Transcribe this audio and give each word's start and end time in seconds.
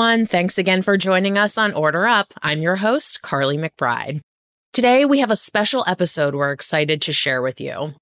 Everyone. 0.00 0.24
Thanks 0.24 0.56
again 0.56 0.80
for 0.80 0.96
joining 0.96 1.36
us 1.36 1.58
on 1.58 1.74
Order 1.74 2.06
Up. 2.06 2.32
I'm 2.40 2.62
your 2.62 2.76
host, 2.76 3.20
Carly 3.20 3.58
McBride. 3.58 4.22
Today, 4.72 5.04
we 5.04 5.18
have 5.18 5.30
a 5.30 5.36
special 5.36 5.84
episode 5.86 6.34
we're 6.34 6.52
excited 6.52 7.02
to 7.02 7.12
share 7.12 7.42
with 7.42 7.60
you. 7.60 7.92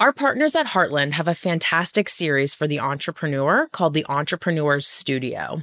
Our 0.00 0.12
partners 0.12 0.56
at 0.56 0.66
Heartland 0.66 1.12
have 1.12 1.28
a 1.28 1.36
fantastic 1.36 2.08
series 2.08 2.52
for 2.52 2.66
the 2.66 2.80
entrepreneur 2.80 3.68
called 3.70 3.94
the 3.94 4.04
Entrepreneur's 4.08 4.88
Studio. 4.88 5.62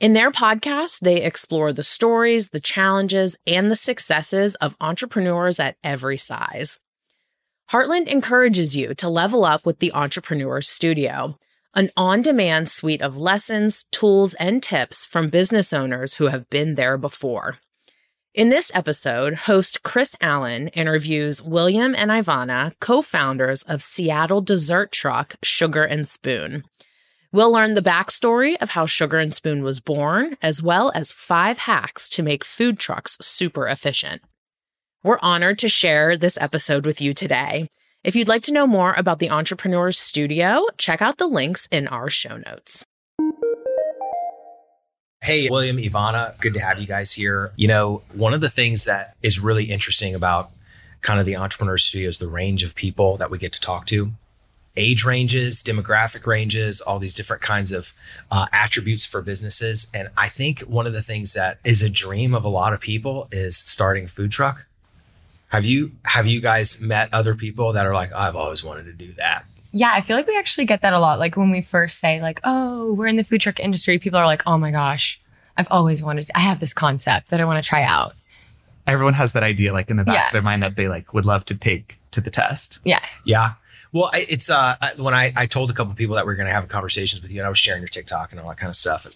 In 0.00 0.12
their 0.12 0.30
podcast, 0.30 1.00
they 1.00 1.22
explore 1.22 1.72
the 1.72 1.82
stories, 1.82 2.50
the 2.50 2.60
challenges, 2.60 3.38
and 3.46 3.70
the 3.70 3.74
successes 3.74 4.54
of 4.56 4.76
entrepreneurs 4.82 5.58
at 5.58 5.78
every 5.82 6.18
size. 6.18 6.78
Heartland 7.72 8.08
encourages 8.08 8.76
you 8.76 8.94
to 8.96 9.08
level 9.08 9.46
up 9.46 9.64
with 9.64 9.78
the 9.78 9.92
Entrepreneur's 9.94 10.68
Studio 10.68 11.38
an 11.76 11.90
on 11.96 12.22
demand 12.22 12.68
suite 12.68 13.02
of 13.02 13.16
lessons, 13.16 13.84
tools, 13.92 14.34
and 14.34 14.62
tips 14.62 15.04
from 15.04 15.28
business 15.28 15.72
owners 15.74 16.14
who 16.14 16.28
have 16.28 16.48
been 16.48 16.74
there 16.74 16.96
before. 16.96 17.58
In 18.34 18.48
this 18.48 18.70
episode, 18.74 19.34
host 19.34 19.82
Chris 19.82 20.16
Allen 20.20 20.68
interviews 20.68 21.42
William 21.42 21.94
and 21.94 22.10
Ivana, 22.10 22.72
co 22.80 23.02
founders 23.02 23.62
of 23.62 23.82
Seattle 23.82 24.40
dessert 24.40 24.90
truck 24.90 25.36
Sugar 25.42 25.84
and 25.84 26.08
Spoon. 26.08 26.64
We'll 27.32 27.52
learn 27.52 27.74
the 27.74 27.82
backstory 27.82 28.56
of 28.60 28.70
how 28.70 28.86
Sugar 28.86 29.18
and 29.18 29.34
Spoon 29.34 29.62
was 29.62 29.80
born, 29.80 30.36
as 30.40 30.62
well 30.62 30.90
as 30.94 31.12
five 31.12 31.58
hacks 31.58 32.08
to 32.10 32.22
make 32.22 32.44
food 32.44 32.78
trucks 32.78 33.18
super 33.20 33.66
efficient. 33.66 34.22
We're 35.02 35.18
honored 35.20 35.58
to 35.58 35.68
share 35.68 36.16
this 36.16 36.38
episode 36.40 36.86
with 36.86 37.00
you 37.00 37.12
today. 37.12 37.68
If 38.06 38.14
you'd 38.14 38.28
like 38.28 38.42
to 38.42 38.52
know 38.52 38.68
more 38.68 38.94
about 38.96 39.18
the 39.18 39.30
Entrepreneur's 39.30 39.98
Studio, 39.98 40.64
check 40.78 41.02
out 41.02 41.18
the 41.18 41.26
links 41.26 41.66
in 41.72 41.88
our 41.88 42.08
show 42.08 42.36
notes. 42.36 42.84
Hey, 45.24 45.50
William, 45.50 45.76
Ivana, 45.76 46.40
good 46.40 46.54
to 46.54 46.60
have 46.60 46.78
you 46.78 46.86
guys 46.86 47.10
here. 47.10 47.50
You 47.56 47.66
know, 47.66 48.02
one 48.12 48.32
of 48.32 48.40
the 48.40 48.48
things 48.48 48.84
that 48.84 49.16
is 49.24 49.40
really 49.40 49.64
interesting 49.64 50.14
about 50.14 50.52
kind 51.00 51.18
of 51.18 51.26
the 51.26 51.34
Entrepreneur 51.34 51.76
Studio 51.76 52.08
is 52.08 52.20
the 52.20 52.28
range 52.28 52.62
of 52.62 52.76
people 52.76 53.16
that 53.16 53.28
we 53.28 53.38
get 53.38 53.52
to 53.54 53.60
talk 53.60 53.86
to. 53.86 54.12
Age 54.76 55.04
ranges, 55.04 55.60
demographic 55.60 56.28
ranges, 56.28 56.80
all 56.80 57.00
these 57.00 57.14
different 57.14 57.42
kinds 57.42 57.72
of 57.72 57.92
uh, 58.30 58.46
attributes 58.52 59.04
for 59.04 59.20
businesses. 59.20 59.88
And 59.92 60.10
I 60.16 60.28
think 60.28 60.60
one 60.60 60.86
of 60.86 60.92
the 60.92 61.02
things 61.02 61.32
that 61.32 61.58
is 61.64 61.82
a 61.82 61.90
dream 61.90 62.36
of 62.36 62.44
a 62.44 62.48
lot 62.48 62.72
of 62.72 62.80
people 62.80 63.26
is 63.32 63.56
starting 63.56 64.04
a 64.04 64.08
food 64.08 64.30
truck. 64.30 64.64
Have 65.48 65.64
you 65.64 65.92
have 66.04 66.26
you 66.26 66.40
guys 66.40 66.80
met 66.80 67.08
other 67.12 67.34
people 67.34 67.72
that 67.74 67.86
are 67.86 67.94
like, 67.94 68.12
I've 68.12 68.36
always 68.36 68.64
wanted 68.64 68.84
to 68.84 68.92
do 68.92 69.12
that? 69.14 69.44
Yeah, 69.72 69.90
I 69.92 70.00
feel 70.00 70.16
like 70.16 70.26
we 70.26 70.36
actually 70.38 70.64
get 70.64 70.82
that 70.82 70.92
a 70.92 70.98
lot. 71.00 71.18
Like 71.18 71.36
when 71.36 71.50
we 71.50 71.60
first 71.62 71.98
say, 71.98 72.20
like, 72.20 72.40
oh, 72.44 72.92
we're 72.94 73.06
in 73.06 73.16
the 73.16 73.24
food 73.24 73.40
truck 73.42 73.60
industry, 73.60 73.98
people 73.98 74.18
are 74.18 74.26
like, 74.26 74.42
oh 74.46 74.56
my 74.58 74.70
gosh, 74.70 75.20
I've 75.56 75.68
always 75.70 76.02
wanted 76.02 76.26
to, 76.26 76.36
I 76.36 76.40
have 76.40 76.60
this 76.60 76.72
concept 76.72 77.28
that 77.30 77.40
I 77.40 77.44
want 77.44 77.62
to 77.62 77.68
try 77.68 77.82
out. 77.82 78.14
Everyone 78.86 79.14
has 79.14 79.32
that 79.34 79.42
idea 79.42 79.72
like 79.72 79.90
in 79.90 79.96
the 79.96 80.04
back 80.04 80.14
Yeah. 80.14 80.26
of 80.26 80.32
their 80.32 80.42
mind 80.42 80.62
that 80.62 80.76
they 80.76 80.88
like 80.88 81.12
would 81.12 81.26
love 81.26 81.44
to 81.46 81.54
take 81.54 81.98
to 82.12 82.20
the 82.20 82.30
test. 82.30 82.78
Yeah. 82.84 83.00
Yeah. 83.24 83.52
Well, 83.92 84.10
I- 84.12 84.26
it's 84.28 84.50
uh 84.50 84.76
when 84.96 85.14
I 85.14 85.32
I 85.36 85.46
told 85.46 85.70
a 85.70 85.74
couple 85.74 85.94
people 85.94 86.16
that 86.16 86.26
we 86.26 86.32
are 86.32 86.36
going 86.36 86.48
to 86.48 86.52
have 86.52 86.66
conversations 86.68 87.22
with 87.22 87.30
you, 87.32 87.40
and 87.40 87.46
I 87.46 87.48
was 87.50 87.58
sharing 87.58 87.82
your 87.82 87.88
TikTok 87.88 88.32
and 88.32 88.40
all 88.40 88.48
that 88.48 88.58
kind 88.58 88.68
of 88.68 88.76
stuff. 88.76 89.04
And 89.06 89.14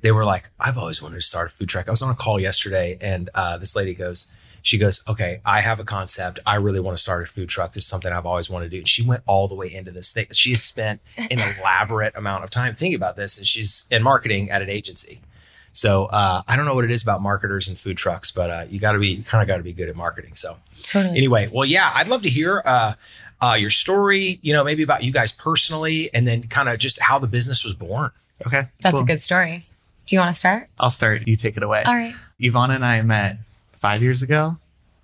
they 0.00 0.12
were 0.12 0.24
like, 0.24 0.50
"I've 0.60 0.76
always 0.78 1.00
wanted 1.02 1.16
to 1.16 1.20
start 1.22 1.48
a 1.50 1.54
food 1.54 1.68
truck." 1.68 1.88
I 1.88 1.90
was 1.90 2.02
on 2.02 2.10
a 2.10 2.14
call 2.14 2.38
yesterday, 2.40 2.98
and 3.00 3.30
uh, 3.34 3.56
this 3.58 3.74
lady 3.76 3.94
goes, 3.94 4.32
"She 4.62 4.78
goes, 4.78 5.00
okay, 5.06 5.40
I 5.44 5.60
have 5.60 5.78
a 5.80 5.84
concept. 5.84 6.38
I 6.46 6.54
really 6.56 6.80
want 6.80 6.96
to 6.96 7.02
start 7.02 7.24
a 7.24 7.26
food 7.26 7.48
truck. 7.48 7.72
This 7.72 7.84
is 7.84 7.88
something 7.88 8.12
I've 8.12 8.26
always 8.26 8.48
wanted 8.48 8.66
to 8.66 8.70
do." 8.70 8.78
And 8.78 8.88
she 8.88 9.02
went 9.02 9.22
all 9.26 9.48
the 9.48 9.54
way 9.54 9.72
into 9.72 9.90
this 9.90 10.12
thing. 10.12 10.26
She 10.32 10.50
has 10.50 10.62
spent 10.62 11.00
an 11.16 11.38
elaborate 11.58 12.16
amount 12.16 12.44
of 12.44 12.50
time 12.50 12.74
thinking 12.74 12.96
about 12.96 13.16
this, 13.16 13.38
and 13.38 13.46
she's 13.46 13.84
in 13.90 14.02
marketing 14.02 14.50
at 14.50 14.62
an 14.62 14.70
agency. 14.70 15.20
So 15.72 16.06
uh, 16.06 16.42
I 16.46 16.56
don't 16.56 16.66
know 16.66 16.74
what 16.74 16.84
it 16.84 16.90
is 16.90 17.02
about 17.02 17.22
marketers 17.22 17.66
and 17.66 17.78
food 17.78 17.96
trucks, 17.96 18.30
but 18.30 18.50
uh, 18.50 18.64
you 18.68 18.78
got 18.78 18.92
to 18.92 18.98
be 18.98 19.22
kind 19.22 19.42
of 19.42 19.48
got 19.48 19.56
to 19.56 19.62
be 19.62 19.72
good 19.72 19.88
at 19.88 19.96
marketing. 19.96 20.34
So 20.34 20.58
Totally. 20.82 21.16
anyway, 21.16 21.48
well, 21.52 21.64
yeah, 21.64 21.90
I'd 21.94 22.08
love 22.08 22.22
to 22.22 22.28
hear 22.28 22.62
uh, 22.64 22.94
uh, 23.40 23.56
your 23.58 23.70
story. 23.70 24.38
You 24.42 24.52
know, 24.52 24.64
maybe 24.64 24.82
about 24.82 25.02
you 25.02 25.12
guys 25.12 25.32
personally, 25.32 26.10
and 26.14 26.26
then 26.26 26.44
kind 26.44 26.68
of 26.68 26.78
just 26.78 27.00
how 27.00 27.18
the 27.18 27.26
business 27.26 27.64
was 27.64 27.74
born. 27.74 28.10
Okay. 28.46 28.68
That's 28.80 28.94
cool. 28.94 29.04
a 29.04 29.06
good 29.06 29.22
story. 29.22 29.66
Do 30.06 30.16
you 30.16 30.20
want 30.20 30.34
to 30.34 30.38
start? 30.38 30.68
I'll 30.78 30.90
start. 30.90 31.26
You 31.26 31.36
take 31.36 31.56
it 31.56 31.62
away. 31.62 31.84
All 31.84 31.94
right. 31.94 32.14
Ivana 32.40 32.74
and 32.74 32.84
I 32.84 33.00
met 33.02 33.38
five 33.82 34.02
years 34.02 34.22
ago, 34.22 34.56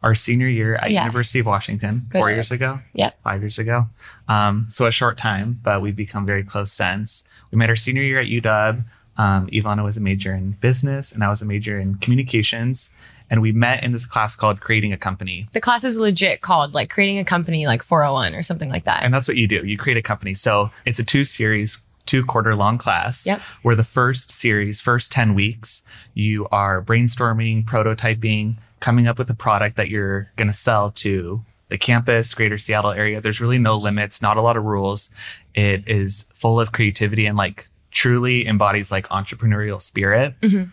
our 0.03 0.15
senior 0.15 0.49
year 0.49 0.77
at 0.77 0.91
Yeah. 0.91 1.05
University 1.05 1.41
of 1.41 1.47
Washington, 1.47 2.07
four 2.13 2.31
years 2.31 2.51
ago, 2.53 2.81
Yep. 2.95 3.19
five 3.25 3.41
years 3.43 3.59
ago. 3.59 3.89
Um, 4.29 4.67
so 4.71 4.87
a 4.87 4.93
short 4.93 5.19
time, 5.19 5.59
but 5.63 5.83
we've 5.83 5.97
become 5.97 6.25
very 6.25 6.45
close 6.45 6.73
since. 6.73 7.25
We 7.51 7.59
met 7.59 7.69
our 7.69 7.77
senior 7.77 8.03
year 8.03 8.21
at 8.21 8.29
UW. 8.29 8.85
Um, 9.17 9.49
Ivana 9.49 9.83
was 9.83 9.97
a 9.97 10.01
major 10.01 10.33
in 10.33 10.53
business, 10.61 11.11
and 11.11 11.25
I 11.25 11.29
was 11.29 11.43
a 11.43 11.45
major 11.45 11.79
in 11.81 11.97
communications. 11.97 12.91
And 13.31 13.43
we 13.43 13.53
met 13.53 13.83
in 13.83 13.91
this 13.93 14.07
class 14.07 14.37
called 14.37 14.61
Creating 14.61 14.93
a 14.93 14.97
Company. 14.97 15.49
The 15.53 15.61
class 15.61 15.83
is 15.85 15.99
legit 15.99 16.41
called 16.41 16.73
like 16.73 16.89
creating 16.89 17.19
a 17.19 17.25
company 17.25 17.67
like 17.67 17.83
401 17.83 18.35
or 18.35 18.43
something 18.43 18.71
like 18.71 18.85
that. 18.85 19.03
And 19.03 19.13
that's 19.13 19.29
what 19.29 19.37
you 19.37 19.47
do. 19.49 19.67
You 19.67 19.77
create 19.77 19.99
a 19.99 20.03
company. 20.03 20.33
So 20.33 20.71
it's 20.87 20.99
a 20.99 21.05
two 21.05 21.25
series, 21.25 21.77
two 22.07 22.25
quarter 22.25 22.55
long 22.57 22.79
class. 22.79 23.27
Yep. 23.27 23.41
Where 23.63 23.77
the 23.77 23.85
first 23.85 24.31
series, 24.31 24.81
first 24.81 25.11
10 25.13 25.35
weeks, 25.35 25.83
you 26.15 26.47
are 26.51 26.81
brainstorming, 26.81 27.65
prototyping, 27.67 28.57
coming 28.81 29.07
up 29.07 29.19
with 29.19 29.31
a 29.31 29.35
product 29.35 29.77
that 29.77 29.89
you're 29.89 30.31
going 30.37 30.49
to 30.49 30.53
sell 30.55 30.91
to 30.93 31.45
the 31.69 31.79
campus, 31.79 32.33
greater 32.35 32.59
Seattle 32.59 32.93
area. 32.93 33.21
There's 33.21 33.41
really 33.41 33.59
no 33.59 33.77
limits, 33.77 34.23
not 34.23 34.37
a 34.37 34.43
lot 34.43 34.57
of 34.57 34.65
rules. 34.65 35.11
It 35.55 35.87
is 35.87 36.25
full 36.35 36.61
of 36.61 36.73
creativity 36.73 37.27
and 37.27 37.37
like 37.37 37.69
truly 37.91 38.47
embodies 38.47 38.91
like 38.91 39.09
entrepreneurial 39.09 39.81
spirit. 39.81 40.35
Mhm. 40.41 40.73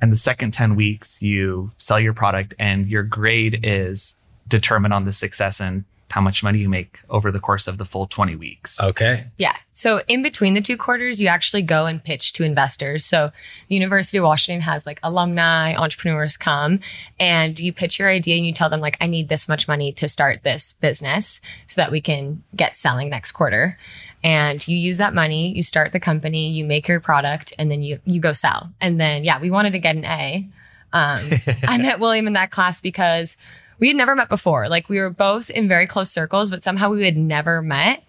And 0.00 0.10
the 0.12 0.16
second 0.16 0.52
10 0.52 0.76
weeks, 0.76 1.20
you 1.20 1.72
sell 1.76 2.00
your 2.00 2.14
product 2.14 2.54
and 2.58 2.88
your 2.88 3.02
grade 3.02 3.60
is 3.62 4.14
determined 4.48 4.94
on 4.94 5.04
the 5.04 5.12
success 5.12 5.60
and 5.60 5.84
how 6.10 6.20
much 6.20 6.42
money 6.42 6.58
you 6.58 6.68
make 6.68 7.00
over 7.08 7.30
the 7.30 7.40
course 7.40 7.66
of 7.66 7.78
the 7.78 7.84
full 7.84 8.06
20 8.06 8.36
weeks. 8.36 8.80
Okay. 8.82 9.24
Yeah. 9.36 9.56
So 9.72 10.00
in 10.08 10.22
between 10.22 10.54
the 10.54 10.60
two 10.60 10.76
quarters, 10.76 11.20
you 11.20 11.28
actually 11.28 11.62
go 11.62 11.86
and 11.86 12.02
pitch 12.02 12.32
to 12.34 12.44
investors. 12.44 13.04
So 13.04 13.30
the 13.68 13.74
University 13.74 14.18
of 14.18 14.24
Washington 14.24 14.62
has 14.62 14.86
like 14.86 15.00
alumni, 15.02 15.74
entrepreneurs 15.74 16.36
come 16.36 16.80
and 17.18 17.58
you 17.58 17.72
pitch 17.72 17.98
your 17.98 18.08
idea 18.08 18.36
and 18.36 18.46
you 18.46 18.52
tell 18.52 18.68
them 18.68 18.80
like, 18.80 18.96
I 19.00 19.06
need 19.06 19.28
this 19.28 19.48
much 19.48 19.68
money 19.68 19.92
to 19.92 20.08
start 20.08 20.42
this 20.42 20.74
business 20.74 21.40
so 21.66 21.80
that 21.80 21.92
we 21.92 22.00
can 22.00 22.42
get 22.56 22.76
selling 22.76 23.08
next 23.08 23.32
quarter. 23.32 23.78
And 24.22 24.66
you 24.68 24.76
use 24.76 24.98
that 24.98 25.14
money, 25.14 25.52
you 25.52 25.62
start 25.62 25.92
the 25.92 26.00
company, 26.00 26.50
you 26.50 26.64
make 26.64 26.88
your 26.88 27.00
product, 27.00 27.54
and 27.58 27.70
then 27.70 27.82
you 27.82 28.00
you 28.04 28.20
go 28.20 28.34
sell. 28.34 28.68
And 28.80 29.00
then 29.00 29.24
yeah, 29.24 29.40
we 29.40 29.50
wanted 29.50 29.72
to 29.72 29.78
get 29.78 29.96
an 29.96 30.04
A. 30.04 30.46
Um, 30.92 31.20
I 31.66 31.78
met 31.80 32.00
William 32.00 32.26
in 32.26 32.34
that 32.34 32.50
class 32.50 32.80
because 32.80 33.36
we 33.80 33.88
had 33.88 33.96
never 33.96 34.14
met 34.14 34.28
before. 34.28 34.68
Like 34.68 34.88
we 34.88 34.98
were 35.00 35.10
both 35.10 35.50
in 35.50 35.66
very 35.68 35.86
close 35.86 36.10
circles, 36.10 36.50
but 36.50 36.62
somehow 36.62 36.90
we 36.90 37.04
had 37.04 37.16
never 37.16 37.60
met. 37.62 38.04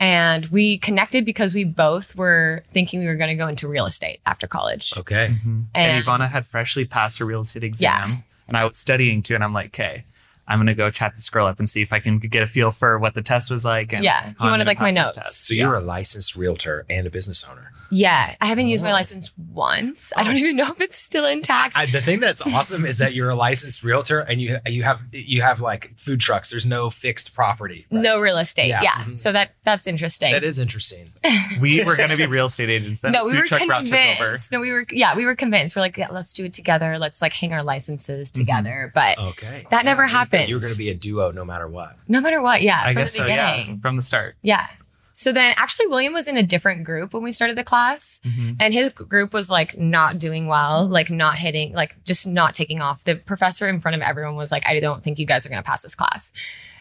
And 0.00 0.46
we 0.46 0.78
connected 0.78 1.24
because 1.24 1.54
we 1.54 1.62
both 1.64 2.16
were 2.16 2.64
thinking 2.72 3.00
we 3.00 3.06
were 3.06 3.14
going 3.14 3.30
to 3.30 3.36
go 3.36 3.46
into 3.46 3.68
real 3.68 3.86
estate 3.86 4.18
after 4.26 4.48
college. 4.48 4.92
Okay. 4.96 5.28
Mhm. 5.46 5.66
And, 5.74 5.92
And- 5.92 6.04
Ivana 6.04 6.28
had 6.30 6.44
freshly 6.44 6.84
passed 6.84 7.18
her 7.18 7.24
real 7.24 7.42
estate 7.42 7.62
exam. 7.62 8.10
Yeah. 8.10 8.16
And 8.48 8.56
I 8.56 8.64
was 8.64 8.76
studying 8.76 9.22
too. 9.22 9.36
And 9.36 9.44
I'm 9.44 9.52
like, 9.54 9.66
okay, 9.66 10.04
I'm 10.48 10.58
going 10.58 10.66
to 10.66 10.74
go 10.74 10.90
chat 10.90 11.14
this 11.14 11.30
girl 11.30 11.46
up 11.46 11.60
and 11.60 11.70
see 11.70 11.82
if 11.82 11.92
I 11.92 12.00
can 12.00 12.18
get 12.18 12.42
a 12.42 12.48
feel 12.48 12.72
for 12.72 12.98
what 12.98 13.14
the 13.14 13.22
test 13.22 13.48
was 13.48 13.64
like. 13.64 13.92
And 13.92 14.02
Yeah, 14.02 14.32
how 14.40 14.46
he 14.46 14.50
wanted, 14.50 14.66
like, 14.66 14.80
my 14.80 14.90
notes. 14.90 15.12
test. 15.12 15.46
So 15.46 15.54
you're 15.54 15.76
a 15.76 15.80
licensed 15.80 16.34
realtor 16.34 16.84
and 16.90 17.06
a 17.06 17.10
business 17.10 17.44
owner. 17.48 17.70
Yeah, 17.94 18.34
I 18.40 18.46
haven't 18.46 18.68
used 18.68 18.82
my 18.82 18.90
Oh. 18.90 18.94
license 18.94 19.30
once. 19.36 20.12
I 20.16 20.24
don't 20.24 20.36
even 20.38 20.56
know 20.56 20.70
if 20.72 20.80
it's 20.80 20.96
still 20.96 21.26
intact. 21.26 21.76
I, 21.76 21.86
the 21.86 22.00
thing 22.00 22.20
that's 22.20 22.40
awesome 22.46 22.86
is 22.86 22.98
that 22.98 23.12
you're 23.14 23.28
a 23.28 23.34
licensed 23.34 23.84
realtor 23.84 24.20
and 24.20 24.40
you 24.40 24.56
you 24.66 24.82
have 24.82 25.02
you 25.12 25.42
have 25.42 25.60
like 25.60 25.92
food 25.98 26.18
trucks. 26.20 26.50
There's 26.50 26.64
no 26.66 26.88
fixed 26.90 27.34
property. 27.34 27.86
right? 27.90 28.02
No 28.02 28.18
real 28.18 28.38
estate. 28.38 28.68
Yeah. 28.68 28.82
Yeah. 28.82 29.04
Mhm. 29.04 29.16
So 29.16 29.30
that 29.32 29.52
that's 29.64 29.86
interesting. 29.86 30.32
That 30.32 30.42
is 30.44 30.58
interesting. 30.58 31.12
We 31.60 31.84
were 31.84 31.96
going 31.96 32.08
to 32.08 32.16
be 32.16 32.26
real 32.26 32.46
estate 32.46 32.70
agents. 32.70 33.02
Then 33.02 33.12
no, 33.12 33.26
we 33.26 33.32
food 33.32 33.40
were 33.40 33.46
truck 33.46 33.68
route 33.68 33.82
over. 33.92 33.96
convinced. 34.16 34.50
No, 34.52 34.60
we 34.60 34.72
were 34.72 34.86
yeah, 34.90 35.14
we 35.14 35.26
were 35.26 35.36
convinced. 35.36 35.76
We're 35.76 35.82
like, 35.82 35.96
yeah, 35.98 36.08
let's 36.10 36.32
do 36.32 36.46
it 36.46 36.54
together. 36.54 36.98
Let's 36.98 37.20
like 37.20 37.32
hang 37.34 37.52
our 37.52 37.62
licenses 37.62 38.30
Mm-hmm. 38.32 38.40
together. 38.40 38.90
But 38.94 39.18
Okay. 39.18 39.66
That 39.70 39.84
never 39.84 40.02
you- 40.04 40.08
happened. 40.08 40.48
You're 40.48 40.60
going 40.60 40.72
to 40.72 40.78
be 40.78 40.88
a 40.90 40.94
duo 40.94 41.30
no 41.30 41.44
matter 41.44 41.68
what. 41.68 41.96
no 42.08 42.20
matter 42.20 42.40
what, 42.40 42.62
yeah, 42.62 42.80
I 42.82 42.92
from 42.94 43.02
guess 43.02 43.12
the 43.12 43.18
so, 43.18 43.26
yeah, 43.26 43.56
beginning. 43.56 43.80
from 43.80 43.96
the 43.96 44.02
start. 44.02 44.36
yeah. 44.42 44.66
So 45.14 45.32
then 45.32 45.54
actually 45.56 45.86
William 45.86 46.12
was 46.12 46.26
in 46.26 46.36
a 46.36 46.42
different 46.42 46.84
group 46.84 47.12
when 47.12 47.22
we 47.22 47.32
started 47.32 47.56
the 47.56 47.64
class. 47.64 48.20
Mhm. 48.24 48.56
And 48.60 48.72
his 48.72 48.88
group 48.88 49.32
was 49.32 49.50
like 49.50 49.78
not 49.78 50.18
doing 50.18 50.46
well, 50.46 50.86
like 50.86 51.10
not 51.10 51.36
hitting, 51.36 51.72
like 51.74 52.02
just 52.04 52.26
not 52.26 52.54
taking 52.54 52.80
off. 52.80 53.04
The 53.04 53.16
professor 53.16 53.68
in 53.68 53.80
front 53.80 53.96
of 53.96 54.02
everyone 54.02 54.36
was 54.36 54.50
like, 54.50 54.66
I 54.66 54.80
don't 54.80 55.02
think 55.02 55.18
you 55.18 55.26
guys 55.26 55.44
are 55.44 55.48
going 55.48 55.62
to 55.62 55.66
pass 55.66 55.82
this 55.82 55.94
class. 55.94 56.32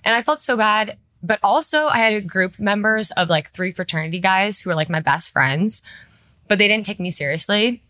And 0.03 0.15
I 0.15 0.21
felt 0.21 0.41
so 0.41 0.55
bad. 0.57 0.97
But 1.23 1.39
also, 1.43 1.85
I 1.85 1.97
had 1.97 2.13
a 2.13 2.21
group 2.21 2.57
members 2.57 3.11
of 3.11 3.29
like 3.29 3.51
three 3.51 3.73
fraternity 3.73 4.19
guys 4.19 4.59
who 4.59 4.71
were 4.71 4.75
like 4.75 4.89
my 4.89 5.01
best 5.01 5.31
friends, 5.31 5.83
but 6.47 6.57
they 6.57 6.67
didn't 6.67 6.85
take 6.85 6.99
me 6.99 7.11
seriously. 7.11 7.83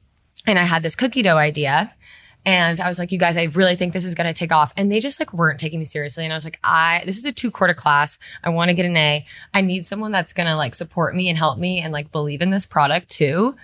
And 0.46 0.60
I 0.60 0.64
had 0.64 0.84
this 0.84 0.96
cookie 0.96 1.22
dough 1.22 1.38
idea. 1.38 1.94
And 2.46 2.80
I 2.80 2.88
was 2.88 2.98
like, 2.98 3.12
you 3.12 3.20
guys, 3.20 3.38
I 3.38 3.44
really 3.44 3.76
think 3.76 3.94
this 3.94 4.06
is 4.06 4.16
going 4.16 4.28
to 4.28 4.34
take 4.34 4.52
off. 4.52 4.74
And 4.76 4.92
they 4.92 5.00
just 5.00 5.20
like 5.20 5.32
weren't 5.34 5.60
taking 5.60 5.80
me 5.80 5.86
seriously. 5.86 6.24
And 6.24 6.34
I 6.34 6.38
was 6.38 6.44
like, 6.44 6.60
I, 6.64 7.04
this 7.06 7.18
is 7.18 7.26
a 7.26 7.32
two 7.32 7.52
quarter 7.52 7.76
class. 7.76 8.18
I 8.44 8.50
want 8.50 8.70
to 8.70 8.76
get 8.76 8.86
an 8.86 8.98
A. 8.98 9.26
I 9.54 9.62
need 9.62 9.86
someone 9.86 10.12
that's 10.12 10.34
going 10.34 10.48
to 10.48 10.56
like 10.56 10.74
support 10.74 11.16
me 11.16 11.30
and 11.30 11.38
help 11.38 11.60
me 11.60 11.82
and 11.82 11.94
like 11.94 12.12
believe 12.12 12.42
in 12.42 12.50
this 12.50 12.66
product 12.66 13.10
too. 13.10 13.56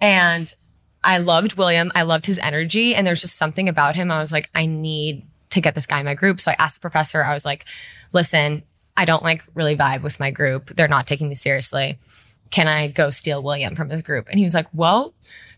And 0.00 0.52
I 1.04 1.18
loved 1.18 1.54
William. 1.54 1.92
I 1.94 2.02
loved 2.02 2.26
his 2.26 2.40
energy. 2.40 2.96
And 2.96 3.06
there's 3.06 3.20
just 3.20 3.36
something 3.36 3.68
about 3.68 3.94
him. 3.94 4.10
I 4.10 4.20
was 4.20 4.32
like, 4.32 4.50
I 4.54 4.66
need 4.66 5.24
to 5.50 5.60
get 5.60 5.76
this 5.76 5.86
guy 5.86 6.00
in 6.00 6.04
my 6.04 6.14
group. 6.14 6.40
So 6.40 6.50
I 6.50 6.56
asked 6.58 6.74
the 6.74 6.80
professor, 6.80 7.22
I 7.22 7.32
was 7.32 7.44
like, 7.44 7.64
listen, 8.12 8.64
I 8.96 9.04
don't 9.04 9.22
like 9.22 9.44
really 9.54 9.76
vibe 9.76 10.02
with 10.02 10.18
my 10.18 10.32
group. 10.32 10.74
They're 10.74 10.88
not 10.88 11.06
taking 11.06 11.28
me 11.28 11.36
seriously. 11.36 11.98
Can 12.50 12.66
I 12.66 12.88
go 12.88 13.10
steal 13.10 13.42
William 13.42 13.76
from 13.76 13.90
his 13.90 14.02
group? 14.02 14.28
And 14.28 14.38
he 14.38 14.44
was 14.44 14.54
like, 14.54 14.66
well, 14.72 15.14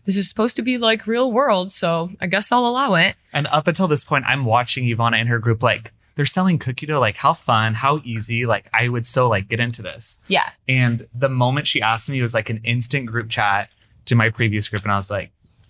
this 0.09 0.17
is 0.17 0.27
supposed 0.27 0.55
to 0.55 0.63
be 0.63 0.79
like 0.79 1.05
real 1.05 1.31
world. 1.31 1.71
So 1.71 2.09
I 2.19 2.25
guess 2.25 2.51
I'll 2.51 2.65
allow 2.65 2.95
it. 2.95 3.15
And 3.31 3.45
up 3.45 3.67
until 3.67 3.87
this 3.87 4.03
point, 4.03 4.25
I'm 4.25 4.43
watching 4.43 4.85
Ivana 4.85 5.17
and 5.19 5.29
her 5.29 5.37
group 5.37 5.61
like 5.61 5.91
they're 6.15 6.25
selling 6.25 6.57
cookie 6.57 6.87
dough. 6.87 6.99
Like 6.99 7.15
how 7.17 7.35
fun, 7.35 7.75
how 7.75 8.01
easy. 8.03 8.47
Like 8.47 8.67
I 8.73 8.89
would 8.89 9.05
so 9.05 9.29
like 9.29 9.47
get 9.49 9.59
into 9.59 9.83
this. 9.83 10.17
Yeah. 10.27 10.49
And 10.67 11.07
the 11.13 11.29
moment 11.29 11.67
she 11.67 11.79
asked 11.83 12.09
me, 12.09 12.17
it 12.17 12.23
was 12.23 12.33
like 12.33 12.49
an 12.49 12.59
instant 12.63 13.05
group 13.05 13.29
chat 13.29 13.69
to 14.05 14.15
my 14.15 14.29
previous 14.31 14.67
group, 14.67 14.81
and 14.81 14.91
I 14.91 14.95
was 14.95 15.11
like, 15.11 15.29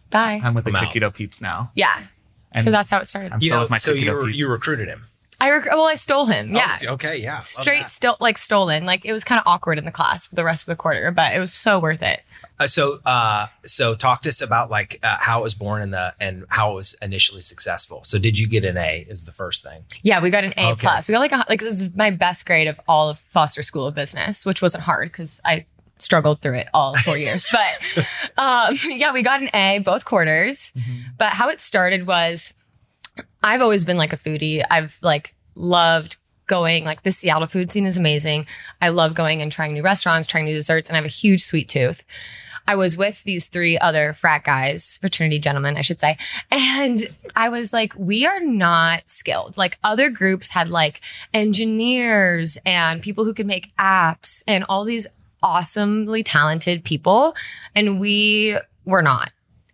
Bye. 0.10 0.40
I'm 0.42 0.54
with 0.54 0.64
the 0.64 0.70
I'm 0.70 0.78
out. 0.78 0.86
cookie 0.88 1.00
dough 1.00 1.12
peeps 1.12 1.42
now. 1.42 1.72
yeah. 1.76 2.02
And 2.54 2.64
so 2.64 2.72
that's 2.72 2.90
how 2.90 3.00
it 3.00 3.08
started. 3.08 3.34
I'm 3.34 3.40
You 3.42 3.48
still 3.50 3.58
know, 3.58 3.62
with 3.64 3.70
my 3.72 3.78
so 3.78 3.92
cookie 3.92 4.00
you 4.06 4.12
dough 4.12 4.26
peeps. 4.26 4.38
you 4.38 4.48
recruited 4.48 4.88
him. 4.88 5.04
I 5.42 5.52
rec- 5.52 5.66
well, 5.66 5.84
I 5.86 5.96
stole 5.96 6.26
him. 6.26 6.52
Oh, 6.54 6.58
yeah. 6.58 6.78
Oh, 6.88 6.94
okay. 6.94 7.18
Yeah. 7.18 7.40
Straight, 7.42 7.82
that. 7.82 7.90
still 7.90 8.18
like 8.20 8.38
stolen. 8.38 8.86
Like 8.86 9.06
it 9.06 9.12
was 9.14 9.24
kind 9.24 9.38
of 9.40 9.44
awkward 9.46 9.78
in 9.78 9.86
the 9.86 9.92
class 9.92 10.26
for 10.28 10.36
the 10.36 10.44
rest 10.44 10.64
of 10.68 10.72
the 10.72 10.76
quarter, 10.82 11.12
but 11.12 11.36
it 11.36 11.40
was 11.40 11.54
so 11.54 11.80
worth 11.80 12.02
it. 12.02 12.22
Uh, 12.60 12.68
so, 12.68 13.00
uh, 13.06 13.48
so 13.66 13.96
talk 13.96 14.22
to 14.24 14.30
us 14.30 14.42
about 14.42 14.70
like 14.70 15.00
uh, 15.02 15.18
how 15.20 15.40
it 15.40 15.44
was 15.44 15.54
born 15.54 15.82
and 15.82 15.94
the 15.94 16.14
and 16.20 16.46
how 16.50 16.72
it 16.72 16.76
was 16.76 16.96
initially 17.02 17.42
successful. 17.42 18.02
So, 18.04 18.20
did 18.20 18.38
you 18.38 18.48
get 18.48 18.66
an 18.66 18.78
A? 18.78 19.06
Is 19.10 19.24
the 19.26 19.32
first 19.32 19.64
thing. 19.64 19.84
Yeah, 20.04 20.22
we 20.22 20.30
got 20.30 20.44
an 20.44 20.54
A 20.58 20.72
Okay. 20.72 20.82
plus. 20.82 21.08
We 21.08 21.14
got 21.14 21.20
like 21.20 21.32
a, 21.32 21.46
like 21.48 21.62
this 21.62 21.82
is 21.82 21.96
my 21.96 22.10
best 22.10 22.46
grade 22.46 22.68
of 22.68 22.80
all 22.88 23.10
of 23.10 23.18
Foster 23.20 23.64
School 23.64 23.88
of 23.88 23.96
Business, 23.96 24.46
which 24.46 24.62
wasn't 24.62 24.84
hard 24.84 25.10
because 25.12 25.40
I 25.46 25.66
struggled 26.00 26.42
through 26.42 26.56
it 26.56 26.68
all 26.74 26.96
four 26.98 27.18
years. 27.26 27.48
But 27.52 28.04
um, 28.38 28.76
yeah, 28.90 29.14
we 29.14 29.22
got 29.22 29.42
an 29.42 29.50
A 29.54 29.80
both 29.80 30.04
quarters. 30.06 30.74
But 31.18 31.30
how 31.30 31.48
it 31.50 31.60
started 31.62 32.06
was 32.08 32.54
I've 33.42 33.62
always 33.62 33.86
been 33.86 33.98
like 33.98 34.12
a 34.14 34.18
foodie. 34.18 34.64
I've 34.70 35.00
like 35.02 35.34
loved 35.56 36.18
going 36.48 36.84
like 36.84 37.04
the 37.04 37.12
Seattle 37.12 37.48
food 37.48 37.72
scene 37.72 37.86
is 37.86 37.96
amazing. 37.96 38.48
I 38.82 38.90
love 38.90 39.14
going 39.14 39.42
and 39.42 39.52
trying 39.52 39.74
new 39.74 39.84
restaurants, 39.84 40.28
trying 40.28 40.46
new 40.46 40.54
desserts, 40.54 40.90
and 40.90 40.96
I 40.96 40.98
have 40.98 41.06
a 41.06 41.10
huge 41.10 41.44
sweet 41.44 41.70
tooth. 41.70 42.04
I 42.70 42.76
was 42.76 42.96
with 42.96 43.24
these 43.24 43.48
three 43.48 43.80
other 43.80 44.14
frat 44.14 44.44
guys, 44.44 45.00
fraternity 45.02 45.40
gentlemen, 45.40 45.76
I 45.76 45.82
should 45.82 46.00
say. 46.00 46.18
And 46.52 47.00
I 47.36 47.50
was 47.50 47.74
like, 47.74 47.94
we 47.98 48.28
are 48.28 48.40
not 48.42 49.10
skilled. 49.10 49.58
Like 49.58 49.80
other 49.84 50.12
groups 50.12 50.52
had 50.52 50.70
like 50.70 51.02
engineers 51.34 52.60
and 52.68 53.02
people 53.02 53.26
who 53.26 53.34
could 53.34 53.48
make 53.48 53.76
apps 53.78 54.44
and 54.46 54.64
all 54.70 54.86
these 54.86 55.08
awesomely 55.42 56.22
talented 56.22 56.84
people. 56.84 57.36
And 57.74 58.00
we 58.00 58.56
were 58.86 59.02
not 59.02 59.32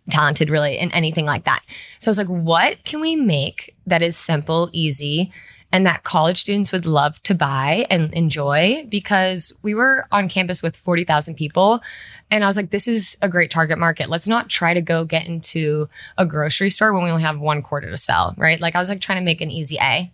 talented 0.08 0.48
really 0.48 0.78
in 0.78 0.90
anything 0.92 1.26
like 1.26 1.44
that. 1.44 1.60
So 1.98 2.08
I 2.08 2.12
was 2.12 2.18
like, 2.18 2.28
what 2.28 2.82
can 2.84 3.02
we 3.02 3.14
make 3.14 3.76
that 3.86 4.00
is 4.00 4.16
simple, 4.16 4.70
easy, 4.72 5.30
and 5.70 5.84
that 5.84 6.04
college 6.04 6.40
students 6.40 6.72
would 6.72 6.86
love 6.86 7.22
to 7.24 7.34
buy 7.34 7.84
and 7.90 8.10
enjoy? 8.14 8.86
Because 8.88 9.52
we 9.60 9.74
were 9.74 10.06
on 10.10 10.30
campus 10.30 10.62
with 10.62 10.76
40,000 10.76 11.34
people. 11.34 11.82
And 12.30 12.42
I 12.42 12.48
was 12.48 12.56
like, 12.56 12.70
this 12.70 12.88
is 12.88 13.16
a 13.22 13.28
great 13.28 13.50
target 13.50 13.78
market. 13.78 14.08
Let's 14.08 14.26
not 14.26 14.48
try 14.48 14.74
to 14.74 14.80
go 14.80 15.04
get 15.04 15.26
into 15.26 15.88
a 16.18 16.26
grocery 16.26 16.70
store 16.70 16.92
when 16.92 17.04
we 17.04 17.10
only 17.10 17.22
have 17.22 17.38
one 17.38 17.62
quarter 17.62 17.90
to 17.90 17.96
sell, 17.96 18.34
right? 18.36 18.60
Like 18.60 18.74
I 18.74 18.80
was 18.80 18.88
like 18.88 19.00
trying 19.00 19.18
to 19.18 19.24
make 19.24 19.40
an 19.40 19.50
easy 19.50 19.76
A 19.80 20.12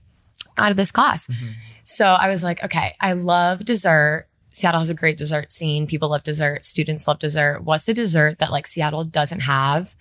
out 0.59 0.71
of 0.71 0.77
this 0.77 0.91
class. 0.91 1.27
Mm-hmm. 1.27 1.53
So 1.85 2.07
I 2.07 2.29
was 2.29 2.45
like, 2.45 2.63
okay, 2.65 2.95
I 3.01 3.15
love 3.15 3.65
dessert. 3.65 4.27
Seattle 4.53 4.81
has 4.81 4.91
a 4.91 4.95
great 4.95 5.17
dessert 5.17 5.51
scene. 5.51 5.87
People 5.87 6.11
love 6.11 6.23
dessert. 6.23 6.65
Students 6.65 7.09
love 7.09 7.19
dessert. 7.19 7.63
What's 7.65 7.89
a 7.89 7.95
dessert 7.95 8.39
that 8.39 8.51
like 8.51 8.67
Seattle 8.67 9.05
doesn't 9.05 9.41
have 9.41 9.95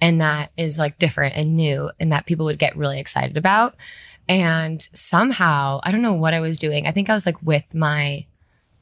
and 0.00 0.20
that 0.20 0.52
is 0.58 0.78
like 0.78 0.98
different 0.98 1.36
and 1.36 1.56
new 1.56 1.90
and 1.98 2.12
that 2.12 2.26
people 2.26 2.44
would 2.44 2.58
get 2.58 2.76
really 2.76 3.00
excited 3.00 3.38
about? 3.38 3.74
And 4.28 4.86
somehow, 4.92 5.80
I 5.82 5.92
don't 5.92 6.02
know 6.02 6.12
what 6.12 6.34
I 6.34 6.40
was 6.40 6.58
doing. 6.58 6.86
I 6.86 6.92
think 6.92 7.08
I 7.08 7.14
was 7.14 7.24
like 7.24 7.42
with 7.42 7.64
my 7.72 8.26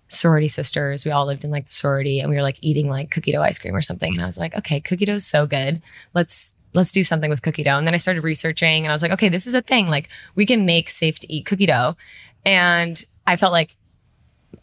sorority 0.08 0.48
sisters. 0.48 1.04
We 1.04 1.10
all 1.10 1.26
lived 1.26 1.44
in 1.44 1.50
like 1.50 1.66
the 1.66 1.72
sorority 1.72 2.20
and 2.20 2.30
we 2.30 2.36
were 2.36 2.42
like 2.42 2.58
eating 2.60 2.88
like 2.88 3.10
cookie 3.10 3.32
dough 3.32 3.42
ice 3.42 3.58
cream 3.58 3.74
or 3.74 3.82
something. 3.82 4.12
And 4.12 4.22
I 4.22 4.26
was 4.26 4.38
like, 4.38 4.56
okay, 4.56 4.80
cookie 4.80 5.06
dough 5.06 5.14
is 5.14 5.26
so 5.26 5.46
good. 5.46 5.82
Let's 6.14 6.54
let's 6.74 6.92
do 6.92 7.04
something 7.04 7.30
with 7.30 7.42
cookie 7.42 7.62
dough. 7.62 7.78
And 7.78 7.86
then 7.86 7.94
I 7.94 7.98
started 7.98 8.22
researching 8.22 8.84
and 8.84 8.92
I 8.92 8.94
was 8.94 9.02
like, 9.02 9.12
okay, 9.12 9.28
this 9.28 9.46
is 9.46 9.54
a 9.54 9.62
thing. 9.62 9.86
Like 9.86 10.08
we 10.34 10.44
can 10.44 10.66
make 10.66 10.90
safe 10.90 11.18
to 11.20 11.32
eat 11.32 11.46
cookie 11.46 11.66
dough. 11.66 11.96
And 12.44 13.02
I 13.26 13.36
felt 13.36 13.52
like 13.52 13.76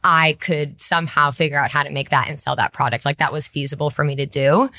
I 0.04 0.38
could 0.40 0.82
somehow 0.82 1.32
figure 1.32 1.58
out 1.58 1.72
how 1.72 1.84
to 1.84 1.90
make 1.90 2.10
that 2.10 2.30
and 2.30 2.40
sell 2.40 2.56
that 2.56 2.74
product. 2.74 3.06
Like 3.06 3.18
that 3.18 3.34
was 3.34 3.48
feasible 3.48 3.90
for 3.90 4.04
me 4.04 4.16
to 4.16 4.26
do. 4.26 4.70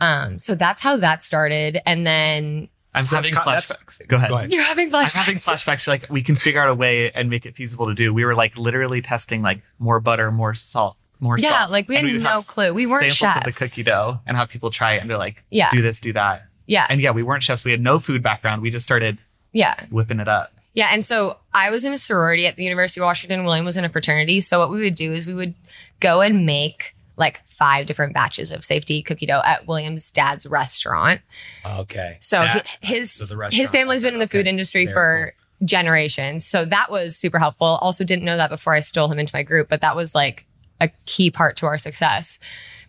Um, 0.00 0.38
so 0.38 0.54
that's 0.54 0.82
how 0.82 0.96
that 0.96 1.22
started. 1.22 1.80
And 1.86 2.06
then 2.06 2.68
I'm 2.94 3.04
having 3.06 3.34
co- 3.34 3.44
that's- 3.50 3.72
flashbacks. 3.72 4.06
Go 4.08 4.16
ahead. 4.16 4.30
Go 4.30 4.36
ahead. 4.36 4.52
you're 4.52 4.62
having 4.62 4.90
flashbacks. 4.90 4.92
I'm 4.92 5.06
flashbacks. 5.06 5.24
having 5.24 5.36
flashbacks. 5.38 5.86
Like 5.88 6.06
we 6.10 6.22
can 6.22 6.36
figure 6.36 6.60
out 6.60 6.68
a 6.68 6.74
way 6.74 7.10
and 7.12 7.28
make 7.30 7.44
it 7.46 7.56
feasible 7.56 7.86
to 7.86 7.94
do. 7.94 8.12
We 8.14 8.24
were 8.24 8.34
like 8.34 8.56
literally 8.56 9.02
testing 9.02 9.42
like 9.42 9.62
more 9.78 10.00
butter, 10.00 10.30
more 10.30 10.54
salt, 10.54 10.96
more 11.20 11.38
salt. 11.38 11.50
Yeah, 11.52 11.58
salt. 11.60 11.70
like, 11.72 11.88
we 11.88 11.96
had 11.96 12.04
would 12.04 12.22
no 12.22 12.38
clue. 12.40 12.72
We 12.72 12.86
weren't 12.86 13.12
samples 13.12 13.46
of 13.48 13.52
the 13.58 13.64
cookie 13.66 13.82
dough 13.82 14.20
and 14.26 14.36
have 14.36 14.48
people 14.48 14.70
try 14.70 14.92
it 14.94 15.00
and 15.00 15.10
they're 15.10 15.18
like, 15.18 15.42
Yeah. 15.50 15.70
do 15.70 15.82
this, 15.82 16.00
do 16.00 16.12
that. 16.12 16.46
Yeah. 16.66 16.86
And 16.88 17.00
yeah, 17.00 17.10
we 17.10 17.22
weren't 17.22 17.42
chefs. 17.42 17.64
We 17.64 17.70
had 17.72 17.80
no 17.80 17.98
food 17.98 18.22
background. 18.22 18.62
We 18.62 18.70
just 18.70 18.84
started 18.84 19.18
Yeah. 19.52 19.74
whipping 19.90 20.20
it 20.20 20.28
up. 20.28 20.52
Yeah. 20.72 20.88
And 20.92 21.04
so 21.04 21.38
I 21.52 21.70
was 21.70 21.84
in 21.84 21.92
a 21.92 21.98
sorority 21.98 22.46
at 22.46 22.56
the 22.56 22.64
University 22.64 23.00
of 23.00 23.04
Washington. 23.04 23.44
William 23.44 23.64
was 23.64 23.76
in 23.76 23.84
a 23.84 23.88
fraternity. 23.88 24.40
So 24.40 24.58
what 24.58 24.70
we 24.70 24.80
would 24.80 24.94
do 24.94 25.12
is 25.12 25.26
we 25.26 25.34
would 25.34 25.54
go 26.00 26.20
and 26.20 26.46
make 26.46 26.96
like 27.16 27.40
five 27.46 27.86
different 27.86 28.12
batches 28.14 28.50
of 28.50 28.64
safety 28.64 29.02
cookie 29.02 29.26
dough 29.26 29.42
at 29.44 29.66
William's 29.66 30.10
dad's 30.10 30.46
restaurant. 30.46 31.20
Okay. 31.64 32.18
So 32.20 32.38
That- 32.40 32.66
hi- 32.66 32.76
his 32.86 33.12
so 33.12 33.26
his 33.50 33.70
family's 33.70 34.02
been 34.02 34.14
in 34.14 34.20
the 34.20 34.24
okay. 34.26 34.38
food 34.38 34.46
industry 34.46 34.84
Very 34.86 34.94
for 34.94 35.34
generations. 35.64 36.44
So 36.44 36.64
that 36.64 36.90
was 36.90 37.16
super 37.16 37.38
helpful. 37.38 37.78
Also 37.80 38.04
didn't 38.04 38.24
know 38.24 38.36
that 38.36 38.50
before 38.50 38.72
I 38.74 38.80
stole 38.80 39.08
him 39.10 39.18
into 39.18 39.34
my 39.34 39.42
group, 39.42 39.68
but 39.68 39.80
that 39.80 39.96
was 39.96 40.14
like 40.14 40.46
a 40.80 40.90
key 41.06 41.30
part 41.30 41.56
to 41.58 41.66
our 41.66 41.78
success. 41.78 42.38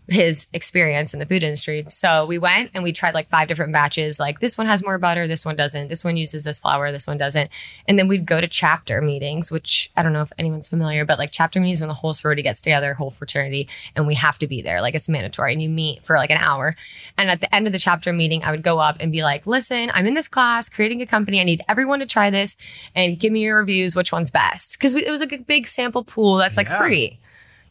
His 0.08 0.48
experience 0.54 1.14
in 1.14 1.20
the 1.20 1.26
food 1.26 1.42
industry. 1.42 1.84
So 1.90 2.26
we 2.28 2.38
went 2.38 2.72
and 2.74 2.84
we 2.84 2.94
tried 2.94 3.16
like 3.16 3.30
five 3.30 3.48
different 3.48 3.74
batches. 3.74 4.20
Like 4.20 4.40
this 4.40 4.58
one 4.58 4.68
has 4.68 4.84
more 4.84 5.00
butter, 5.00 5.28
this 5.28 5.46
one 5.46 5.56
doesn't. 5.56 5.88
This 5.88 6.04
one 6.04 6.16
uses 6.16 6.44
this 6.44 6.60
flour, 6.60 6.92
this 6.92 7.08
one 7.08 7.18
doesn't. 7.18 7.50
And 7.88 7.98
then 7.98 8.08
we'd 8.08 8.26
go 8.26 8.40
to 8.40 8.48
chapter 8.48 9.02
meetings, 9.02 9.50
which 9.52 9.92
I 9.98 10.04
don't 10.04 10.14
know 10.14 10.22
if 10.22 10.32
anyone's 10.38 10.68
familiar, 10.68 11.06
but 11.06 11.18
like 11.18 11.32
chapter 11.32 11.60
meetings 11.60 11.82
when 11.82 11.88
the 11.88 11.96
whole 11.96 12.14
sorority 12.14 12.44
gets 12.44 12.62
together, 12.62 12.94
whole 12.94 13.10
fraternity, 13.10 13.68
and 13.96 14.06
we 14.06 14.14
have 14.16 14.38
to 14.40 14.48
be 14.48 14.62
there. 14.62 14.82
Like 14.82 14.94
it's 14.94 15.10
mandatory. 15.10 15.54
And 15.54 15.62
you 15.62 15.70
meet 15.70 16.04
for 16.04 16.16
like 16.18 16.30
an 16.30 16.38
hour. 16.38 16.76
And 17.18 17.32
at 17.32 17.42
the 17.42 17.54
end 17.56 17.66
of 17.66 17.74
the 17.74 17.80
chapter 17.80 18.14
meeting, 18.14 18.44
I 18.44 18.52
would 18.52 18.64
go 18.64 18.78
up 18.80 18.98
and 19.00 19.12
be 19.12 19.24
like, 19.24 19.48
listen, 19.48 19.90
I'm 19.94 20.06
in 20.06 20.14
this 20.14 20.28
class 20.28 20.70
creating 20.70 21.02
a 21.02 21.08
company. 21.08 21.42
I 21.42 21.44
need 21.46 21.64
everyone 21.68 22.00
to 22.00 22.06
try 22.06 22.30
this 22.30 22.58
and 22.94 23.20
give 23.20 23.32
me 23.34 23.42
your 23.42 23.58
reviews, 23.60 23.96
which 23.96 24.12
one's 24.12 24.30
best. 24.30 24.78
Because 24.78 24.94
it 24.94 25.10
was 25.10 25.22
like 25.22 25.34
a 25.34 25.40
big 25.40 25.68
sample 25.68 26.04
pool 26.04 26.36
that's 26.38 26.58
like 26.58 26.68
Yeah. 26.68 26.78
free, 26.80 27.20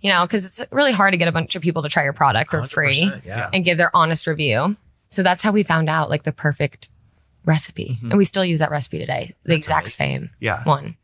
you 0.04 0.10
know, 0.10 0.26
because 0.26 0.44
it's 0.44 0.62
really 0.70 0.92
hard 0.92 1.12
to 1.12 1.16
get 1.16 1.28
a 1.28 1.32
bunch 1.32 1.56
of 1.56 1.62
people 1.62 1.82
to 1.82 1.88
try 1.88 2.04
your 2.04 2.12
product 2.12 2.50
for 2.50 2.62
free 2.64 3.10
Yeah. 3.24 3.48
and 3.54 3.64
give 3.64 3.78
their 3.78 3.90
honest 3.96 4.26
review. 4.26 4.76
So 5.08 5.22
that's 5.22 5.42
how 5.42 5.50
we 5.50 5.62
found 5.62 5.88
out 5.88 6.10
like 6.10 6.24
the 6.24 6.32
perfect 6.32 6.90
recipe. 7.46 7.98
Mhm. 8.02 8.10
And 8.10 8.18
we 8.18 8.26
still 8.26 8.44
use 8.44 8.58
that 8.60 8.70
recipe 8.70 8.98
today, 8.98 9.34
the 9.44 9.48
That's 9.54 9.56
exact 9.66 9.80
amazing. 9.86 9.96
same 9.96 10.30
Yeah. 10.40 10.62
one. 10.64 10.96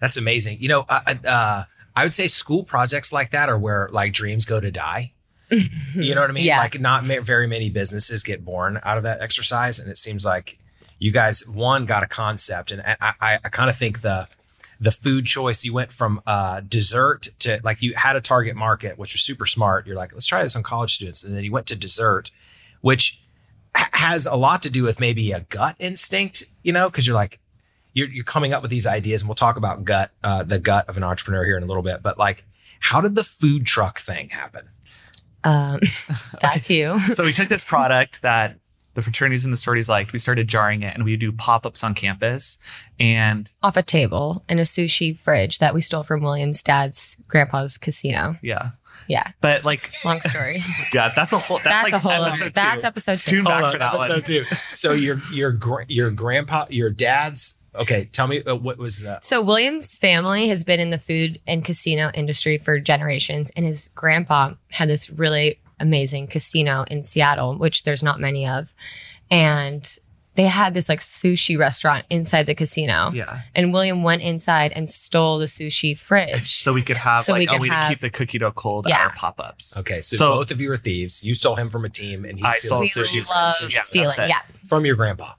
That's 0.00 0.16
amazing. 0.16 0.56
You 0.60 0.68
know, 0.68 0.86
uh, 0.88 1.14
uh, 1.26 1.64
I 1.94 2.04
would 2.04 2.14
say 2.14 2.26
school 2.28 2.64
projects 2.64 3.12
like 3.12 3.30
that 3.30 3.48
are 3.50 3.58
where 3.58 3.88
like 3.92 4.12
dreams 4.14 4.44
go 4.46 4.58
to 4.58 4.70
die. 4.70 5.12
You 5.94 6.14
know 6.14 6.22
what 6.22 6.30
I 6.30 6.32
mean? 6.32 6.44
Yeah. 6.44 6.58
Like 6.60 6.80
not 6.80 7.04
ma- 7.04 7.20
very 7.20 7.46
many 7.46 7.68
businesses 7.70 8.22
get 8.22 8.44
born 8.44 8.80
out 8.84 8.96
of 8.98 9.04
that 9.04 9.20
exercise, 9.20 9.78
and 9.78 9.90
it 9.90 9.96
seems 9.98 10.24
like 10.24 10.58
you 10.98 11.12
guys 11.12 11.46
one 11.46 11.84
got 11.86 12.02
a 12.02 12.06
concept, 12.06 12.70
and 12.72 12.82
I 12.82 12.96
I, 13.20 13.38
I 13.44 13.48
kind 13.50 13.68
of 13.70 13.76
think 13.76 14.00
the 14.00 14.28
the 14.80 14.92
food 14.92 15.26
choice 15.26 15.64
you 15.64 15.72
went 15.72 15.92
from 15.92 16.20
uh, 16.26 16.60
dessert 16.60 17.28
to 17.40 17.60
like 17.64 17.82
you 17.82 17.94
had 17.94 18.16
a 18.16 18.20
target 18.20 18.56
market, 18.56 18.98
which 18.98 19.14
was 19.14 19.22
super 19.22 19.46
smart. 19.46 19.86
You're 19.86 19.96
like, 19.96 20.12
let's 20.12 20.26
try 20.26 20.42
this 20.42 20.56
on 20.56 20.62
college 20.62 20.94
students, 20.94 21.24
and 21.24 21.34
then 21.34 21.44
you 21.44 21.52
went 21.52 21.66
to 21.66 21.76
dessert, 21.76 22.30
which 22.80 23.20
ha- 23.74 23.90
has 23.92 24.26
a 24.26 24.34
lot 24.34 24.62
to 24.62 24.70
do 24.70 24.82
with 24.82 25.00
maybe 25.00 25.32
a 25.32 25.40
gut 25.40 25.76
instinct, 25.78 26.44
you 26.62 26.72
know, 26.72 26.88
because 26.90 27.06
you're 27.06 27.16
like 27.16 27.40
you're, 27.96 28.08
you're 28.08 28.24
coming 28.24 28.52
up 28.52 28.60
with 28.60 28.70
these 28.70 28.86
ideas, 28.86 29.22
and 29.22 29.28
we'll 29.28 29.34
talk 29.34 29.56
about 29.56 29.84
gut, 29.84 30.10
uh, 30.22 30.42
the 30.42 30.58
gut 30.58 30.86
of 30.88 30.98
an 30.98 31.02
entrepreneur 31.02 31.44
here 31.44 31.56
in 31.56 31.62
a 31.62 31.66
little 31.66 31.82
bit. 31.82 32.02
But 32.02 32.18
like, 32.18 32.44
how 32.80 33.00
did 33.00 33.14
the 33.14 33.24
food 33.24 33.64
truck 33.64 33.98
thing 33.98 34.28
happen? 34.28 34.68
Um, 35.42 35.80
that's 36.42 36.68
you. 36.68 37.00
so 37.14 37.24
we 37.24 37.32
took 37.32 37.48
this 37.48 37.64
product 37.64 38.20
that 38.20 38.58
the 38.96 39.02
fraternities 39.02 39.44
and 39.44 39.52
the 39.52 39.56
sororities 39.58 39.88
liked. 39.88 40.12
We 40.12 40.18
started 40.18 40.48
jarring 40.48 40.82
it 40.82 40.94
and 40.94 41.04
we 41.04 41.12
would 41.12 41.20
do 41.20 41.30
pop-ups 41.30 41.84
on 41.84 41.94
campus. 41.94 42.58
And 42.98 43.48
Off 43.62 43.76
a 43.76 43.82
table 43.82 44.42
in 44.48 44.58
a 44.58 44.62
sushi 44.62 45.16
fridge 45.16 45.58
that 45.58 45.74
we 45.74 45.82
stole 45.82 46.02
from 46.02 46.22
William's 46.22 46.62
dad's 46.62 47.16
grandpa's 47.28 47.78
casino. 47.78 48.36
yeah. 48.42 48.70
Yeah. 49.08 49.30
But 49.40 49.64
like 49.64 49.88
Long 50.04 50.18
story. 50.20 50.64
yeah, 50.92 51.12
that's 51.14 51.32
a 51.32 51.38
whole 51.38 51.58
that's, 51.58 51.68
That's, 51.68 51.84
like 51.84 51.92
a 51.92 51.98
whole 52.00 52.24
episode 52.24 52.42
other. 52.46 52.50
That's 52.50 52.84
episode 52.84 53.20
two. 53.20 53.36
Tune 53.36 53.44
back 53.44 53.72
for 53.72 53.78
that 53.78 53.94
episode 53.94 54.12
one. 54.14 54.22
two. 54.22 54.44
So 54.72 54.92
your 54.94 55.20
your 55.32 55.52
gra- 55.52 55.84
your 55.86 56.10
grandpa, 56.10 56.66
your 56.70 56.90
dad's. 56.90 57.60
Okay, 57.76 58.06
tell 58.10 58.26
me 58.26 58.42
uh, 58.42 58.56
what 58.56 58.78
was 58.78 59.02
that? 59.02 59.24
So 59.24 59.42
William's 59.42 59.96
family 59.96 60.48
has 60.48 60.64
been 60.64 60.80
in 60.80 60.90
the 60.90 60.98
food 60.98 61.40
and 61.46 61.64
casino 61.64 62.10
industry 62.14 62.58
for 62.58 62.80
generations, 62.80 63.52
and 63.54 63.64
his 63.64 63.90
grandpa 63.94 64.54
had 64.70 64.88
this 64.88 65.08
really 65.08 65.60
amazing 65.80 66.26
casino 66.28 66.84
in 66.90 67.02
Seattle, 67.02 67.56
which 67.56 67.84
there's 67.84 68.02
not 68.02 68.20
many 68.20 68.46
of. 68.48 68.72
And 69.30 69.98
they 70.34 70.44
had 70.44 70.74
this 70.74 70.88
like 70.88 71.00
sushi 71.00 71.58
restaurant 71.58 72.04
inside 72.10 72.44
the 72.46 72.54
casino. 72.54 73.10
Yeah. 73.14 73.40
And 73.54 73.72
William 73.72 74.02
went 74.02 74.20
inside 74.22 74.72
and 74.72 74.88
stole 74.88 75.38
the 75.38 75.46
sushi 75.46 75.96
fridge. 75.96 76.58
So 76.62 76.74
we 76.74 76.82
could 76.82 76.98
have 76.98 77.22
So 77.22 77.32
like 77.32 77.40
we 77.40 77.46
a 77.46 77.50
could 77.52 77.60
way 77.62 77.68
have- 77.68 77.88
to 77.88 77.94
keep 77.94 78.00
the 78.00 78.10
cookie 78.10 78.38
dough 78.38 78.52
cold 78.52 78.86
Yeah. 78.88 78.96
at 78.96 79.00
our 79.06 79.12
pop 79.14 79.40
ups. 79.40 79.76
Okay, 79.78 80.02
so, 80.02 80.16
So- 80.16 80.34
both 80.34 80.50
of 80.50 80.60
you 80.60 80.70
are 80.72 80.76
thieves. 80.76 81.24
You 81.24 81.34
stole 81.34 81.56
him 81.56 81.70
from 81.70 81.84
a 81.84 81.88
team, 81.88 82.24
and 82.26 82.38
he 82.38 82.44
I 82.44 82.50
stole 82.50 82.86
stole 82.86 83.02
we 83.04 83.08
sushi 83.08 83.28
love 83.30 83.56
fridge. 83.56 83.74
Yeah, 83.74 83.80
stealing. 83.82 84.16
Yeah. 84.28 84.40
from 84.66 84.84
your 84.84 84.96
grandpa. 84.96 85.32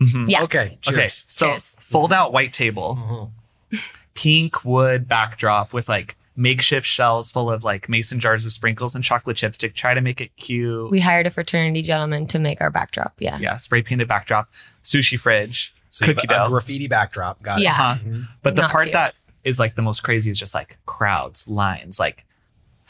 Mhm. 0.00 0.28
Yeah. 0.30 0.42
Okay, 0.42 0.78
cheers. 0.82 0.96
Okay. 0.96 1.08
So 1.26 1.46
Cheers. 1.52 1.76
fold 1.80 2.12
out 2.12 2.32
white 2.32 2.52
table, 2.52 3.32
Mhm. 3.72 3.80
pink 4.14 4.64
wood 4.64 5.08
backdrop 5.08 5.72
with 5.72 5.88
like 5.88 6.16
makeshift 6.36 6.86
shells 6.86 7.30
full 7.30 7.50
of 7.50 7.64
like 7.64 7.88
mason 7.88 8.20
jars 8.20 8.44
with 8.44 8.52
sprinkles 8.52 8.94
and 8.94 9.02
chocolate 9.02 9.36
chips 9.36 9.56
to 9.58 9.68
try 9.70 9.94
to 9.94 10.00
make 10.02 10.20
it 10.20 10.36
cute. 10.36 10.90
We 10.90 11.00
hired 11.00 11.26
a 11.26 11.30
fraternity 11.30 11.82
gentleman 11.82 12.26
to 12.28 12.38
make 12.38 12.60
our 12.60 12.70
backdrop. 12.70 13.14
Yeah. 13.18 13.38
yeah, 13.38 13.56
spray 13.56 13.82
painted 13.82 14.06
backdrop, 14.06 14.50
sushi 14.84 15.18
fridge, 15.18 15.74
So 15.90 16.04
you 16.04 16.08
have 16.08 16.16
cookie 16.16 16.26
a 16.34 16.36
dough. 16.44 16.48
graffiti 16.50 16.88
backdrop. 16.88 17.42
Got 17.42 17.60
Yeah. 17.60 17.70
Uh-huh. 17.72 17.96
it. 18.04 18.06
Mhm. 18.08 18.28
But 18.42 18.54
the 18.56 18.62
Not 18.62 18.70
part 18.70 18.84
cute. 18.86 18.92
that 18.92 19.14
is 19.44 19.58
like 19.58 19.76
the 19.76 19.82
most 19.82 20.02
crazy 20.02 20.30
is 20.30 20.38
just 20.38 20.54
like 20.54 20.76
crowds, 20.84 21.48
lines, 21.48 21.98
like 21.98 22.24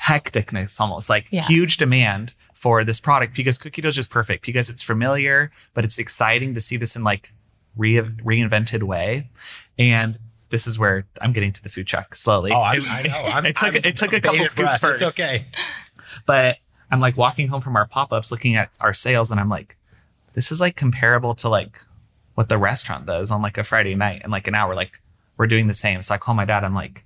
hecticness 0.01 0.81
almost, 0.81 1.09
like 1.09 1.27
Yeah. 1.31 1.43
huge 1.47 1.77
demand 1.77 2.35
for 2.55 2.85
this 2.85 3.01
product 3.01 3.37
because 3.37 3.59
cookie 3.59 3.83
dough 3.83 3.89
is 3.89 3.95
just 3.95 4.11
perfect 4.11 4.45
because 4.45 4.71
it's 4.71 4.83
familiar, 4.83 5.51
but 5.75 5.85
it's 5.85 5.99
exciting 5.99 6.55
to 6.55 6.61
see 6.61 6.77
this 6.77 6.97
in 6.97 7.05
like 7.05 7.33
re- 7.77 7.97
reinvented 8.01 8.83
way. 8.83 9.29
And 9.79 10.19
this 10.57 10.67
is 10.67 10.79
where 10.79 11.05
I'm 11.21 11.35
getting 11.35 11.53
to 11.53 11.63
the 11.63 11.69
food 11.69 11.87
truck 11.87 12.15
slowly. 12.15 12.51
Oh, 12.51 12.57
I, 12.57 12.79
I 12.89 13.03
know. 13.03 13.15
I'm, 13.37 13.45
it 13.45 13.57
took 13.57 13.69
I'm 13.75 13.77
it 13.85 13.95
took 13.97 14.13
a 14.15 14.21
couple 14.23 14.39
bated 14.39 14.51
scoops 14.53 14.67
breath. 14.69 14.81
first. 14.81 15.03
It's 15.03 15.13
okay. 15.21 15.45
but 16.25 16.57
I'm 16.91 16.99
like 17.01 17.19
walking 17.19 17.49
home 17.49 17.61
from 17.61 17.77
our 17.77 17.87
pop-ups 17.87 18.31
looking 18.33 18.57
at 18.57 18.71
our 18.81 18.95
sales 18.95 19.31
and 19.31 19.39
I'm 19.39 19.51
like, 19.51 19.77
this 20.33 20.51
is 20.51 20.59
like 20.61 20.75
comparable 20.75 21.35
to 21.37 21.51
like 21.51 21.79
what 22.37 22.49
the 22.49 22.57
restaurant 22.57 23.05
does 23.05 23.31
on 23.31 23.43
like 23.43 23.59
a 23.59 23.65
Friday 23.65 23.95
night 23.95 24.23
in 24.25 24.31
like 24.31 24.47
an 24.47 24.55
hour. 24.55 24.75
Like 24.75 25.01
we're 25.37 25.47
doing 25.47 25.67
the 25.67 25.75
same. 25.75 26.01
So 26.03 26.15
I 26.15 26.19
call 26.19 26.35
my 26.35 26.47
dad. 26.47 26.65
I'm 26.65 26.75
like, 26.75 27.05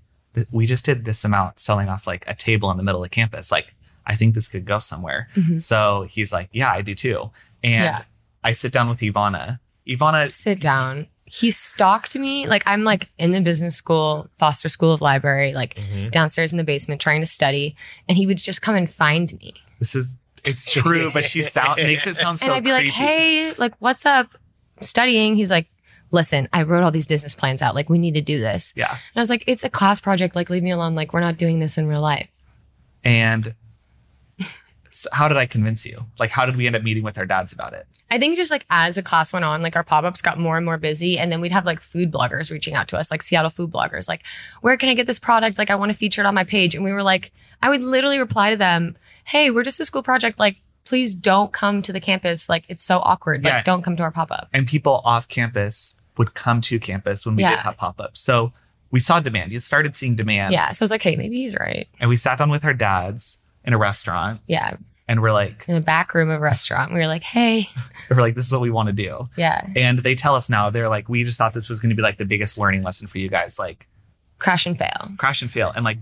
we 0.52 0.66
just 0.66 0.84
did 0.84 1.04
this 1.04 1.24
amount 1.24 1.58
selling 1.58 1.88
off 1.88 2.06
like 2.06 2.22
a 2.28 2.34
table 2.36 2.70
in 2.70 2.76
the 2.76 2.84
middle 2.84 3.02
of 3.02 3.10
campus. 3.10 3.50
Like 3.50 3.74
I 4.06 4.14
think 4.14 4.34
this 4.36 4.46
could 4.46 4.64
go 4.64 4.78
somewhere. 4.78 5.28
Mhm. 5.34 5.60
So 5.60 6.06
he's 6.08 6.32
like, 6.32 6.50
yeah, 6.52 6.70
I 6.72 6.82
do 6.82 6.94
too. 6.94 7.30
And 7.64 7.82
Yeah. 7.82 8.02
I 8.44 8.52
sit 8.52 8.72
down 8.72 8.88
with 8.88 9.00
Ivana. 9.00 9.58
Ivana, 9.88 10.30
Sit 10.30 10.60
down. 10.60 11.08
He 11.32 11.50
stalked 11.52 12.16
me. 12.16 12.48
Like 12.48 12.64
I'm 12.66 12.82
like 12.82 13.08
in 13.18 13.30
the 13.32 13.40
business 13.40 13.76
school, 13.76 14.28
Foster 14.38 14.68
School 14.68 14.92
of 14.92 15.00
Library, 15.00 15.52
like 15.54 15.76
Mhm. 15.76 16.10
downstairs 16.10 16.52
in 16.52 16.58
the 16.58 16.64
basement 16.64 17.00
trying 17.00 17.20
to 17.20 17.26
study. 17.26 17.76
And 18.08 18.18
he 18.18 18.26
would 18.26 18.38
just 18.38 18.62
come 18.62 18.74
and 18.74 18.90
find 18.90 19.32
me. 19.40 19.54
this 19.78 19.94
is 19.94 20.18
it's 20.44 20.64
true, 20.72 21.10
but 21.12 21.24
she 21.24 21.42
sound 21.42 21.76
makes 21.82 22.06
it 22.06 22.16
sound 22.16 22.38
so. 22.38 22.46
and 22.46 22.54
I'd 22.54 22.64
be 22.64 22.72
like, 22.72 22.88
hey, 22.88 23.52
like, 23.58 23.74
what's 23.78 24.04
up? 24.06 24.36
Studying. 24.80 25.36
He's 25.36 25.50
like, 25.50 25.68
listen, 26.10 26.48
I 26.52 26.62
wrote 26.64 26.82
all 26.82 26.90
these 26.90 27.06
business 27.06 27.34
plans 27.34 27.62
out. 27.62 27.74
Like, 27.74 27.88
we 27.88 27.98
need 27.98 28.14
to 28.14 28.22
do 28.22 28.40
this. 28.40 28.72
yeah. 28.74 28.90
And 28.90 28.98
I 29.16 29.20
was 29.20 29.30
like, 29.30 29.44
it's 29.46 29.62
a 29.64 29.68
class 29.70 30.00
project. 30.00 30.34
Like, 30.34 30.50
leave 30.50 30.62
me 30.62 30.70
alone. 30.72 30.94
Like, 30.94 31.12
we're 31.12 31.20
not 31.20 31.36
doing 31.36 31.60
this 31.60 31.76
in 31.78 31.86
real 31.86 32.00
life. 32.00 32.28
And 33.04 33.54
so 34.90 35.08
how 35.12 35.28
did 35.28 35.36
I 35.36 35.46
convince 35.46 35.86
you? 35.86 36.04
Like, 36.18 36.30
how 36.30 36.44
did 36.46 36.56
we 36.56 36.66
end 36.66 36.74
up 36.76 36.82
meeting 36.82 37.02
with 37.04 37.16
our 37.18 37.26
dads 37.26 37.52
about 37.52 37.72
it? 37.74 37.86
I 38.10 38.18
think 38.18 38.36
just 38.36 38.50
like 38.50 38.66
as 38.70 38.96
the 38.96 39.02
class 39.02 39.32
went 39.32 39.44
on, 39.44 39.62
like 39.62 39.76
our 39.76 39.84
pop 39.84 40.04
ups 40.04 40.20
got 40.20 40.38
more 40.38 40.56
and 40.56 40.66
more 40.66 40.78
busy. 40.78 41.18
And 41.18 41.30
then 41.30 41.40
we'd 41.40 41.52
have 41.52 41.64
like 41.64 41.80
food 41.80 42.10
bloggers 42.10 42.50
reaching 42.50 42.74
out 42.74 42.88
to 42.88 42.96
us, 42.96 43.10
like 43.10 43.22
Seattle 43.22 43.50
food 43.50 43.70
bloggers, 43.70 44.08
like, 44.08 44.22
where 44.62 44.76
can 44.76 44.88
I 44.88 44.94
get 44.94 45.06
this 45.06 45.18
product? 45.18 45.58
Like, 45.58 45.70
I 45.70 45.76
want 45.76 45.92
to 45.92 45.96
feature 45.96 46.22
it 46.22 46.26
on 46.26 46.34
my 46.34 46.44
page. 46.44 46.74
And 46.74 46.84
we 46.84 46.92
were 46.92 47.02
like, 47.02 47.32
I 47.62 47.68
would 47.70 47.82
literally 47.82 48.18
reply 48.18 48.50
to 48.50 48.56
them, 48.56 48.96
hey, 49.24 49.50
we're 49.50 49.62
just 49.64 49.78
a 49.80 49.84
school 49.84 50.02
project. 50.02 50.38
Like, 50.38 50.56
please 50.84 51.14
don't 51.14 51.52
come 51.52 51.82
to 51.82 51.92
the 51.92 52.00
campus. 52.00 52.48
Like, 52.48 52.64
it's 52.68 52.82
so 52.82 52.98
awkward. 52.98 53.44
Like, 53.44 53.52
Yeah. 53.52 53.62
don't 53.62 53.82
come 53.82 53.96
to 53.96 54.02
our 54.02 54.10
pop 54.10 54.30
up. 54.32 54.48
And 54.52 54.66
people 54.66 55.02
off 55.04 55.28
campus 55.28 55.94
would 56.16 56.34
come 56.34 56.60
to 56.62 56.80
campus 56.80 57.24
when 57.24 57.36
we 57.36 57.42
did 57.42 57.50
Yeah. 57.50 57.62
have 57.62 57.76
pop 57.76 58.00
ups. 58.00 58.18
So 58.20 58.52
we 58.90 58.98
saw 58.98 59.20
demand. 59.20 59.52
You 59.52 59.60
started 59.60 59.94
seeing 59.94 60.16
demand. 60.16 60.52
Yeah. 60.52 60.72
So 60.72 60.82
I 60.82 60.84
was 60.84 60.90
like, 60.90 61.02
hey, 61.02 61.14
maybe 61.16 61.36
he's 61.42 61.54
right. 61.54 61.86
And 62.00 62.08
we 62.10 62.16
sat 62.16 62.38
down 62.38 62.50
with 62.50 62.64
our 62.64 62.74
dads 62.74 63.38
in 63.64 63.72
a 63.72 63.78
restaurant 63.78 64.40
Yeah. 64.46 64.76
and 65.08 65.20
we're 65.22 65.32
like, 65.32 65.64
In 65.68 65.74
the 65.74 65.80
back 65.80 66.14
room 66.14 66.30
of 66.30 66.38
a 66.40 66.42
restaurant. 66.42 66.92
We 66.92 67.00
were 67.00 67.06
like, 67.06 67.22
hey, 67.22 67.68
we're 68.10 68.20
like, 68.20 68.34
this 68.34 68.46
is 68.46 68.52
what 68.52 68.60
we 68.60 68.70
want 68.70 68.86
to 68.88 68.92
do. 68.92 69.28
yeah, 69.36 69.66
And 69.76 69.98
they 70.00 70.14
tell 70.14 70.34
us 70.34 70.48
now, 70.48 70.70
they're 70.70 70.88
like, 70.88 71.08
we 71.08 71.24
just 71.24 71.36
thought 71.38 71.52
this 71.54 71.68
was 71.68 71.80
going 71.80 71.90
to 71.90 71.96
be 71.96 72.02
like 72.02 72.18
the 72.18 72.24
biggest 72.24 72.56
learning 72.58 72.82
lesson 72.82 73.06
for 73.08 73.18
you 73.18 73.28
guys. 73.28 73.58
Like, 73.58 73.86
crash 74.38 74.64
and 74.66 74.78
fail. 74.78 75.10
crash 75.18 75.42
and 75.42 75.50
fail. 75.50 75.72
And 75.74 75.84
like, 75.84 75.98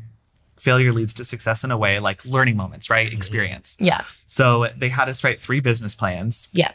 failure 0.61 0.93
leads 0.93 1.15
to 1.15 1.25
success 1.25 1.63
in 1.65 1.71
a 1.71 1.77
way, 1.79 1.99
like 2.01 2.25
learning 2.25 2.57
moments, 2.57 2.91
right? 2.91 3.07
Mm-hmm. 3.09 3.17
Experience. 3.17 3.77
Yeah. 3.81 4.05
So 4.27 4.69
they 4.77 4.89
had 4.89 5.09
us 5.09 5.23
write 5.25 5.41
three 5.41 5.61
business 5.61 5.95
plans 5.95 6.49
Yeah. 6.53 6.73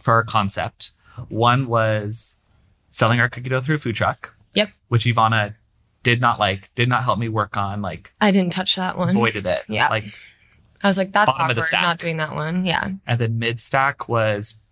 for 0.00 0.14
our 0.14 0.24
concept. 0.24 0.90
One 1.28 1.66
was 1.66 2.36
selling 2.90 3.20
our 3.20 3.28
cookie 3.28 3.48
dough 3.50 3.60
through 3.60 3.76
a 3.76 3.78
food 3.78 3.94
truck. 3.96 4.34
Yep. 4.54 4.70
Which 4.88 5.04
Ivana 5.04 5.54
did 6.06 6.20
not 6.20 6.38
like, 6.38 6.70
did 6.76 6.88
not 6.88 7.02
help 7.02 7.18
me 7.18 7.28
work 7.28 7.56
on, 7.56 7.82
like 7.82 8.12
I 8.20 8.30
didn't 8.30 8.52
touch 8.52 8.76
that 8.76 8.96
one. 8.96 9.08
avoided 9.10 9.44
it. 9.44 9.64
Yeah. 9.68 9.88
Like, 9.88 10.04
I 10.82 10.86
was 10.88 10.96
like, 10.96 11.10
that's 11.10 11.26
Bottom 11.32 11.50
of 11.50 11.56
the 11.56 11.62
awkward. 11.62 11.66
stack. 11.68 11.82
Not 11.82 11.98
doing 11.98 12.16
that 12.18 12.32
one. 12.34 12.64
Yeah. 12.64 12.90
and 13.08 13.18
then 13.18 13.38
mid 13.40 13.60
stack 13.60 14.08
was 14.08 14.62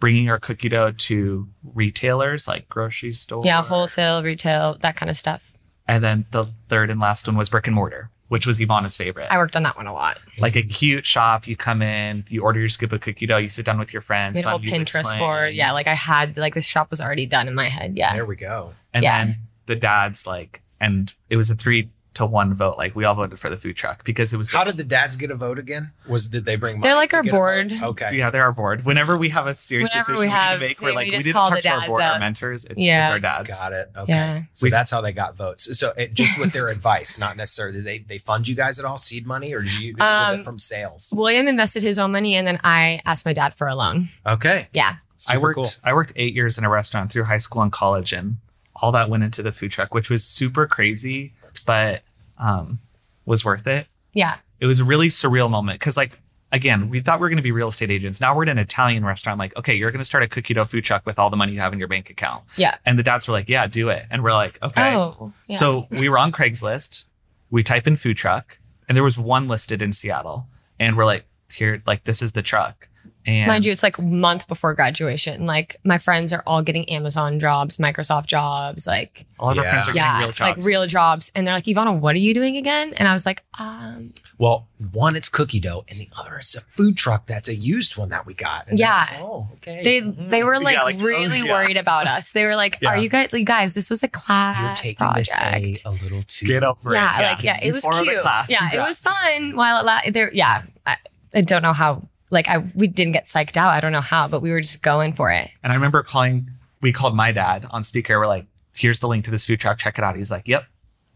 bringing 0.00 0.30
our 0.30 0.38
cookie 0.38 0.70
dough 0.70 0.92
to 0.96 1.46
retailers 1.74 2.48
like 2.48 2.68
grocery 2.70 3.12
store. 3.12 3.42
Yeah. 3.44 3.62
Wholesale, 3.62 4.22
retail, 4.22 4.78
that 4.82 4.96
kind 4.96 5.10
of 5.10 5.16
stuff. 5.16 5.42
And 5.86 6.02
then 6.02 6.24
the 6.30 6.46
third 6.70 6.88
and 6.90 6.98
last 7.00 7.26
one 7.26 7.36
was 7.36 7.48
brick 7.50 7.66
and 7.66 7.74
mortar, 7.76 8.10
which 8.28 8.46
was 8.46 8.58
Ivana's 8.60 8.96
favorite. 8.96 9.26
I 9.30 9.36
worked 9.38 9.56
on 9.56 9.62
that 9.64 9.76
one 9.76 9.86
a 9.86 9.92
lot. 9.92 10.18
like 10.38 10.56
a 10.56 10.62
cute 10.62 11.04
shop. 11.04 11.46
You 11.46 11.56
come 11.56 11.82
in, 11.82 12.24
you 12.28 12.42
order 12.42 12.60
your 12.60 12.68
scoop 12.70 12.92
of 12.92 13.00
cookie 13.02 13.26
dough, 13.26 13.36
you 13.38 13.48
sit 13.50 13.66
down 13.66 13.78
with 13.78 13.92
your 13.92 14.02
friends. 14.02 14.36
Made 14.36 14.44
a 14.46 14.50
whole 14.50 14.58
Pinterest 14.60 15.02
playing. 15.02 15.18
board. 15.20 15.54
Yeah. 15.54 15.72
Like 15.72 15.86
I 15.86 15.94
had, 15.94 16.36
like 16.38 16.54
the 16.54 16.62
shop 16.62 16.90
was 16.90 17.00
already 17.00 17.26
done 17.26 17.46
in 17.48 17.54
my 17.54 17.68
head. 17.68 17.96
Yeah. 17.96 18.14
There 18.14 18.24
we 18.26 18.36
go. 18.36 18.72
And 18.94 19.02
Yeah. 19.02 19.24
then 19.24 19.36
the 19.66 19.76
dads 19.76 20.26
like, 20.26 20.62
and 20.80 21.12
it 21.30 21.36
was 21.36 21.50
a 21.50 21.54
three 21.54 21.90
to 22.14 22.26
one 22.26 22.52
vote. 22.54 22.76
Like 22.78 22.96
we 22.96 23.04
all 23.04 23.14
voted 23.14 23.38
for 23.38 23.48
the 23.48 23.56
food 23.56 23.76
truck 23.76 24.02
because 24.04 24.32
it 24.32 24.38
was. 24.38 24.50
How 24.52 24.64
did 24.64 24.76
the 24.76 24.82
dads 24.84 25.16
get 25.16 25.30
a 25.30 25.36
vote 25.36 25.58
again? 25.58 25.92
Was 26.08 26.26
did 26.28 26.44
they 26.46 26.56
bring? 26.56 26.80
They're 26.80 26.94
like 26.96 27.10
to 27.10 27.16
our 27.18 27.22
get 27.22 27.32
board. 27.32 27.72
Okay. 27.80 28.16
yeah, 28.16 28.30
they're 28.30 28.42
our 28.42 28.50
board. 28.52 28.84
Whenever 28.84 29.16
we 29.16 29.28
have 29.28 29.46
a 29.46 29.54
serious 29.54 29.90
Whenever 29.90 30.00
decision 30.12 30.18
we 30.20 30.26
we, 30.26 30.30
have- 30.30 30.60
need 30.60 30.66
to 30.66 30.70
make, 30.70 30.80
we're 30.80 30.92
like, 30.94 31.04
we 31.06 31.10
just 31.12 31.24
didn't 31.24 31.34
talk 31.34 31.48
to 31.50 31.54
our 31.56 31.60
dads 31.60 31.86
board, 31.86 32.02
our 32.02 32.18
mentors. 32.18 32.64
It's, 32.64 32.82
Yeah. 32.82 33.04
it's 33.04 33.12
our 33.12 33.20
dads. 33.20 33.48
Got 33.50 33.72
it. 33.72 33.90
Okay. 33.96 34.12
Yeah. 34.12 34.42
So 34.52 34.64
We- 34.66 34.70
that's 34.70 34.90
how 34.90 35.00
they 35.00 35.12
got 35.12 35.36
votes. 35.36 35.78
So 35.78 35.92
it, 35.96 36.14
just 36.14 36.36
with 36.38 36.52
their 36.52 36.68
advice, 36.76 37.18
not 37.18 37.36
necessarily 37.36 37.76
did 37.76 37.84
they 37.84 37.98
they 38.00 38.18
fund 38.18 38.48
you 38.48 38.56
guys 38.56 38.78
at 38.80 38.84
all, 38.84 38.98
seed 38.98 39.26
money, 39.26 39.52
or 39.54 39.62
did 39.62 39.78
you 39.78 39.94
was 39.98 40.32
Um, 40.34 40.40
it 40.40 40.44
from 40.44 40.58
sales? 40.58 41.12
William 41.14 41.46
invested 41.46 41.82
his 41.84 41.98
own 42.00 42.10
money 42.10 42.34
and 42.34 42.46
then 42.46 42.58
I 42.64 43.00
asked 43.04 43.26
my 43.26 43.32
dad 43.32 43.54
for 43.54 43.68
a 43.68 43.74
loan. 43.76 44.08
Okay. 44.26 44.66
Yeah. 44.72 44.96
Super 45.18 45.36
I 45.36 45.38
worked. 45.40 45.54
cool. 45.56 45.66
I 45.84 45.92
worked 45.94 46.12
eight 46.16 46.34
years 46.34 46.58
in 46.58 46.64
a 46.64 46.68
restaurant 46.68 47.12
through 47.12 47.24
high 47.24 47.38
school 47.38 47.62
and 47.62 47.70
college, 47.72 48.12
and 48.12 48.36
all 48.80 48.92
that 48.92 49.08
went 49.10 49.22
into 49.24 49.42
the 49.42 49.52
food 49.52 49.70
truck, 49.72 49.94
which 49.94 50.08
was 50.10 50.24
super 50.24 50.66
crazy, 50.66 51.34
but 51.66 52.02
um, 52.38 52.78
was 53.26 53.44
worth 53.44 53.66
it. 53.66 53.86
Yeah. 54.12 54.36
it 54.60 54.66
was 54.66 54.80
a 54.80 54.84
really 54.84 55.08
surreal 55.08 55.48
moment 55.50 55.78
because 55.78 55.96
like 55.96 56.18
again 56.50 56.88
we 56.88 56.98
thought 56.98 57.20
we 57.20 57.24
were 57.24 57.28
going 57.28 57.36
to 57.36 57.42
be 57.42 57.52
real 57.52 57.68
estate 57.68 57.90
agents 57.90 58.20
now 58.22 58.34
we're 58.34 58.42
in 58.42 58.48
an 58.48 58.58
italian 58.58 59.04
restaurant 59.04 59.38
like 59.38 59.54
okay 59.56 59.74
you're 59.74 59.90
going 59.90 60.00
to 60.00 60.04
start 60.04 60.24
a 60.24 60.26
cookie 60.28 60.54
dough 60.54 60.64
food 60.64 60.82
truck 60.82 61.04
with 61.04 61.18
all 61.18 61.28
the 61.28 61.36
money 61.36 61.52
you 61.52 61.60
have 61.60 61.72
in 61.74 61.78
your 61.78 61.86
bank 61.88 62.08
account 62.08 62.42
Yeah. 62.56 62.74
and 62.86 62.98
the 62.98 63.02
dads 63.02 63.28
were 63.28 63.32
like 63.32 63.48
yeah 63.50 63.66
do 63.66 63.90
it 63.90 64.06
and 64.10 64.24
we're 64.24 64.32
like 64.32 64.58
okay 64.62 64.94
Oh. 64.96 65.32
Yeah. 65.46 65.58
so 65.58 65.86
we 65.90 66.08
were 66.08 66.18
on 66.18 66.32
craigslist 66.32 67.04
we 67.50 67.62
type 67.62 67.86
in 67.86 67.96
food 67.96 68.16
truck 68.16 68.58
and 68.88 68.96
there 68.96 69.04
was 69.04 69.18
one 69.18 69.46
listed 69.46 69.82
in 69.82 69.92
seattle 69.92 70.46
and 70.80 70.96
we're 70.96 71.04
like 71.04 71.26
here 71.52 71.82
like 71.86 72.04
this 72.04 72.22
is 72.22 72.32
the 72.32 72.42
truck 72.42 72.88
and 73.26 73.46
Mind 73.46 73.64
you, 73.66 73.72
it's 73.72 73.82
like 73.82 73.98
a 73.98 74.02
month 74.02 74.48
before 74.48 74.74
graduation. 74.74 75.44
Like 75.46 75.76
my 75.84 75.98
friends 75.98 76.32
are 76.32 76.42
all 76.46 76.62
getting 76.62 76.88
Amazon 76.88 77.38
jobs, 77.40 77.76
Microsoft 77.76 78.26
jobs, 78.26 78.86
like 78.86 79.26
all 79.38 79.50
of 79.50 79.58
our 79.58 79.64
Yeah. 79.64 79.70
friends 79.70 79.88
are 79.88 79.92
getting 79.92 80.02
yeah, 80.02 80.18
real 80.20 80.28
jobs 80.32 80.40
like 80.40 80.56
real 80.64 80.86
jobs. 80.86 81.32
And 81.34 81.46
they're 81.46 81.54
like, 81.54 81.64
Ivana, 81.64 81.98
what 81.98 82.14
are 82.14 82.18
you 82.20 82.32
doing 82.32 82.56
again? 82.56 82.94
And 82.96 83.06
I 83.06 83.12
was 83.12 83.26
like, 83.26 83.44
um, 83.58 84.12
Well, 84.38 84.68
one 84.92 85.14
it's 85.16 85.28
cookie 85.28 85.60
dough, 85.60 85.84
and 85.88 85.98
the 85.98 86.08
other 86.18 86.38
is 86.38 86.54
a 86.54 86.60
food 86.76 86.96
truck 86.96 87.26
that's 87.26 87.48
a 87.48 87.54
used 87.54 87.96
one 87.98 88.08
that 88.10 88.24
we 88.24 88.32
got. 88.34 88.66
And 88.68 88.78
Yeah. 88.78 89.06
they're 89.10 89.18
like, 89.20 89.28
oh, 89.28 89.48
okay. 89.56 89.82
they 89.84 90.00
Mhm. 90.00 90.30
they 90.30 90.42
were 90.44 90.58
like, 90.60 90.76
Yeah, 90.76 90.82
like, 90.84 90.96
oh, 90.98 91.04
really 91.04 91.40
yeah. 91.40 91.52
worried 91.52 91.76
about 91.76 92.06
us. 92.06 92.32
They 92.32 92.44
were 92.44 92.56
like, 92.56 92.78
Yeah. 92.80 92.90
"Are 92.90 92.96
you 92.96 93.08
guys, 93.08 93.30
you 93.32 93.44
guys? 93.44 93.72
This 93.74 93.90
was 93.90 94.02
a 94.02 94.06
You're 94.06 94.10
class 94.10 94.80
taking 94.80 94.96
project." 94.96 95.28
this 95.60 95.84
a, 95.84 95.88
a 95.88 95.90
little 95.90 96.22
too. 96.26 96.46
get 96.46 96.62
over 96.64 96.92
yeah, 96.94 97.18
it 97.18 97.22
like 97.24 97.42
yeah, 97.44 97.58
it 97.60 97.72
was 97.72 97.82
formed 97.82 98.06
a 98.06 98.10
cute. 98.10 98.22
class. 98.22 98.48
Yeah, 98.50 98.70
it 98.72 98.78
was 98.80 99.00
Congrats. 99.00 99.22
fun. 99.38 99.56
While 99.56 99.80
it 99.80 99.84
la- 99.84 100.10
there, 100.12 100.30
yeah, 100.32 100.62
I, 100.86 100.96
I 101.34 101.40
don't 101.42 101.62
know 101.62 101.72
how. 101.74 102.08
Like 102.30 102.48
I, 102.48 102.58
we 102.74 102.86
didn't 102.86 103.12
get 103.12 103.24
psyched 103.26 103.56
out. 103.56 103.72
I 103.72 103.80
don't 103.80 103.92
know 103.92 104.00
how, 104.00 104.28
but 104.28 104.42
we 104.42 104.50
were 104.50 104.60
just 104.60 104.82
going 104.82 105.12
for 105.12 105.30
it. 105.30 105.50
And 105.62 105.72
I 105.72 105.74
remember 105.74 106.02
calling, 106.02 106.50
we 106.80 106.92
called 106.92 107.14
my 107.16 107.32
dad 107.32 107.66
on 107.70 107.82
speaker. 107.84 108.18
We're 108.18 108.26
like, 108.26 108.46
here's 108.74 108.98
the 109.00 109.08
link 109.08 109.24
to 109.24 109.30
this 109.30 109.46
food 109.46 109.60
truck. 109.60 109.78
Check 109.78 109.98
it 109.98 110.04
out. 110.04 110.16
He's 110.16 110.30
like, 110.30 110.46
yep. 110.46 110.64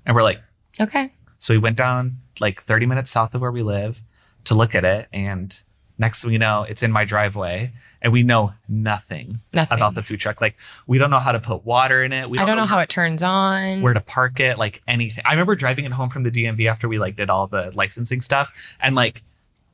And 0.07 0.15
we're 0.17 0.23
like, 0.23 0.41
Okay. 0.81 1.13
so 1.39 1.55
we 1.55 1.59
went 1.59 1.77
down 1.77 2.19
like 2.41 2.63
30 2.63 2.87
minutes 2.87 3.11
south 3.11 3.35
of 3.35 3.41
where 3.41 3.53
we 3.53 3.63
live 3.63 4.03
to 4.45 4.55
look 4.55 4.75
at 4.75 4.85
it. 4.85 5.09
And 5.13 5.57
next 5.99 6.23
thing 6.23 6.31
we 6.33 6.39
know, 6.39 6.65
it's 6.69 6.83
in 6.83 6.91
my 6.91 7.05
driveway. 7.05 7.73
And 8.05 8.13
we 8.13 8.25
know 8.25 8.53
nothing, 8.69 9.39
Nothing. 9.53 9.77
about 9.79 9.95
the 9.95 10.03
food 10.03 10.19
truck. 10.19 10.41
Like, 10.41 10.57
we 10.89 10.99
don't 10.99 11.11
know 11.11 11.21
how 11.21 11.31
to 11.31 11.39
put 11.39 11.65
water 11.65 12.03
in 12.03 12.13
it. 12.13 12.29
We 12.29 12.37
I 12.37 12.45
don't 12.45 12.57
know 12.57 12.65
how 12.67 12.81
it 12.81 12.89
turns 12.89 13.23
on. 13.23 13.81
where 13.81 13.95
to 13.95 14.01
park 14.01 14.41
it, 14.41 14.59
like 14.59 14.83
anything. 14.89 15.23
I 15.25 15.31
remember 15.31 15.55
driving 15.55 15.85
it 15.85 15.93
home 15.93 16.11
from 16.11 16.25
the 16.25 16.31
DMV 16.33 16.69
after 16.69 16.89
we 16.89 16.99
like 16.99 17.15
did 17.15 17.31
all 17.31 17.47
the 17.47 17.71
licensing 17.77 18.21
stuff. 18.21 18.53
And 18.81 18.97
like, 18.97 19.23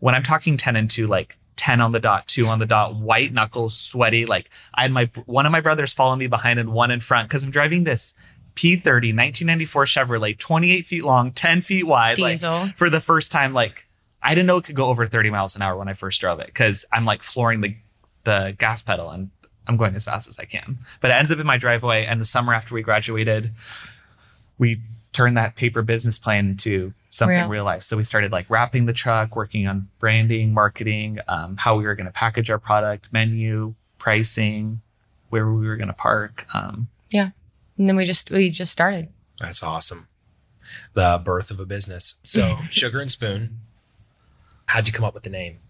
when 0.00 0.14
I'm 0.14 0.22
talking 0.22 0.56
10 0.56 0.76
and 0.76 0.90
2, 0.90 1.06
like 1.06 1.36
10 1.56 1.80
on 1.80 1.92
the 1.92 2.00
dot, 2.00 2.26
two 2.28 2.46
on 2.46 2.58
the 2.58 2.66
dot, 2.66 2.94
white 2.94 3.32
knuckles, 3.32 3.76
sweaty. 3.76 4.26
Like 4.26 4.48
I 4.74 4.82
had 4.82 4.92
my 4.92 5.10
one 5.26 5.44
of 5.44 5.52
my 5.52 5.60
brothers 5.60 5.92
follow 5.92 6.16
me 6.16 6.26
behind 6.26 6.58
and 6.58 6.72
one 6.72 6.90
in 6.90 7.00
front 7.00 7.28
because 7.28 7.44
I'm 7.44 7.50
driving 7.50 7.84
this 7.84 8.14
P30 8.54 9.14
1994 9.14 9.84
Chevrolet, 9.84 10.38
28 10.38 10.86
feet 10.86 11.04
long, 11.04 11.30
10 11.32 11.62
feet 11.62 11.84
wide. 11.84 12.18
like, 12.18 12.34
Diesel. 12.34 12.70
for 12.76 12.88
the 12.88 13.00
first 13.00 13.32
time, 13.32 13.52
like 13.52 13.86
I 14.22 14.34
didn't 14.34 14.46
know 14.46 14.56
it 14.56 14.64
could 14.64 14.76
go 14.76 14.86
over 14.86 15.06
30 15.06 15.30
miles 15.30 15.56
an 15.56 15.62
hour 15.62 15.76
when 15.76 15.88
I 15.88 15.94
first 15.94 16.20
drove 16.20 16.40
it 16.40 16.46
because 16.46 16.84
I'm 16.92 17.04
like 17.04 17.22
flooring 17.22 17.60
the 17.60 17.76
the 18.24 18.54
gas 18.58 18.82
pedal 18.82 19.10
and 19.10 19.30
I'm 19.66 19.76
going 19.76 19.94
as 19.94 20.04
fast 20.04 20.28
as 20.28 20.38
I 20.38 20.44
can. 20.44 20.78
But 21.00 21.10
it 21.10 21.14
ends 21.14 21.30
up 21.30 21.38
in 21.38 21.46
my 21.46 21.58
driveway. 21.58 22.06
And 22.06 22.20
the 22.20 22.24
summer 22.24 22.54
after 22.54 22.74
we 22.74 22.82
graduated, 22.82 23.52
we 24.58 24.80
turned 25.12 25.36
that 25.36 25.56
paper 25.56 25.82
business 25.82 26.18
plan 26.18 26.50
into 26.50 26.94
something 27.10 27.36
Real. 27.36 27.48
real, 27.48 27.64
life. 27.64 27.82
So 27.82 27.96
we 27.96 28.04
started 28.04 28.32
like 28.32 28.48
wrapping 28.48 28.86
the 28.86 28.92
truck, 28.92 29.34
working 29.36 29.66
on 29.66 29.88
branding, 29.98 30.52
marketing, 30.52 31.18
um, 31.28 31.56
how 31.56 31.76
we 31.76 31.84
were 31.84 31.94
going 31.94 32.06
to 32.06 32.12
package 32.12 32.50
our 32.50 32.58
product, 32.58 33.08
menu, 33.12 33.74
pricing, 33.98 34.80
where 35.30 35.50
we 35.50 35.66
were 35.66 35.76
going 35.76 35.88
to 35.88 35.94
park. 35.94 36.46
Um, 36.54 36.88
yeah, 37.10 37.30
And 37.76 37.88
then 37.88 37.96
we 37.96 38.04
just 38.04 38.30
we 38.30 38.50
just 38.50 38.72
started. 38.72 39.08
That's 39.40 39.62
awesome. 39.62 40.08
The 40.94 41.20
birth 41.22 41.50
of 41.50 41.60
a 41.60 41.66
business. 41.66 42.16
So, 42.22 42.58
Sugar 42.70 43.00
and 43.00 43.10
Spoon. 43.10 43.60
How'd 44.66 44.86
you 44.86 44.92
come 44.92 45.04
up 45.04 45.14
with 45.14 45.22
the 45.22 45.30
name? 45.30 45.60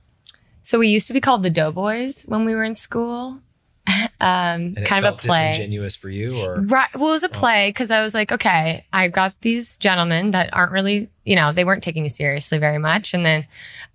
So 0.63 0.79
we 0.81 0.89
used 0.89 1.07
to 1.07 1.13
be 1.13 1.21
called 1.21 1.45
the 1.45 1.51
Doughboys 1.51 2.25
when 2.27 2.45
we 2.45 2.55
were 2.55 2.65
in 2.65 2.75
school. 2.75 3.41
um, 4.21 4.75
kind 4.85 5.05
of 5.05 5.15
a 5.15 5.17
play. 5.17 5.51
disingenuous 5.53 5.97
for 5.97 6.11
you, 6.11 6.39
or 6.39 6.61
Right. 6.61 6.89
Well, 6.95 7.09
it 7.09 7.13
was 7.13 7.23
a 7.25 7.29
Oh. 7.29 7.33
play 7.33 7.71
because 7.71 7.91
I 7.91 8.03
was 8.03 8.15
like, 8.15 8.33
okay, 8.33 8.85
I've 8.93 9.13
got 9.13 9.35
these 9.41 9.77
gentlemen 9.79 10.33
that 10.33 10.51
aren't 10.53 10.73
really, 10.73 11.09
you 11.25 11.37
know, 11.37 11.53
they 11.53 11.65
weren't 11.65 11.83
taking 11.83 12.03
me 12.03 12.09
seriously 12.09 12.59
very 12.59 12.79
much. 12.79 13.15
And 13.15 13.25
then 13.25 13.47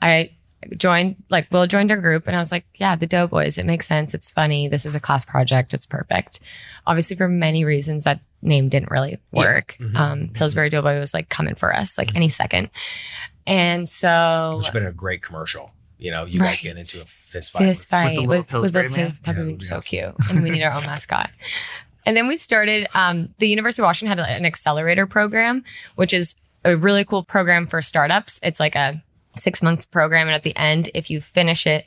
I 0.02 0.32
joined, 0.78 1.18
like, 1.30 1.48
Will 1.52 1.68
joined 1.68 1.92
our 1.92 1.98
group 1.98 2.26
and 2.28 2.36
I 2.36 2.40
was 2.40 2.52
like, 2.52 2.66
yeah, 2.76 2.96
the 2.96 3.06
Doughboys. 3.06 3.58
It 3.58 3.66
makes 3.66 3.86
sense. 3.88 4.14
It's 4.14 4.32
funny. 4.32 4.68
This 4.70 4.86
is 4.86 4.96
a 4.96 5.00
class 5.00 5.26
project. 5.26 5.74
It's 5.74 5.86
perfect. 5.86 6.40
Obviously, 6.88 7.16
for 7.18 7.28
many 7.28 7.66
reasons, 7.66 8.06
that 8.06 8.22
name 8.42 8.70
didn't 8.70 8.90
really 8.92 9.20
Yeah. 9.34 9.42
work. 9.42 9.76
Mhm. 9.80 9.96
Um, 9.96 10.30
Pillsbury 10.34 10.70
Doughboy 10.70 11.00
was 11.00 11.14
like 11.14 11.30
coming 11.30 11.56
for 11.56 11.76
us, 11.76 11.98
like 11.98 12.10
Mhm. 12.10 12.16
any 12.16 12.30
second. 12.30 12.70
And 13.46 13.90
so, 13.90 14.56
which 14.58 14.68
has 14.68 14.74
been 14.74 14.86
a 14.86 14.94
great 14.94 15.22
commercial. 15.22 15.72
You 16.03 16.12
know, 16.12 16.25
you 16.25 16.39
guys 16.39 16.48
Right. 16.50 16.62
getting 16.63 16.79
into 16.79 17.01
a 17.01 17.05
fist 17.05 17.51
fight. 17.53 17.60
fist 17.63 17.88
fight 17.89 18.17
little 18.17 18.27
with, 18.27 18.38
with 18.39 18.48
the 18.48 18.51
Pillsbury 18.81 18.89
man? 18.89 19.12
Pillsbury. 19.24 19.38
Yeah, 19.38 19.43
that'd 19.43 19.57
be 19.60 19.65
so 19.65 19.77
awesome. 19.77 19.89
cute. 19.89 20.29
And 20.29 20.43
we 20.43 20.50
need 20.50 20.62
our 20.63 20.74
own 20.74 20.83
mascot. 20.86 21.29
And 22.05 22.17
then 22.17 22.27
we 22.27 22.36
started, 22.36 22.88
um, 22.93 23.33
the 23.38 23.48
University 23.48 23.81
of 23.81 23.86
Washington 23.86 24.17
had 24.17 24.29
an 24.38 24.45
accelerator 24.45 25.07
program, 25.07 25.63
which 25.95 26.13
is 26.13 26.36
a 26.65 26.75
really 26.75 27.05
cool 27.05 27.24
program 27.24 27.65
for 27.67 27.81
startups. 27.81 28.39
It's 28.43 28.60
like 28.60 28.75
a 28.75 29.01
six 29.38 29.63
months 29.63 29.86
program. 29.86 30.27
And 30.27 30.36
at 30.36 30.43
the 30.43 30.55
end, 30.57 30.89
if 30.93 31.10
you 31.10 31.22
finish 31.22 31.65
it, 31.65 31.86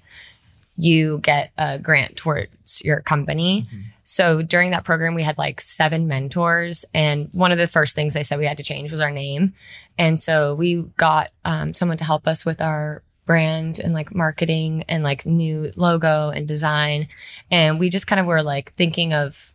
you 0.78 1.18
get 1.18 1.52
a 1.58 1.78
grant 1.78 2.16
towards 2.16 2.82
your 2.82 3.00
company. 3.02 3.66
Mhm. 3.70 3.82
So 4.04 4.40
during 4.42 4.70
that 4.70 4.84
program, 4.84 5.14
we 5.14 5.22
had 5.24 5.36
like 5.36 5.60
seven 5.60 6.06
mentors. 6.08 6.84
And 6.94 7.28
one 7.32 7.52
of 7.52 7.58
the 7.58 7.68
first 7.68 7.94
things 7.94 8.14
they 8.14 8.22
said 8.22 8.38
we 8.38 8.46
had 8.46 8.56
to 8.58 8.62
change 8.62 8.90
was 8.90 9.00
our 9.00 9.10
name. 9.10 9.52
And 9.98 10.18
so 10.20 10.54
we 10.54 10.82
got 10.96 11.30
um, 11.44 11.74
someone 11.74 11.98
to 11.98 12.04
help 12.04 12.26
us 12.26 12.44
with 12.44 12.60
our 12.60 13.02
brand 13.26 13.78
and 13.78 13.92
like 13.92 14.14
marketing 14.14 14.84
and 14.88 15.02
like 15.02 15.26
new 15.26 15.72
logo 15.76 16.30
and 16.30 16.48
design. 16.48 17.08
And 17.50 17.78
we 17.78 17.90
just 17.90 18.06
kind 18.06 18.20
of 18.20 18.26
were 18.26 18.42
like 18.42 18.72
thinking 18.74 19.12
of 19.12 19.52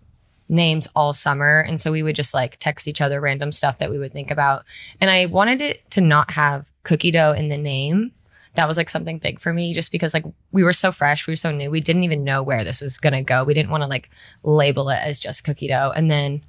names 0.50 0.88
all 0.96 1.14
summer. 1.14 1.62
And 1.62 1.80
so 1.80 1.92
we 1.92 2.04
would 2.04 2.16
just 2.16 2.34
like 2.34 2.58
text 2.60 2.88
each 2.88 3.02
other 3.02 3.22
random 3.22 3.52
stuff 3.52 3.80
that 3.80 3.90
we 3.90 3.98
would 3.98 4.12
think 4.12 4.30
about. 4.30 4.66
And 5.00 5.10
I 5.10 5.26
wanted 5.26 5.62
it 5.62 5.90
to 5.92 6.02
not 6.02 6.32
have 6.32 6.66
cookie 6.84 7.12
dough 7.12 7.32
in 7.32 7.50
the 7.50 7.58
name. 7.58 8.12
That 8.56 8.68
was 8.68 8.76
like 8.76 8.90
something 8.90 9.18
big 9.18 9.40
for 9.40 9.54
me 9.54 9.74
just 9.74 9.94
because 9.94 10.14
like 10.14 10.26
we 10.52 10.64
were 10.64 10.74
so 10.74 10.92
fresh, 10.92 11.26
we 11.26 11.32
were 11.32 11.38
so 11.38 11.52
new. 11.52 11.72
We 11.72 11.80
didn't 11.80 12.04
even 12.04 12.26
know 12.26 12.44
where 12.44 12.66
this 12.66 12.82
was 12.82 12.98
going 12.98 13.14
to 13.14 13.24
go. 13.24 13.46
We 13.46 13.54
didn't 13.54 13.72
want 13.72 13.84
to 13.84 13.88
like 13.88 14.10
label 14.44 14.90
it 14.90 15.00
as 15.02 15.22
just 15.22 15.46
cookie 15.46 15.70
dough. 15.70 15.94
And 15.96 16.12
then 16.12 16.44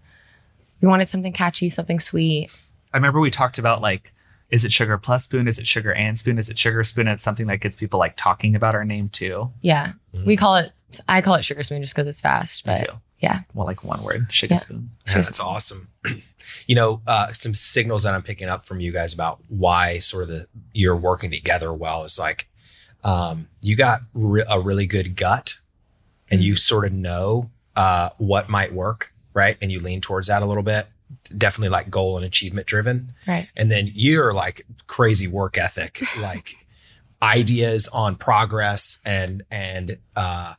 we 0.81 0.88
wanted 0.88 1.09
something 1.09 1.33
catchy, 1.33 1.68
something 1.68 2.01
sweet. 2.01 2.51
I 2.92 2.97
remember 2.97 3.20
we 3.20 3.31
talked 3.31 3.59
about 3.59 3.81
like, 3.81 4.12
is 4.53 4.65
it 4.65 4.71
sugar 4.73 4.97
plus 4.99 5.25
spoon? 5.25 5.49
Is 5.49 5.59
it 5.59 5.67
sugar 5.67 5.93
and 5.93 6.17
spoon? 6.17 6.38
Is 6.38 6.49
it 6.49 6.57
sugar 6.59 6.85
spoon? 6.85 7.09
And 7.09 7.15
it's 7.15 7.25
something 7.25 7.49
that 7.49 7.57
gets 7.59 7.75
people 7.75 7.99
like 7.99 8.15
talking 8.17 8.55
about 8.55 8.77
our 8.77 8.85
name 8.85 9.09
too. 9.09 9.51
Yeah. 9.62 9.95
Mhm. 10.15 10.25
We 10.27 10.37
call 10.37 10.55
it, 10.57 10.73
I 11.09 11.21
call 11.23 11.35
it 11.35 11.45
sugar 11.45 11.62
spoon 11.65 11.83
just 11.83 11.95
because 11.97 12.07
it's 12.07 12.21
fast. 12.21 12.65
But 12.65 12.91
yeah. 13.19 13.41
Well, 13.55 13.67
like 13.67 13.83
one 13.83 14.03
word, 14.05 14.27
sugar 14.31 14.55
Yeah. 14.55 14.59
spoon. 14.59 14.91
Yeah, 15.09 15.23
that's 15.23 15.41
awesome. 15.41 15.88
you 16.67 16.75
know, 16.77 17.01
uh, 17.07 17.33
some 17.33 17.55
signals 17.55 18.03
that 18.05 18.15
I'm 18.15 18.23
picking 18.23 18.49
up 18.49 18.67
from 18.67 18.79
you 18.81 18.93
guys 18.93 19.12
about 19.15 19.41
why 19.49 19.99
sort 19.99 20.25
of 20.25 20.29
the 20.29 20.47
you're 20.73 20.97
working 20.97 21.31
together 21.31 21.73
well 21.73 22.05
is 22.05 22.19
like 22.19 22.49
um, 23.05 23.49
you 23.62 23.75
got 23.75 24.01
re- 24.15 24.45
a 24.49 24.61
really 24.61 24.87
good 24.87 25.17
gut, 25.17 25.55
and 26.31 26.41
you 26.41 26.55
sort 26.57 26.85
of 26.85 26.93
know 26.93 27.51
uh, 27.75 28.11
what 28.19 28.49
might 28.49 28.73
work, 28.73 29.12
right? 29.35 29.57
And 29.61 29.73
you 29.73 29.81
lean 29.81 30.01
towards 30.01 30.29
that 30.29 30.41
a 30.43 30.47
little 30.47 30.62
bit. 30.62 30.87
Definitely 31.37 31.71
like 31.71 31.90
goal 31.90 32.16
and 32.16 32.25
achievement 32.27 32.66
driven. 32.66 33.14
Right. 33.27 33.49
And 33.57 33.71
then 33.71 33.90
you're 33.92 34.33
like 34.33 34.66
crazy 34.87 35.27
work 35.29 35.57
ethic, 35.59 36.03
like 36.21 36.55
ideas 37.23 37.88
on 37.88 38.16
progress 38.16 38.99
and 39.05 39.42
and 39.51 39.99
uh, 40.16 40.55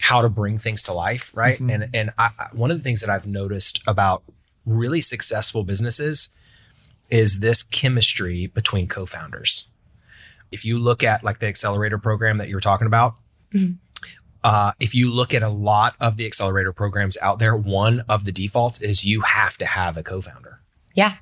how 0.00 0.22
to 0.22 0.28
bring 0.28 0.58
things 0.58 0.82
to 0.84 0.92
life, 0.92 1.30
right? 1.34 1.58
Mhm. 1.58 1.70
And 1.72 1.88
and 1.94 2.10
I, 2.18 2.30
one 2.52 2.70
of 2.70 2.76
the 2.76 2.82
things 2.82 3.00
that 3.00 3.10
I've 3.10 3.26
noticed 3.26 3.82
about 3.86 4.22
really 4.66 5.00
successful 5.00 5.64
businesses 5.64 6.28
is 7.10 7.38
this 7.40 7.62
chemistry 7.62 8.46
between 8.46 8.88
co-founders. 8.88 9.68
If 10.50 10.64
you 10.64 10.78
look 10.78 11.02
at 11.02 11.22
like 11.24 11.38
the 11.40 11.46
accelerator 11.46 11.98
program 11.98 12.38
that 12.38 12.48
you 12.48 12.54
were 12.54 12.60
talking 12.60 12.86
about, 12.86 13.16
Mhm. 13.52 13.76
Uh, 14.44 14.72
if 14.78 14.94
you 14.94 15.10
look 15.10 15.34
at 15.34 15.42
a 15.42 15.48
lot 15.48 15.96
of 16.00 16.16
the 16.16 16.26
accelerator 16.26 16.72
programs 16.72 17.16
out 17.22 17.38
there, 17.40 17.56
one 17.56 18.02
of 18.08 18.24
the 18.24 18.30
defaults 18.32 18.80
is 18.82 19.04
you 19.04 19.22
have 19.22 19.56
to 19.58 19.66
have 19.66 19.96
a 19.96 20.02
co-founder 20.02 20.60
Yeah. 20.94 21.14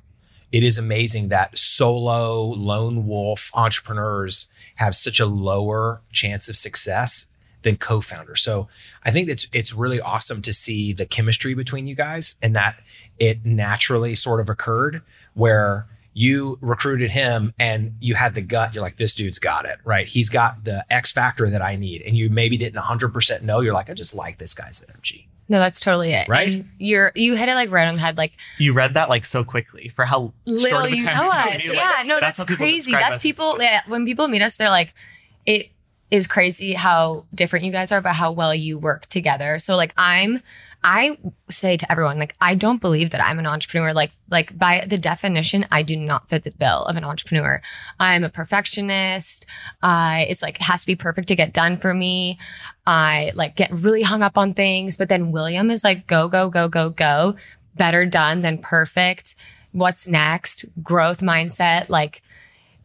it 0.51 0.63
is 0.63 0.77
amazing 0.77 1.29
that 1.29 1.57
solo 1.57 2.43
lone 2.43 3.07
wolf 3.07 3.49
entrepreneurs 3.55 4.47
have 4.75 4.93
such 4.93 5.19
a 5.19 5.25
lower 5.25 6.01
chance 6.11 6.47
of 6.49 6.55
success 6.55 7.27
than 7.63 7.77
co-founders. 7.77 8.41
So 8.41 8.67
I 9.05 9.11
think 9.11 9.29
it's 9.29 9.47
it's 9.53 9.73
really 9.73 10.01
awesome 10.01 10.41
to 10.41 10.51
see 10.51 10.91
the 10.93 11.05
chemistry 11.05 11.53
between 11.53 11.87
you 11.87 11.95
guys 11.95 12.35
and 12.41 12.53
that 12.55 12.75
it 13.19 13.45
naturally 13.45 14.15
sort 14.15 14.41
of 14.41 14.49
occurred 14.49 15.01
where 15.33 15.87
you 16.13 16.57
recruited 16.61 17.11
him 17.11 17.53
and 17.59 17.95
you 17.99 18.15
had 18.15 18.35
the 18.35 18.41
gut. 18.41 18.73
You're 18.73 18.83
like, 18.83 18.97
this 18.97 19.15
dude's 19.15 19.39
got 19.39 19.65
it, 19.65 19.79
right? 19.83 20.07
He's 20.07 20.29
got 20.29 20.63
the 20.63 20.85
X 20.89 21.11
factor 21.11 21.49
that 21.49 21.61
I 21.61 21.75
need. 21.75 22.01
And 22.03 22.15
you 22.15 22.29
maybe 22.29 22.57
didn't 22.57 22.81
100% 22.81 23.41
know. 23.41 23.59
You're 23.61 23.73
like, 23.73 23.89
I 23.89 23.93
just 23.93 24.13
like 24.13 24.37
this 24.37 24.53
guy's 24.53 24.83
energy. 24.87 25.27
No, 25.49 25.59
that's 25.59 25.79
totally 25.79 26.13
it. 26.13 26.27
Right? 26.27 26.53
And 26.53 26.69
you're 26.77 27.11
you 27.15 27.35
hit 27.35 27.49
it 27.49 27.55
like 27.55 27.69
right 27.69 27.87
on 27.87 27.95
the 27.95 27.99
head. 27.99 28.17
Like 28.17 28.33
You 28.57 28.73
read 28.73 28.93
that 28.93 29.09
like 29.09 29.25
so 29.25 29.43
quickly 29.43 29.91
for 29.95 30.05
how 30.05 30.33
little 30.45 30.69
short 30.69 30.85
of 30.85 30.93
a 30.93 30.95
you 30.95 31.03
time 31.03 31.15
know 31.15 31.23
we 31.23 31.55
us. 31.55 31.65
knew 31.65 31.71
it. 31.71 31.75
Yeah, 31.75 32.03
no, 32.05 32.19
that's, 32.19 32.37
how 32.37 32.45
people 32.45 32.65
crazy. 32.65 32.91
That's 32.91 33.17
us. 33.17 33.21
people. 33.21 33.61
Yeah, 33.61 33.81
when 33.87 34.05
people 34.05 34.27
meet 34.27 34.41
us, 34.41 34.55
they're 34.55 34.69
like, 34.69 34.93
it 35.45 35.69
is 36.11 36.27
crazy 36.27 36.73
how 36.73 37.25
different 37.35 37.65
you 37.65 37.71
guys 37.71 37.91
are, 37.91 38.01
but 38.01 38.13
how 38.13 38.31
well 38.31 38.55
you 38.55 38.77
work 38.77 39.07
together. 39.07 39.59
So 39.59 39.75
like, 39.75 39.93
I'm. 39.97 40.41
I 40.83 41.17
say 41.49 41.77
to 41.77 41.91
everyone, 41.91 42.19
like, 42.19 42.35
I 42.41 42.55
don't 42.55 42.81
believe 42.81 43.11
that 43.11 43.23
I'm 43.23 43.39
an 43.39 43.47
entrepreneur. 43.47 43.93
Like, 43.93 44.11
like 44.29 44.57
by 44.57 44.85
the 44.87 44.97
definition, 44.97 45.65
I 45.71 45.81
do 45.81 45.95
not 45.95 46.29
fit 46.29 46.43
the 46.43 46.51
bill 46.51 46.83
of 46.83 46.97
an 46.97 47.05
entrepreneur. 47.05 47.61
I'm 47.99 48.23
a 48.23 48.29
perfectionist. 48.29 49.45
I 49.81 50.25
it's 50.29 50.41
like 50.41 50.57
it 50.57 50.63
has 50.63 50.81
to 50.81 50.87
be 50.87 50.95
perfect 50.95 51.29
to 51.29 51.35
get 51.35 51.53
done 51.53 51.77
for 51.77 51.93
me. 51.93 52.37
I 52.85 53.31
like 53.35 53.55
get 53.55 53.71
really 53.71 54.01
hung 54.01 54.23
up 54.23 54.37
on 54.37 54.53
things, 54.53 54.97
but 54.97 55.09
then 55.09 55.31
William 55.31 55.71
is 55.71 55.83
like, 55.83 56.05
go, 56.07 56.27
go, 56.27 56.49
go, 56.49 56.67
go, 56.67 56.89
go. 56.89 57.35
Better 57.75 58.05
done 58.05 58.41
than 58.41 58.57
perfect. 58.57 59.35
What's 59.71 60.07
next? 60.07 60.65
Growth 60.83 61.21
mindset. 61.21 61.89
Like 61.89 62.21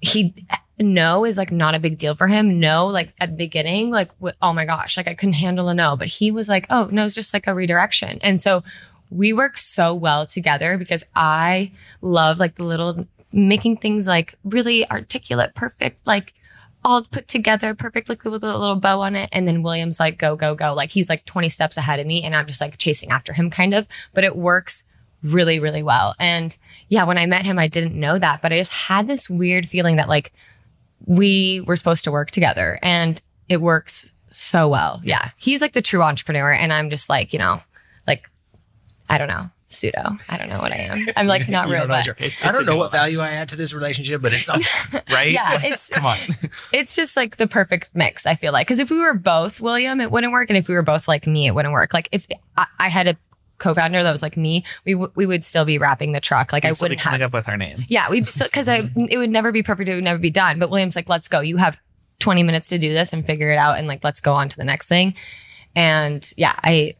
he 0.00 0.34
no 0.78 1.24
is 1.24 1.36
like 1.36 1.50
not 1.50 1.74
a 1.74 1.80
big 1.80 1.98
deal 1.98 2.14
for 2.14 2.28
him. 2.28 2.60
No, 2.60 2.86
like 2.86 3.12
at 3.20 3.30
the 3.30 3.36
beginning, 3.36 3.90
like 3.90 4.10
oh 4.42 4.52
my 4.52 4.64
gosh, 4.64 4.96
like 4.96 5.08
I 5.08 5.14
couldn't 5.14 5.34
handle 5.34 5.68
a 5.68 5.74
no. 5.74 5.96
But 5.96 6.08
he 6.08 6.30
was 6.30 6.48
like, 6.48 6.66
oh 6.70 6.88
no, 6.92 7.04
it's 7.04 7.14
just 7.14 7.34
like 7.34 7.46
a 7.46 7.54
redirection. 7.54 8.18
And 8.22 8.40
so 8.40 8.62
we 9.10 9.32
work 9.32 9.58
so 9.58 9.94
well 9.94 10.26
together 10.26 10.76
because 10.78 11.04
I 11.14 11.72
love 12.00 12.38
like 12.38 12.56
the 12.56 12.64
little 12.64 13.06
making 13.32 13.78
things 13.78 14.06
like 14.06 14.34
really 14.44 14.88
articulate, 14.90 15.54
perfect, 15.54 16.06
like 16.06 16.34
all 16.84 17.02
put 17.02 17.28
together 17.28 17.74
perfect, 17.74 18.08
like 18.08 18.24
with 18.24 18.44
a 18.44 18.58
little 18.58 18.76
bow 18.76 19.00
on 19.00 19.16
it. 19.16 19.28
And 19.32 19.48
then 19.48 19.62
William's 19.62 19.98
like, 19.98 20.18
go, 20.18 20.36
go, 20.36 20.54
go. 20.54 20.74
Like 20.74 20.90
he's 20.90 21.08
like 21.08 21.24
20 21.24 21.48
steps 21.48 21.76
ahead 21.76 22.00
of 22.00 22.06
me 22.06 22.22
and 22.22 22.34
I'm 22.34 22.46
just 22.46 22.60
like 22.60 22.78
chasing 22.78 23.10
after 23.10 23.32
him 23.32 23.50
kind 23.50 23.74
of, 23.74 23.86
but 24.14 24.24
it 24.24 24.36
works 24.36 24.84
really, 25.22 25.60
really 25.60 25.82
well. 25.82 26.14
And 26.18 26.56
yeah, 26.88 27.04
when 27.04 27.18
I 27.18 27.26
met 27.26 27.44
him, 27.44 27.58
I 27.58 27.68
didn't 27.68 27.94
know 27.98 28.18
that, 28.18 28.40
but 28.42 28.52
I 28.52 28.58
just 28.58 28.72
had 28.72 29.06
this 29.06 29.28
weird 29.28 29.68
feeling 29.68 29.96
that 29.96 30.08
like 30.08 30.32
we 31.06 31.60
were 31.66 31.76
supposed 31.76 32.04
to 32.04 32.10
work 32.12 32.30
together 32.30 32.78
and 32.82 33.20
it 33.48 33.60
works 33.60 34.08
so 34.30 34.68
well. 34.68 35.00
Yeah. 35.04 35.30
He's 35.36 35.60
like 35.60 35.72
the 35.72 35.82
true 35.82 36.02
entrepreneur. 36.02 36.52
And 36.52 36.72
I'm 36.72 36.90
just 36.90 37.08
like, 37.08 37.32
you 37.32 37.38
know, 37.38 37.62
like, 38.06 38.28
I 39.08 39.16
don't 39.18 39.28
know. 39.28 39.48
pseudo. 39.68 40.16
I 40.28 40.36
don't 40.38 40.48
know 40.48 40.58
what 40.58 40.72
I 40.72 40.76
am. 40.76 40.98
I'm 41.16 41.26
like 41.26 41.48
not 41.48 41.66
You 41.68 41.74
real, 41.74 41.82
don't 41.82 41.88
but 41.88 42.06
you're- 42.06 42.16
It's- 42.26 42.44
I 42.44 42.52
don't 42.52 42.66
know 42.66 42.76
what 42.76 42.90
value 42.92 43.20
I 43.20 43.30
add 43.32 43.48
to 43.50 43.56
this 43.56 43.72
relationship, 43.72 44.20
but 44.22 44.32
it's 44.34 44.44
something. 44.46 44.66
right? 45.10 45.30
yeah, 45.30 45.60
it's 45.62 45.88
Come 45.88 46.06
on. 46.06 46.18
it's 46.72 46.94
just 46.96 47.16
like 47.16 47.36
the 47.38 47.46
perfect 47.46 47.88
mix. 47.94 48.26
I 48.26 48.34
feel 48.34 48.52
like 48.52 48.66
because 48.66 48.78
if 48.80 48.90
we 48.90 48.98
were 48.98 49.14
both 49.14 49.60
William, 49.60 50.00
it 50.00 50.10
wouldn't 50.10 50.32
work, 50.32 50.50
and 50.50 50.56
if 50.58 50.68
we 50.68 50.74
were 50.74 50.82
both 50.82 51.06
like 51.08 51.26
me, 51.26 51.46
it 51.46 51.54
wouldn't 51.54 51.72
work. 51.72 51.92
Like 51.94 52.08
if 52.12 52.26
I, 52.56 52.66
I 52.78 52.88
had 52.88 53.08
a 53.08 53.16
co-founder 53.58 54.02
that 54.02 54.10
was 54.10 54.22
like 54.22 54.36
me, 54.36 54.64
we 54.84 54.92
w- 54.94 55.12
we 55.14 55.26
would 55.26 55.44
still 55.44 55.64
be 55.64 55.78
wrapping 55.78 56.12
the 56.12 56.20
truck. 56.20 56.52
Like 56.52 56.64
I 56.64 56.68
We'd 56.68 56.74
still 56.76 56.86
be 56.86 56.90
wouldn't 56.92 57.00
coming 57.02 57.20
have. 57.20 57.34
up 57.34 57.38
with 57.38 57.48
our 57.48 57.56
name. 57.56 57.84
Yeah, 57.88 58.08
we 58.10 58.20
because 58.20 58.68
I 58.68 58.90
it 59.10 59.18
would 59.18 59.30
never 59.30 59.52
be 59.52 59.62
perfect. 59.62 59.88
It 59.88 59.94
would 59.94 60.04
never 60.04 60.18
be 60.18 60.30
done. 60.30 60.58
But 60.58 60.70
William's 60.70 60.96
like, 60.96 61.08
let's 61.08 61.28
go. 61.28 61.40
You 61.40 61.56
have 61.58 61.76
20 62.20 62.42
minutes 62.42 62.68
to 62.70 62.78
do 62.78 62.92
this 62.92 63.12
and 63.12 63.24
figure 63.26 63.50
it 63.50 63.58
out, 63.58 63.78
and 63.78 63.86
like 63.88 64.02
let's 64.04 64.20
go 64.20 64.32
on 64.34 64.48
to 64.48 64.56
the 64.56 64.64
next 64.64 64.88
thing. 64.88 65.14
And 65.76 66.30
yeah, 66.36 66.54
I 66.64 66.94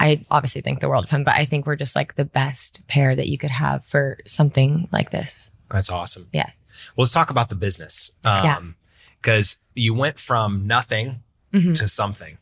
I 0.00 0.24
obviously 0.30 0.60
think 0.62 0.80
the 0.80 0.88
world 0.88 1.04
of 1.04 1.10
him, 1.10 1.24
but 1.24 1.34
I 1.34 1.44
think 1.44 1.66
we're 1.66 1.76
just 1.76 1.94
like 1.94 2.16
the 2.16 2.24
best 2.24 2.86
pair 2.88 3.14
that 3.14 3.28
you 3.28 3.38
could 3.38 3.50
have 3.50 3.84
for 3.84 4.18
something 4.26 4.88
like 4.92 5.10
this. 5.10 5.52
That's 5.70 5.90
awesome. 5.90 6.28
Yeah. 6.32 6.50
Well, 6.96 7.04
let's 7.04 7.12
talk 7.12 7.30
about 7.30 7.48
the 7.50 7.54
business. 7.54 8.10
Yeah. 8.24 8.56
Um, 8.56 8.74
because 9.20 9.56
you 9.74 9.94
went 9.94 10.18
from 10.18 10.66
nothing 10.66 11.22
Mhm. 11.54 11.74
to 11.78 11.86
something. 11.88 12.38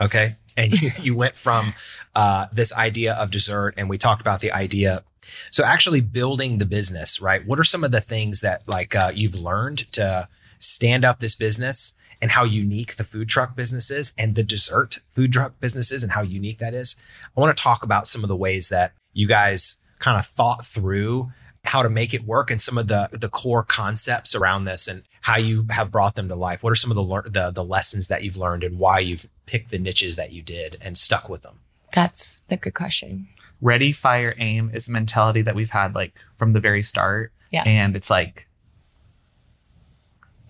Okay. 0.00 0.36
And 0.56 0.80
you, 0.80 0.90
you 1.00 1.14
went 1.14 1.36
from 1.36 1.74
uh, 2.14 2.46
this 2.52 2.72
idea 2.72 3.14
of 3.14 3.30
dessert, 3.30 3.74
and 3.76 3.88
we 3.88 3.98
talked 3.98 4.20
about 4.20 4.40
the 4.40 4.52
idea. 4.52 5.04
So, 5.50 5.64
actually 5.64 6.00
building 6.00 6.58
the 6.58 6.66
business, 6.66 7.20
right? 7.20 7.46
What 7.46 7.58
are 7.58 7.64
some 7.64 7.84
of 7.84 7.92
the 7.92 8.00
things 8.00 8.40
that 8.40 8.68
like 8.68 8.94
uh, 8.94 9.12
you've 9.14 9.34
learned 9.34 9.90
to 9.92 10.28
stand 10.58 11.04
up 11.04 11.20
this 11.20 11.34
business 11.34 11.94
and 12.20 12.30
how 12.30 12.44
unique 12.44 12.96
the 12.96 13.04
food 13.04 13.28
truck 13.28 13.54
business 13.56 13.90
is 13.90 14.12
and 14.16 14.34
the 14.34 14.42
dessert 14.42 15.00
food 15.08 15.32
truck 15.32 15.60
businesses 15.60 16.02
and 16.02 16.12
how 16.12 16.22
unique 16.22 16.58
that 16.58 16.74
is? 16.74 16.96
I 17.36 17.40
want 17.40 17.56
to 17.56 17.62
talk 17.62 17.82
about 17.82 18.06
some 18.06 18.22
of 18.22 18.28
the 18.28 18.36
ways 18.36 18.68
that 18.68 18.92
you 19.12 19.26
guys 19.26 19.76
kind 19.98 20.18
of 20.18 20.26
thought 20.26 20.64
through 20.64 21.30
how 21.64 21.82
to 21.82 21.88
make 21.88 22.12
it 22.12 22.24
work 22.24 22.50
and 22.50 22.60
some 22.60 22.76
of 22.76 22.88
the 22.88 23.08
the 23.12 23.28
core 23.28 23.62
concepts 23.62 24.34
around 24.34 24.64
this 24.64 24.86
and 24.86 25.02
how 25.22 25.36
you 25.38 25.66
have 25.70 25.90
brought 25.90 26.14
them 26.14 26.28
to 26.28 26.34
life. 26.34 26.62
What 26.62 26.70
are 26.70 26.76
some 26.76 26.90
of 26.90 26.96
the 26.96 27.02
lear- 27.02 27.24
the, 27.26 27.50
the 27.50 27.64
lessons 27.64 28.08
that 28.08 28.22
you've 28.22 28.36
learned 28.36 28.62
and 28.62 28.78
why 28.78 28.98
you've 28.98 29.26
picked 29.46 29.70
the 29.70 29.78
niches 29.78 30.16
that 30.16 30.32
you 30.32 30.42
did 30.42 30.76
and 30.80 30.98
stuck 30.98 31.28
with 31.28 31.42
them? 31.42 31.60
That's 31.92 32.42
the 32.42 32.56
good 32.58 32.74
question. 32.74 33.28
ready, 33.60 33.92
fire, 33.92 34.34
aim 34.38 34.70
is 34.74 34.86
a 34.88 34.92
mentality 34.92 35.42
that 35.42 35.54
we've 35.54 35.70
had 35.70 35.94
like 35.94 36.14
from 36.36 36.52
the 36.52 36.60
very 36.60 36.82
start. 36.82 37.32
Yeah. 37.50 37.64
And 37.64 37.96
it's 37.96 38.10
like, 38.10 38.46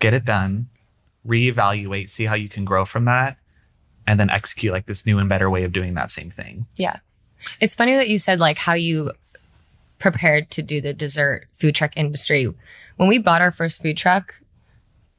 get 0.00 0.12
it 0.14 0.24
done, 0.24 0.68
reevaluate, 1.27 2.11
see 2.11 2.24
how 2.24 2.35
you 2.35 2.48
can 2.48 2.64
grow 2.64 2.85
from 2.85 3.05
that, 3.05 3.37
and 4.07 4.18
then 4.18 4.31
execute 4.31 4.72
like 4.72 4.87
this 4.87 5.07
new 5.07 5.18
and 5.18 5.29
better 5.29 5.48
way 5.48 5.64
of 5.64 5.72
doing 5.72 5.94
that 5.94 6.11
same 6.11 6.31
thing. 6.31 6.66
Yeah. 6.77 6.98
It's 7.61 7.74
funny 7.74 7.94
that 7.94 8.09
you 8.09 8.18
said 8.18 8.40
like 8.40 8.59
how 8.59 8.74
you 8.74 9.12
prepared 10.05 10.51
to 10.51 10.62
do 10.62 10.83
the 10.83 10.93
dessert 10.93 11.47
food 11.59 11.75
truck 11.75 11.97
industry. 11.97 12.47
When 12.97 13.09
we 13.09 13.17
bought 13.17 13.40
our 13.40 13.51
first 13.51 13.81
food 13.81 13.97
truck, 13.97 14.35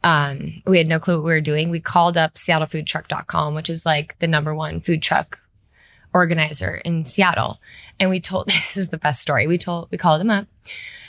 um, 0.04 0.62
we 0.68 0.78
had 0.78 0.88
no 0.88 1.00
clue 1.00 1.16
what 1.16 1.26
we 1.26 1.32
were 1.32 1.42
doing. 1.42 1.72
We 1.72 1.80
called 1.80 2.18
up 2.18 2.36
seattlefoodtruck.com, 2.36 3.56
which 3.56 3.68
is 3.68 3.84
like 3.84 4.16
the 4.20 4.28
number 4.28 4.54
one 4.54 4.80
food 4.80 5.02
truck 5.02 5.40
organizer 6.14 6.82
in 6.86 7.04
Seattle. 7.04 7.60
And 8.00 8.12
we 8.12 8.22
told 8.22 8.46
this 8.50 8.78
is 8.78 8.90
the 8.90 9.00
best 9.00 9.24
story. 9.24 9.48
We 9.48 9.58
told 9.58 9.88
we 9.90 9.98
called 9.98 10.22
them 10.22 10.30
up. 10.30 10.46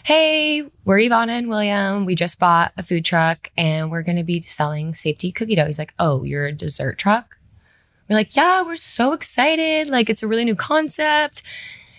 Hey, 0.04 0.62
we're 0.86 0.96
Ivana 0.96 1.32
and 1.32 1.50
William. 1.50 2.06
We 2.06 2.14
just 2.14 2.38
bought 2.38 2.72
a 2.78 2.82
food 2.82 3.04
truck 3.04 3.50
and 3.58 3.90
we're 3.90 4.04
gonna 4.04 4.24
be 4.24 4.40
selling 4.40 4.94
safety 4.94 5.32
cookie 5.32 5.56
dough. 5.56 5.66
He's 5.66 5.78
like, 5.78 5.92
Oh, 5.98 6.24
you're 6.24 6.46
a 6.46 6.52
dessert 6.52 6.96
truck? 6.96 7.36
We're 8.08 8.16
like, 8.16 8.34
Yeah, 8.34 8.62
we're 8.62 8.76
so 8.76 9.12
excited. 9.12 9.90
Like 9.90 10.08
it's 10.08 10.22
a 10.22 10.26
really 10.26 10.46
new 10.46 10.56
concept. 10.56 11.42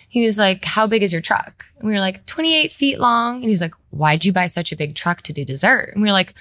He 0.08 0.24
was 0.24 0.38
like, 0.38 0.64
How 0.64 0.86
big 0.86 1.02
is 1.02 1.12
your 1.12 1.20
truck? 1.20 1.66
And 1.78 1.86
we 1.86 1.94
were 1.94 2.00
like, 2.00 2.26
28 2.26 2.72
feet 2.72 2.98
long. 2.98 3.36
And 3.36 3.44
he 3.44 3.50
was 3.50 3.60
like, 3.60 3.74
Why'd 3.90 4.24
you 4.24 4.32
buy 4.32 4.46
such 4.46 4.72
a 4.72 4.76
big 4.76 4.94
truck 4.94 5.22
to 5.22 5.32
do 5.32 5.44
dessert? 5.44 5.90
And 5.94 6.02
we 6.02 6.08
were 6.08 6.12
like, 6.12 6.34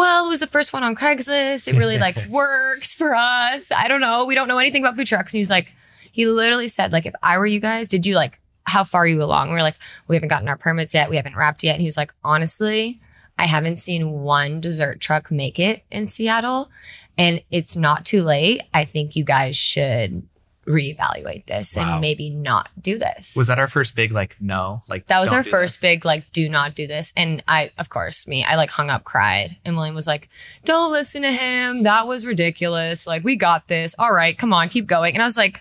well, 0.00 0.24
it 0.24 0.28
was 0.30 0.40
the 0.40 0.46
first 0.46 0.72
one 0.72 0.82
on 0.82 0.96
Craigslist. 0.96 1.68
It 1.68 1.76
really 1.76 1.98
like 1.98 2.16
works 2.30 2.94
for 2.94 3.14
us. 3.14 3.70
I 3.70 3.86
don't 3.86 4.00
know. 4.00 4.24
We 4.24 4.34
don't 4.34 4.48
know 4.48 4.56
anything 4.56 4.82
about 4.82 4.96
food 4.96 5.06
trucks. 5.06 5.32
And 5.34 5.36
he 5.36 5.42
was 5.42 5.50
like, 5.50 5.74
he 6.10 6.26
literally 6.26 6.68
said, 6.68 6.90
like, 6.90 7.04
if 7.04 7.12
I 7.22 7.36
were 7.36 7.46
you 7.46 7.60
guys, 7.60 7.86
did 7.86 8.06
you 8.06 8.14
like, 8.14 8.40
how 8.64 8.82
far 8.82 9.02
are 9.02 9.06
you 9.06 9.22
along? 9.22 9.48
We 9.48 9.56
were 9.56 9.62
like, 9.62 9.76
we 10.08 10.16
haven't 10.16 10.30
gotten 10.30 10.48
our 10.48 10.56
permits 10.56 10.94
yet. 10.94 11.10
We 11.10 11.16
haven't 11.16 11.36
wrapped 11.36 11.62
yet. 11.62 11.72
And 11.72 11.82
he 11.82 11.86
was 11.86 11.98
like, 11.98 12.14
honestly, 12.24 12.98
I 13.38 13.44
haven't 13.44 13.78
seen 13.78 14.22
one 14.22 14.62
dessert 14.62 15.00
truck 15.00 15.30
make 15.30 15.58
it 15.58 15.84
in 15.90 16.06
Seattle. 16.06 16.70
And 17.18 17.42
it's 17.50 17.76
not 17.76 18.06
too 18.06 18.22
late. 18.22 18.62
I 18.72 18.86
think 18.86 19.16
you 19.16 19.24
guys 19.24 19.54
should 19.54 20.26
reevaluate 20.70 21.46
this 21.46 21.76
Wow. 21.76 21.92
and 21.94 22.00
maybe 22.00 22.30
not 22.30 22.68
do 22.80 22.98
this. 22.98 23.34
Was 23.36 23.48
that 23.48 23.58
our 23.58 23.68
first 23.68 23.94
big 23.94 24.12
like 24.12 24.36
no? 24.40 24.82
Like 24.88 25.06
That 25.06 25.20
was 25.20 25.32
our 25.32 25.44
first 25.44 25.80
this? 25.80 25.90
big 25.90 26.04
like 26.04 26.30
do 26.32 26.48
not 26.48 26.74
do 26.74 26.86
this. 26.86 27.12
And 27.16 27.42
I 27.48 27.70
of 27.78 27.88
course 27.88 28.26
me, 28.26 28.44
I 28.44 28.56
like 28.56 28.70
hung 28.70 28.90
up, 28.90 29.04
cried. 29.04 29.56
And 29.64 29.76
William 29.76 29.94
was 29.94 30.06
like, 30.06 30.28
Don't 30.64 30.92
listen 30.92 31.22
to 31.22 31.32
him. 31.32 31.82
That 31.82 32.06
was 32.06 32.24
ridiculous. 32.24 33.06
Like, 33.06 33.24
we 33.24 33.36
got 33.36 33.68
this. 33.68 33.94
All 33.98 34.12
right, 34.12 34.36
come 34.38 34.52
on, 34.52 34.68
keep 34.68 34.86
going. 34.86 35.14
And 35.14 35.22
I 35.22 35.26
was 35.26 35.36
like, 35.36 35.60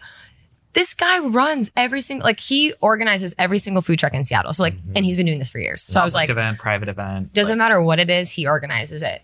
this 0.74 0.93
guy 0.93 1.19
runs 1.19 1.72
every 1.76 2.00
single 2.02 2.24
like 2.26 2.39
he 2.39 2.74
organizes 2.80 3.34
every 3.39 3.58
single 3.58 3.82
food 3.82 3.98
truck 3.98 4.13
in 4.13 4.24
Seattle. 4.24 4.54
So 4.54 4.62
like 4.63 4.76
Mhm. 4.76 4.91
and 4.98 5.06
he's 5.06 5.17
been 5.17 5.26
doing 5.26 5.39
this 5.39 5.50
for 5.50 5.58
years. 5.60 5.82
So 5.82 6.00
I 6.00 6.04
was 6.04 6.13
like, 6.13 6.24
like, 6.30 6.30
event, 6.30 6.60
private 6.60 6.89
event. 6.89 7.34
doesn't 7.34 7.58
like, 7.58 7.58
matter 7.58 7.82
what 7.82 8.00
it 8.00 8.10
is, 8.12 8.30
he 8.30 8.45
organizes 8.48 9.02
it. 9.02 9.24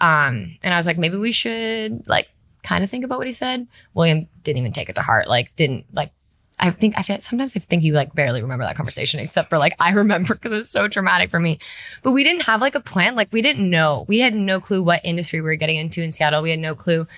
Um, 0.00 0.58
and 0.62 0.74
I 0.74 0.76
was 0.76 0.86
like, 0.86 0.98
maybe 0.98 1.16
we 1.16 1.32
should 1.32 2.06
like 2.08 2.28
kind 2.62 2.84
of 2.84 2.90
think 2.90 3.04
about 3.04 3.18
what 3.18 3.26
he 3.26 3.32
said. 3.32 3.66
William 3.94 4.28
didn't 4.42 4.58
even 4.58 4.72
take 4.72 4.88
it 4.88 4.96
to 4.96 5.02
heart. 5.02 5.28
Like, 5.28 5.54
didn't 5.56 5.86
like. 5.92 6.12
I 6.60 6.70
think 6.70 6.94
I 6.96 7.18
sometimes 7.18 7.56
I 7.56 7.60
think 7.60 7.82
you 7.82 7.92
like 7.92 8.14
barely 8.14 8.40
remember 8.40 8.64
that 8.64 8.76
conversation, 8.76 9.18
except 9.18 9.48
for 9.48 9.58
like 9.58 9.74
I 9.80 9.92
remember 9.92 10.34
because 10.34 10.52
it 10.52 10.58
was 10.58 10.70
so 10.70 10.86
traumatic 10.86 11.30
for 11.30 11.40
me. 11.40 11.58
But 12.02 12.12
we 12.12 12.22
didn't 12.22 12.42
have 12.44 12.60
like 12.60 12.76
a 12.76 12.80
plan. 12.80 13.16
Like 13.16 13.32
we 13.32 13.42
didn't 13.42 13.68
know. 13.68 14.04
We 14.06 14.20
had 14.20 14.34
no 14.34 14.60
clue 14.60 14.82
what 14.82 15.00
industry 15.04 15.40
we 15.40 15.48
were 15.48 15.56
getting 15.56 15.76
into 15.76 16.02
in 16.02 16.12
Seattle. 16.12 16.42
We 16.42 16.50
had 16.50 16.60
no 16.60 16.74
clue 16.74 17.08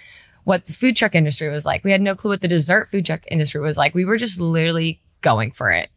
what 0.44 0.66
the 0.66 0.72
food 0.72 0.96
truck 0.96 1.14
industry 1.14 1.48
was 1.48 1.66
like. 1.66 1.84
We 1.84 1.90
had 1.90 2.00
no 2.00 2.14
clue 2.14 2.30
what 2.30 2.40
the 2.40 2.48
dessert 2.48 2.90
food 2.90 3.04
truck 3.04 3.22
industry 3.30 3.60
was 3.60 3.76
like. 3.76 3.94
We 3.94 4.04
were 4.04 4.16
just 4.16 4.40
literally 4.40 5.00
going 5.20 5.50
for 5.50 5.70
it. 5.70 5.90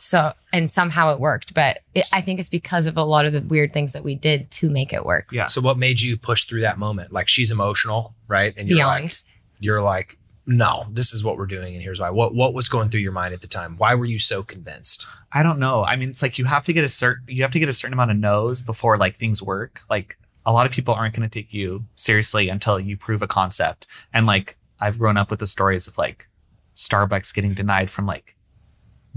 So, 0.00 0.32
and 0.52 0.68
somehow 0.68 1.12
it 1.14 1.20
worked. 1.20 1.54
But 1.54 1.80
it, 1.94 2.06
I 2.12 2.20
think 2.20 2.40
it's 2.40 2.48
because 2.48 2.86
of 2.86 2.96
a 2.96 3.02
lot 3.02 3.24
of 3.24 3.32
the 3.32 3.42
weird 3.42 3.72
things 3.72 3.92
that 3.92 4.04
we 4.04 4.14
did 4.14 4.50
to 4.52 4.70
make 4.70 4.92
it 4.92 5.04
work. 5.04 5.28
Yeah. 5.32 5.46
So 5.46 5.60
what 5.60 5.78
made 5.78 6.00
you 6.00 6.16
push 6.16 6.44
through 6.44 6.60
that 6.62 6.78
moment? 6.78 7.12
Like 7.12 7.28
she's 7.28 7.50
emotional, 7.50 8.14
right? 8.26 8.54
And 8.56 8.68
you're 8.68 8.78
Beyond. 8.78 9.04
like, 9.04 9.12
you're 9.60 9.82
like, 9.82 10.18
no, 10.46 10.86
this 10.90 11.12
is 11.12 11.22
what 11.22 11.36
we're 11.36 11.46
doing, 11.46 11.74
and 11.74 11.82
here's 11.82 12.00
why. 12.00 12.08
What 12.08 12.34
what 12.34 12.54
was 12.54 12.70
going 12.70 12.88
through 12.88 13.00
your 13.00 13.12
mind 13.12 13.34
at 13.34 13.42
the 13.42 13.46
time? 13.46 13.76
Why 13.76 13.94
were 13.94 14.06
you 14.06 14.18
so 14.18 14.42
convinced? 14.42 15.06
I 15.30 15.42
don't 15.42 15.58
know. 15.58 15.84
I 15.84 15.96
mean, 15.96 16.08
it's 16.08 16.22
like 16.22 16.38
you 16.38 16.46
have 16.46 16.64
to 16.64 16.72
get 16.72 16.84
a 16.84 16.88
certain 16.88 17.24
you 17.28 17.42
have 17.42 17.52
to 17.52 17.60
get 17.60 17.68
a 17.68 17.74
certain 17.74 17.92
amount 17.92 18.12
of 18.12 18.16
no's 18.16 18.62
before 18.62 18.96
like 18.96 19.18
things 19.18 19.42
work. 19.42 19.82
Like 19.90 20.16
a 20.46 20.52
lot 20.52 20.64
of 20.64 20.72
people 20.72 20.94
aren't 20.94 21.14
going 21.14 21.28
to 21.28 21.32
take 21.32 21.52
you 21.52 21.84
seriously 21.96 22.48
until 22.48 22.80
you 22.80 22.96
prove 22.96 23.20
a 23.20 23.26
concept. 23.26 23.86
And 24.14 24.24
like 24.24 24.56
I've 24.80 24.98
grown 24.98 25.18
up 25.18 25.30
with 25.30 25.40
the 25.40 25.46
stories 25.46 25.86
of 25.86 25.98
like 25.98 26.26
Starbucks 26.74 27.34
getting 27.34 27.52
denied 27.52 27.90
from 27.90 28.06
like 28.06 28.34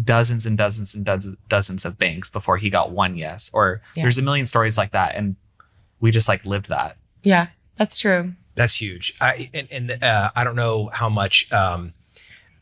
dozens 0.03 0.45
and 0.45 0.57
dozens 0.57 0.93
and 0.95 1.05
dozens 1.05 1.37
dozens 1.49 1.85
of 1.85 1.97
banks 1.97 2.29
before 2.29 2.57
he 2.57 2.69
got 2.69 2.91
one 2.91 3.15
yes. 3.17 3.49
Or 3.53 3.81
Yeah. 3.95 4.03
there's 4.03 4.17
a 4.17 4.21
million 4.21 4.45
stories 4.47 4.77
like 4.77 4.91
that, 4.91 5.15
and 5.15 5.35
we 5.99 6.11
just 6.11 6.27
like 6.27 6.45
lived 6.45 6.69
that. 6.69 6.97
Yeah, 7.23 7.47
that's 7.77 7.97
true. 7.97 8.33
That's 8.55 8.79
huge. 8.81 9.13
I 9.21 9.49
and, 9.53 9.67
and 9.71 10.03
uh, 10.03 10.31
I 10.35 10.43
don't 10.43 10.55
know 10.55 10.89
how 10.93 11.09
much. 11.09 11.51
Um, 11.51 11.93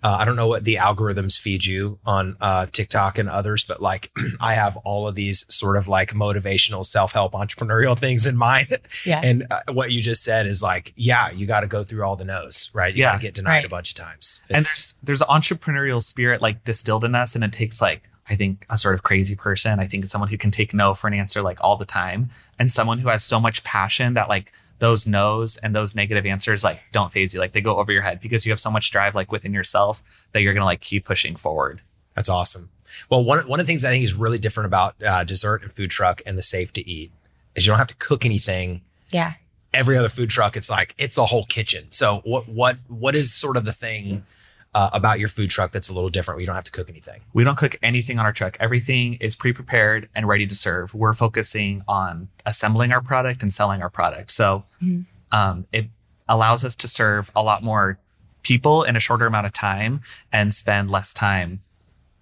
uh, 0.01 0.17
I 0.19 0.25
don't 0.25 0.35
know 0.35 0.47
what 0.47 0.63
the 0.63 0.75
algorithms 0.75 1.37
feed 1.37 1.65
you 1.65 1.99
on 2.05 2.37
uh, 2.39 2.67
TikTok 2.71 3.17
and 3.17 3.27
others, 3.29 3.63
but 3.63 3.81
like 3.81 4.11
I 4.39 4.53
have 4.53 4.77
all 4.77 5.07
of 5.07 5.15
these 5.15 5.45
sort 5.53 5.75
of 5.77 5.87
like 5.87 6.13
motivational 6.13 6.85
self 6.85 7.11
help 7.11 7.33
entrepreneurial 7.33 7.97
things 8.05 8.25
in 8.25 8.37
mind. 8.37 8.77
Yeah. 9.05 9.21
And 9.23 9.45
uh, 9.51 9.61
what 9.71 9.91
you 9.91 10.01
just 10.01 10.23
said 10.23 10.45
is 10.47 10.61
like, 10.63 10.93
yeah, 10.95 11.31
you 11.31 11.45
got 11.45 11.61
to 11.61 11.67
go 11.67 11.83
through 11.83 12.03
all 12.03 12.15
the 12.15 12.25
no's, 12.25 12.69
right? 12.73 12.93
You 12.95 13.03
got 13.03 13.13
Yeah. 13.13 13.17
to 13.17 13.21
get 13.21 13.33
denied 13.33 13.65
a 13.65 13.69
bunch 13.69 13.91
of 13.91 13.95
times. 13.97 14.39
and 14.49 14.63
there's 14.65 14.93
there's 15.03 15.21
an 15.21 15.27
entrepreneurial 15.27 16.01
spirit 16.01 16.41
like 16.41 16.63
distilled 16.63 17.03
in 17.03 17.15
us 17.15 17.35
and 17.35 17.43
it 17.43 17.51
takes 17.51 17.81
like 17.81 18.03
i 18.29 18.35
think 18.35 18.65
a 18.69 18.77
sort 18.77 18.93
of 18.95 19.01
crazy 19.03 19.35
person 19.35 19.79
i 19.79 19.87
think 19.87 20.03
it's 20.03 20.11
someone 20.11 20.29
who 20.29 20.37
can 20.37 20.51
take 20.51 20.73
no 20.73 20.93
for 20.93 21.07
an 21.07 21.13
answer 21.13 21.41
like 21.41 21.57
all 21.61 21.77
the 21.77 21.85
time 21.85 22.29
and 22.59 22.71
someone 22.71 22.99
who 22.99 23.09
has 23.09 23.23
so 23.23 23.39
much 23.39 23.63
passion 23.63 24.13
that 24.13 24.29
like 24.29 24.51
those 24.79 25.05
no's 25.05 25.57
and 25.57 25.75
those 25.75 25.93
negative 25.95 26.25
answers 26.25 26.63
like 26.63 26.81
don't 26.91 27.11
phase 27.11 27.33
you 27.33 27.39
like 27.39 27.51
they 27.51 27.61
go 27.61 27.77
over 27.77 27.91
your 27.91 28.01
head 28.01 28.19
because 28.21 28.45
you 28.45 28.51
have 28.51 28.59
so 28.59 28.71
much 28.71 28.91
drive 28.91 29.13
like 29.13 29.31
within 29.31 29.53
yourself 29.53 30.01
that 30.31 30.41
you're 30.41 30.53
gonna 30.53 30.65
like 30.65 30.81
keep 30.81 31.05
pushing 31.05 31.35
forward 31.35 31.81
That's 32.15 32.27
awesome. 32.27 32.69
Well, 33.09 33.23
one 33.23 33.47
one 33.47 33.61
of 33.61 33.65
the 33.65 33.71
things 33.71 33.85
I 33.85 33.89
think 33.91 34.03
is 34.03 34.13
really 34.13 34.39
different 34.39 34.65
about 34.65 35.01
uh, 35.01 35.23
dessert 35.23 35.63
and 35.63 35.71
food 35.71 35.89
truck 35.89 36.21
and 36.25 36.37
the 36.37 36.41
safe 36.41 36.73
to 36.73 36.89
eat 36.89 37.11
is 37.55 37.65
you 37.65 37.71
don't 37.71 37.77
have 37.77 37.87
to 37.87 37.95
cook 37.95 38.25
anything. 38.25 38.81
Yeah. 39.09 39.33
Every 39.73 39.97
other 39.97 40.09
food 40.09 40.29
truck, 40.29 40.57
it's 40.57 40.69
like 40.69 40.95
it's 40.97 41.17
a 41.17 41.25
whole 41.27 41.45
kitchen. 41.45 41.85
So 41.91 42.21
what 42.25 42.49
what 42.49 42.77
what 42.87 43.15
is 43.15 43.33
sort 43.33 43.55
of 43.55 43.63
the 43.63 43.71
thing 43.71 44.25
uh, 44.73 44.89
about 44.93 45.19
your 45.19 45.29
food 45.29 45.49
truck 45.49 45.71
that's 45.71 45.89
a 45.89 45.93
little 45.93 46.09
different? 46.09 46.37
We 46.37 46.45
don't 46.45 46.55
have 46.55 46.63
to 46.65 46.71
cook 46.71 46.89
anything. 46.89 47.21
we 47.33 47.43
don't 47.43 47.57
cook 47.57 47.77
anything 47.81 48.19
on 48.19 48.25
our 48.25 48.33
truck 48.33 48.55
everything 48.59 49.15
is 49.15 49.35
pre-prepared 49.35 50.09
and 50.15 50.27
ready 50.27 50.45
to 50.47 50.55
serve 50.55 50.93
we're 50.93 51.13
focusing 51.13 51.83
on 51.87 52.29
assembling 52.45 52.91
our 52.91 53.01
product 53.01 53.41
and 53.41 53.51
selling 53.53 53.81
our 53.81 53.89
product 53.89 54.31
so 54.31 54.63
Mhm. 54.81 55.05
um, 55.31 55.65
it 55.71 55.87
allows 56.27 56.63
us 56.63 56.75
to 56.75 56.87
serve 56.87 57.31
a 57.35 57.41
lot 57.43 57.63
more 57.63 57.97
people 58.43 58.83
in 58.83 58.95
a 58.95 58.99
shorter 58.99 59.25
amount 59.25 59.45
of 59.45 59.53
time 59.53 60.01
and 60.31 60.53
spend 60.53 60.89
less 60.91 61.13
time 61.13 61.61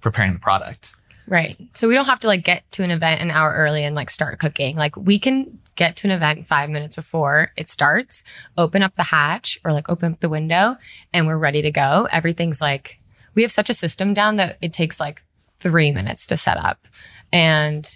preparing 0.02 0.34
the 0.34 0.40
product. 0.40 0.96
Right. 1.28 1.58
So 1.74 1.88
we 1.88 1.94
don't 1.94 2.06
have 2.06 2.22
to 2.22 2.28
like 2.28 2.44
get 2.44 2.70
to 2.74 2.84
an 2.84 2.92
event 2.92 3.22
an 3.22 3.32
hour 3.32 3.54
early 3.54 3.84
and 3.84 3.96
like 3.96 4.10
start 4.10 4.40
cooking. 4.40 4.78
Like 4.78 4.96
we 4.96 5.20
can 5.20 5.60
get 5.76 5.96
to 5.98 6.08
an 6.08 6.12
event 6.12 6.48
five 6.48 6.70
minutes 6.70 6.96
before 6.96 7.52
it 7.58 7.70
starts, 7.70 8.24
open 8.58 8.82
up 8.82 8.96
the 8.96 9.04
hatch 9.04 9.60
or 9.66 9.74
like 9.74 9.90
open 9.90 10.14
up 10.14 10.20
the 10.22 10.30
window 10.30 10.78
and 11.14 11.28
we're 11.28 11.38
ready 11.38 11.62
to 11.62 11.72
go. 11.72 12.08
Everything's 12.12 12.62
like, 12.62 13.00
we 13.36 13.42
have 13.42 13.52
such 13.52 13.70
a 13.70 13.74
system 13.74 14.14
down 14.14 14.38
that 14.38 14.58
it 14.62 14.74
takes 14.74 15.00
like 15.00 15.24
three 15.60 15.92
minutes 15.92 16.28
to 16.28 16.38
set 16.38 16.58
up. 16.58 16.88
And 17.32 17.88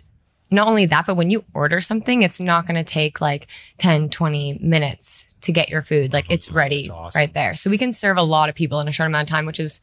not 0.51 0.67
only 0.67 0.85
that, 0.85 1.05
but 1.07 1.15
when 1.15 1.29
you 1.29 1.45
order 1.53 1.79
something, 1.79 2.21
it's 2.21 2.41
not 2.41 2.67
going 2.67 2.75
to 2.75 2.83
take 2.83 3.21
like 3.21 3.47
10, 3.77 4.09
20 4.09 4.59
minutes 4.61 5.33
to 5.41 5.53
get 5.53 5.69
your 5.69 5.81
food. 5.81 6.11
Like 6.11 6.29
it's 6.29 6.51
oh, 6.51 6.53
ready 6.53 6.89
awesome. 6.91 7.19
right 7.19 7.33
there. 7.33 7.55
So 7.55 7.69
we 7.69 7.77
can 7.77 7.93
serve 7.93 8.17
a 8.17 8.23
lot 8.23 8.49
of 8.49 8.55
people 8.55 8.81
in 8.81 8.89
a 8.89 8.91
short 8.91 9.07
amount 9.07 9.29
of 9.29 9.33
time, 9.33 9.45
which 9.45 9.59
is 9.59 9.79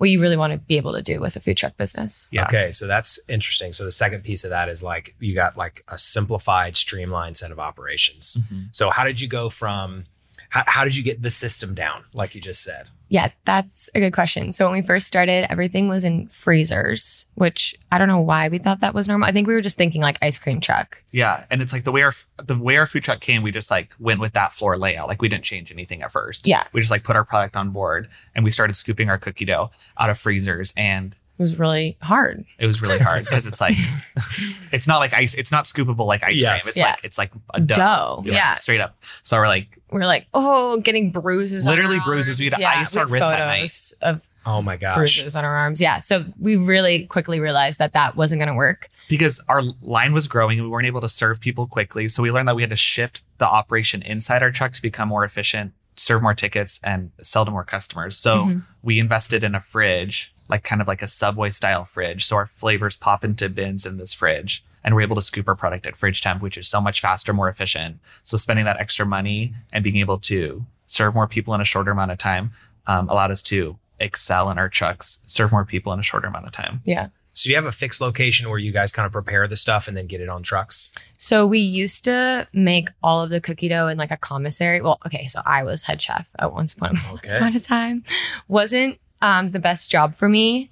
what 0.00 0.08
you 0.08 0.18
really 0.18 0.38
want 0.38 0.50
to 0.50 0.58
be 0.58 0.78
able 0.78 0.94
to 0.94 1.02
do 1.02 1.20
with 1.20 1.36
a 1.36 1.40
food 1.40 1.58
truck 1.58 1.76
business. 1.76 2.26
Yeah. 2.32 2.44
Okay, 2.44 2.72
so 2.72 2.86
that's 2.86 3.20
interesting. 3.28 3.74
So 3.74 3.84
the 3.84 3.92
second 3.92 4.24
piece 4.24 4.44
of 4.44 4.50
that 4.50 4.70
is 4.70 4.82
like 4.82 5.14
you 5.20 5.34
got 5.34 5.58
like 5.58 5.84
a 5.88 5.98
simplified, 5.98 6.74
streamlined 6.74 7.36
set 7.36 7.50
of 7.50 7.58
operations. 7.58 8.38
Mhm. 8.50 8.68
So 8.72 8.88
how 8.88 9.04
did 9.04 9.20
you 9.20 9.28
go 9.28 9.50
from 9.50 10.06
how, 10.50 10.64
how 10.66 10.84
did 10.84 10.96
you 10.96 11.02
get 11.02 11.22
the 11.22 11.30
system 11.30 11.74
down, 11.74 12.04
like 12.12 12.34
you 12.34 12.40
just 12.40 12.62
said? 12.62 12.88
Yeah, 13.08 13.30
that's 13.44 13.90
a 13.94 13.98
good 13.98 14.12
question. 14.12 14.52
So 14.52 14.66
when 14.66 14.74
we 14.74 14.86
first 14.86 15.08
started, 15.08 15.50
everything 15.50 15.88
was 15.88 16.04
in 16.04 16.28
freezers, 16.28 17.26
which 17.34 17.74
I 17.90 17.98
don't 17.98 18.06
know 18.06 18.20
why 18.20 18.48
we 18.48 18.58
thought 18.58 18.80
that 18.80 18.94
was 18.94 19.08
normal. 19.08 19.28
I 19.28 19.32
think 19.32 19.48
we 19.48 19.54
were 19.54 19.60
just 19.60 19.76
thinking 19.76 20.00
like 20.00 20.16
ice 20.22 20.38
cream 20.38 20.60
truck. 20.60 21.02
Yeah, 21.10 21.44
and 21.50 21.60
it's 21.60 21.72
like 21.72 21.82
the 21.82 21.90
way 21.90 22.02
our 22.02 22.14
the 22.44 22.56
way 22.56 22.76
our 22.76 22.86
food 22.86 23.02
truck 23.02 23.20
came, 23.20 23.42
we 23.42 23.50
just 23.50 23.70
like 23.70 23.90
went 23.98 24.20
with 24.20 24.34
that 24.34 24.52
floor 24.52 24.78
layout. 24.78 25.08
Like 25.08 25.22
we 25.22 25.28
didn't 25.28 25.42
change 25.44 25.72
anything 25.72 26.02
at 26.02 26.12
first. 26.12 26.46
Yeah. 26.46 26.62
we 26.72 26.80
just 26.80 26.92
like 26.92 27.02
put 27.02 27.16
our 27.16 27.24
product 27.24 27.56
on 27.56 27.70
board 27.70 28.08
and 28.36 28.44
we 28.44 28.52
started 28.52 28.74
scooping 28.74 29.08
our 29.08 29.18
cookie 29.18 29.44
dough 29.44 29.72
out 29.98 30.10
of 30.10 30.16
freezers, 30.18 30.72
and 30.76 31.12
It 31.12 31.16
was 31.40 31.58
really 31.58 31.96
hard. 32.02 32.44
it 32.58 32.66
was 32.66 32.80
really 32.82 32.98
hard 32.98 33.24
because 33.24 33.46
it's 33.46 33.60
like 33.60 33.76
it's 34.72 34.86
not 34.86 34.98
like 34.98 35.12
ice. 35.14 35.34
It's 35.34 35.50
not 35.52 35.64
scoopable 35.64 36.06
like 36.06 36.22
ice 36.22 36.40
Yes. 36.40 36.62
cream. 36.62 36.68
It's 36.70 36.76
Yeah. 36.76 36.84
like 36.90 36.98
it's 37.04 37.18
like 37.18 37.32
a 37.54 37.60
dough. 37.60 37.74
Dough. 37.76 38.22
Like, 38.24 38.32
Yeah. 38.34 38.54
straight 38.56 38.80
up. 38.80 38.96
So 39.22 39.36
we're 39.38 39.48
like, 39.48 39.78
We're 39.90 40.06
like, 40.06 40.26
oh, 40.34 40.78
getting 40.78 41.10
bruises. 41.10 41.66
on 41.66 41.70
Literally 41.72 41.98
our 41.98 42.04
bruises. 42.04 42.38
We 42.38 42.46
had 42.50 42.58
to 42.58 42.64
ice 42.68 42.94
we 42.94 43.00
our 43.00 43.06
wrists 43.06 43.30
at 43.32 43.38
photos 43.38 43.94
Of 44.02 44.20
Oh 44.46 44.62
my 44.62 44.76
gosh. 44.76 44.96
bruises 44.96 45.36
on 45.36 45.44
our 45.44 45.54
arms. 45.54 45.80
Yeah. 45.80 45.98
So 45.98 46.24
we 46.38 46.56
really 46.56 47.06
quickly 47.06 47.40
realized 47.40 47.78
that 47.78 47.92
that 47.92 48.16
wasn't 48.16 48.40
going 48.40 48.48
to 48.48 48.54
work. 48.54 48.88
because 49.08 49.40
our 49.48 49.62
line 49.82 50.12
was 50.12 50.28
growing 50.28 50.58
and 50.58 50.66
we 50.66 50.70
weren't 50.70 50.86
able 50.86 51.00
to 51.00 51.08
serve 51.08 51.40
people 51.40 51.66
quickly. 51.66 52.06
So 52.08 52.22
we 52.22 52.30
learned 52.30 52.46
that 52.48 52.54
we 52.56 52.62
had 52.62 52.70
to 52.70 52.76
shift 52.76 53.22
the 53.38 53.46
operation 53.46 54.02
inside 54.02 54.42
our 54.42 54.50
trucks 54.52 54.78
to 54.78 54.82
become 54.82 55.08
more 55.08 55.24
efficient, 55.24 55.72
serve 55.96 56.22
more 56.22 56.32
tickets, 56.32 56.78
and 56.84 57.10
sell 57.20 57.44
to 57.44 57.50
more 57.50 57.64
customers. 57.64 58.16
So 58.16 58.44
Mhm. 58.44 58.62
we 58.82 58.98
invested 59.00 59.42
in 59.44 59.54
a 59.56 59.60
fridge, 59.60 60.32
like 60.50 60.64
kind 60.64 60.82
of 60.82 60.88
like 60.88 61.00
a 61.02 61.08
subway 61.08 61.50
style 61.50 61.84
fridge. 61.84 62.26
So 62.26 62.36
our 62.36 62.46
flavors 62.46 62.96
pop 62.96 63.24
into 63.24 63.48
bins 63.48 63.86
in 63.86 63.96
this 63.96 64.12
fridge. 64.12 64.64
And 64.82 64.94
we're 64.94 65.02
able 65.02 65.16
to 65.16 65.22
scoop 65.22 65.46
our 65.46 65.54
product 65.54 65.84
at 65.86 65.94
fridge 65.94 66.22
temp, 66.22 66.40
which 66.40 66.56
is 66.56 66.66
so 66.66 66.80
much 66.80 67.00
faster, 67.02 67.34
more 67.34 67.48
efficient. 67.50 67.98
So 68.22 68.36
spending 68.38 68.64
that 68.64 68.78
extra 68.80 69.04
money 69.04 69.54
and 69.72 69.84
being 69.84 69.98
able 69.98 70.18
to 70.20 70.64
serve 70.86 71.14
more 71.14 71.28
people 71.28 71.52
in 71.54 71.60
a 71.60 71.64
shorter 71.64 71.90
amount 71.90 72.12
of 72.12 72.18
time 72.18 72.52
um, 72.86 73.08
allowed 73.10 73.30
us 73.30 73.42
to 73.42 73.78
excel 73.98 74.50
in 74.50 74.56
our 74.58 74.70
trucks, 74.70 75.18
serve 75.26 75.52
more 75.52 75.66
people 75.66 75.92
in 75.92 76.00
a 76.00 76.02
shorter 76.02 76.26
amount 76.28 76.46
of 76.46 76.52
time. 76.52 76.80
Yeah. 76.84 77.08
So 77.34 77.48
you 77.48 77.56
have 77.56 77.66
a 77.66 77.72
fixed 77.72 78.00
location 78.00 78.48
where 78.48 78.58
you 78.58 78.72
guys 78.72 78.90
kind 78.90 79.06
of 79.06 79.12
prepare 79.12 79.46
the 79.46 79.56
stuff 79.56 79.86
and 79.86 79.96
then 79.96 80.06
get 80.06 80.20
it 80.22 80.28
on 80.28 80.42
trucks. 80.42 80.92
So 81.18 81.46
we 81.46 81.58
used 81.58 82.04
to 82.04 82.48
make 82.52 82.88
all 83.02 83.22
of 83.22 83.30
the 83.30 83.40
cookie 83.40 83.68
dough 83.68 83.86
in 83.86 83.98
like 83.98 84.10
a 84.10 84.16
commissary. 84.16 84.80
Well, 84.80 84.98
okay, 85.06 85.26
so 85.26 85.40
I 85.44 85.62
was 85.62 85.82
head 85.82 86.00
chef 86.02 86.26
at 86.38 86.52
once 86.52 86.72
upon, 86.72 86.98
once 87.08 87.26
Okay. 87.30 87.36
upon 87.38 87.54
a 87.54 87.60
time. 87.60 88.02
Wasn't 88.48 88.98
um, 89.22 89.50
the 89.50 89.58
best 89.58 89.90
job 89.90 90.14
for 90.14 90.28
me 90.28 90.70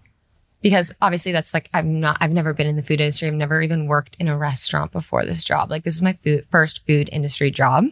because 0.61 0.93
obviously 1.01 1.33
that's 1.33 1.55
like 1.55 1.69
I've 1.73 1.87
not. 1.87 2.19
I've 2.21 2.33
never 2.33 2.53
been 2.53 2.67
in 2.67 2.77
the 2.77 2.83
food 2.83 3.01
industry. 3.01 3.29
I've 3.29 3.35
never 3.35 3.63
even 3.63 3.87
worked 3.87 4.17
in 4.19 4.29
a 4.29 4.37
restaurant 4.37 4.93
before 4.93 5.25
this 5.25 5.45
job. 5.45 5.71
Like 5.71 5.85
this 5.85 5.95
is 5.95 6.03
my 6.03 6.15
food, 6.15 6.47
first 6.51 6.85
food 6.87 7.09
industry 7.13 7.51
job. 7.51 7.87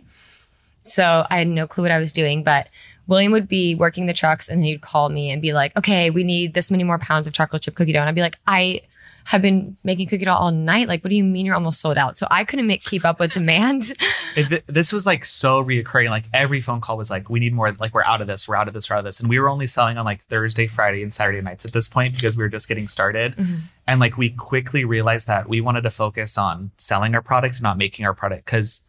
So 0.83 1.27
I 1.31 1.39
had 1.39 1.49
no 1.49 1.67
clue 1.67 1.83
what 1.83 1.91
I 1.91 1.99
was 1.99 2.13
doing, 2.13 2.43
but 2.43 2.69
William 3.07 3.33
would 3.33 3.49
be 3.49 3.75
working 3.75 4.07
the 4.07 4.13
trucks 4.13 4.49
and 4.49 4.65
he'd 4.65 4.81
call 4.81 5.09
me 5.09 5.31
and 5.31 5.43
be 5.43 5.53
like, 5.53 5.77
okay, 5.77 6.11
we 6.11 6.25
need 6.25 6.55
this 6.55 6.71
many 6.71 6.85
more 6.85 6.99
pounds 6.99 7.27
of 7.27 7.33
chocolate 7.33 7.63
chip 7.63 7.75
cookie 7.75 7.93
dough. 7.93 8.01
And 8.01 8.09
I'd 8.09 8.15
be 8.15 8.21
like, 8.21 8.39
I 8.47 8.83
have 9.27 9.43
been 9.43 9.77
making 9.83 10.07
cookie 10.07 10.25
dough 10.25 10.35
all 10.35 10.53
night. 10.53 10.87
Like, 10.87 11.03
what 11.03 11.11
do 11.11 11.17
you 11.17 11.25
mean 11.25 11.47
you're 11.47 11.57
almost 11.57 11.81
sold 11.81 11.99
out? 11.99 12.17
So 12.17 12.29
I 12.31 12.45
couldn't 12.45 12.69
make 12.69 12.85
keep 12.85 13.05
up 13.05 13.19
with 13.19 13.33
demand. 13.33 13.93
it, 14.37 14.63
this 14.69 14.93
was 14.93 15.05
like 15.05 15.25
so 15.25 15.65
reoccurring. 15.65 16.11
Like 16.11 16.27
every 16.33 16.61
phone 16.61 16.81
call 16.81 16.97
was 16.97 17.11
like, 17.11 17.29
we 17.29 17.41
need 17.41 17.53
more. 17.53 17.73
Like 17.73 17.93
we're 17.93 18.05
out 18.05 18.21
of 18.21 18.29
this. 18.29 18.47
We're 18.47 18.55
out 18.55 18.69
of 18.69 18.75
this. 18.75 18.89
We're 18.89 18.95
out 18.95 19.01
of 19.01 19.05
this. 19.05 19.19
And 19.19 19.29
we 19.29 19.41
were 19.41 19.49
only 19.49 19.67
selling 19.67 19.99
on 19.99 20.05
like 20.05 20.25
Thursday, 20.27 20.69
Friday, 20.69 21.03
and 21.03 21.13
Saturday 21.13 21.41
nights 21.41 21.65
at 21.65 21.73
this 21.73 21.89
point 21.89 22.15
because 22.15 22.37
we 22.37 22.45
were 22.45 22.49
just 22.49 22.69
getting 22.69 22.87
started. 22.87 23.35
Mhm. 23.35 23.63
And 23.89 23.99
like 23.99 24.17
we 24.17 24.31
quickly 24.31 24.85
realized 24.85 25.27
that 25.27 25.49
we 25.49 25.61
wanted 25.61 25.83
to 25.83 25.91
focus 25.91 26.39
on 26.39 26.71
selling 26.79 27.17
our 27.17 27.23
product, 27.23 27.61
not 27.61 27.79
making 27.79 28.07
our 28.07 28.15
product, 28.15 28.45
because 28.45 28.81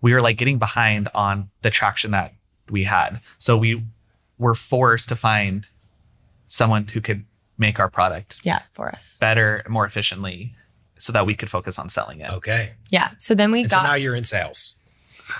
we 0.00 0.14
were 0.14 0.22
like 0.22 0.38
getting 0.38 0.58
behind 0.58 1.10
on 1.14 1.50
the 1.60 1.68
traction 1.68 2.12
that 2.12 2.32
we 2.70 2.84
had. 2.84 3.20
So 3.36 3.58
we 3.58 3.84
were 4.38 4.54
forced 4.54 5.10
to 5.10 5.16
find 5.16 5.66
someone 6.48 6.86
who 6.88 7.02
could 7.02 7.26
make 7.58 7.78
our 7.78 7.88
product 7.88 8.40
yeah, 8.42 8.62
for 8.72 8.88
us. 8.88 9.16
better, 9.20 9.64
more 9.68 9.84
efficiently, 9.86 10.54
so 10.98 11.12
that 11.12 11.26
we 11.26 11.34
could 11.34 11.50
focus 11.50 11.78
on 11.78 11.88
selling 11.88 12.20
it. 12.20 12.30
Okay. 12.30 12.74
Yeah. 12.90 13.10
So 13.18 13.34
then 13.34 13.50
we 13.52 13.62
And 13.62 13.70
so 13.70 13.76
got, 13.76 13.82
now 13.84 13.94
you're 13.94 14.14
in 14.14 14.24
sales. 14.24 14.76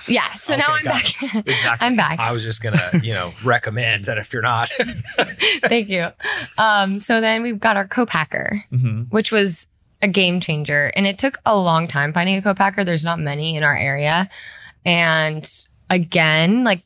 yeah. 0.07 0.33
So 0.33 0.55
now 0.55 0.63
Okay, 0.65 0.73
I'm 0.79 0.83
got 0.83 0.93
back. 0.93 1.33
Exactly. 1.47 1.85
I'm 1.87 1.95
back. 1.95 2.19
I 2.19 2.31
was 2.31 2.43
just 2.43 2.61
gonna, 2.63 2.91
you 3.03 3.13
know, 3.13 3.33
recommend 3.43 4.05
that 4.05 4.17
if 4.17 4.33
you're 4.33 4.41
not. 4.41 4.69
Thank 5.65 5.89
you. 5.89 6.07
Um, 6.57 6.99
so 6.99 7.21
then 7.21 7.41
we've 7.43 7.59
got 7.59 7.77
our 7.77 7.87
co-packer, 7.87 8.63
hmm 8.69 9.03
which 9.09 9.31
was 9.31 9.67
a 10.01 10.07
game 10.07 10.39
changer. 10.39 10.91
And 10.95 11.07
it 11.07 11.17
took 11.17 11.37
a 11.45 11.57
long 11.57 11.87
time 11.87 12.13
finding 12.13 12.35
a 12.35 12.41
co-packer. 12.41 12.83
There's 12.83 13.05
not 13.05 13.19
many 13.19 13.55
in 13.55 13.63
our 13.63 13.75
area. 13.77 14.29
And 14.85 15.49
again, 15.89 16.63
like 16.63 16.81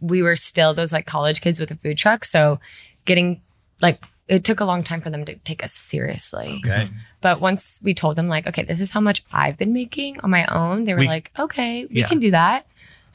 we 0.00 0.22
were 0.22 0.36
still 0.36 0.74
those 0.74 0.92
like 0.92 1.06
college 1.06 1.40
kids 1.40 1.60
with 1.60 1.70
a 1.70 1.76
food 1.76 1.96
truck. 1.98 2.24
So 2.24 2.58
getting 3.04 3.40
like 3.80 4.00
it 4.30 4.44
took 4.44 4.60
a 4.60 4.64
long 4.64 4.82
time 4.84 5.00
for 5.00 5.10
them 5.10 5.24
to 5.24 5.34
take 5.36 5.62
us 5.64 5.72
seriously. 5.72 6.62
okay. 6.64 6.88
But 7.20 7.40
once 7.40 7.80
we 7.82 7.92
told 7.94 8.14
them 8.16 8.28
like, 8.28 8.46
okay, 8.46 8.62
this 8.62 8.80
is 8.80 8.90
how 8.90 9.00
much 9.00 9.22
I've 9.32 9.58
been 9.58 9.72
making 9.72 10.20
on 10.20 10.30
my 10.30 10.46
own, 10.46 10.84
they 10.84 10.94
were 10.94 11.00
We- 11.00 11.06
like, 11.08 11.32
okay, 11.38 11.84
we 11.86 12.00
Yeah. 12.00 12.06
can 12.06 12.20
do 12.20 12.30
that. 12.30 12.64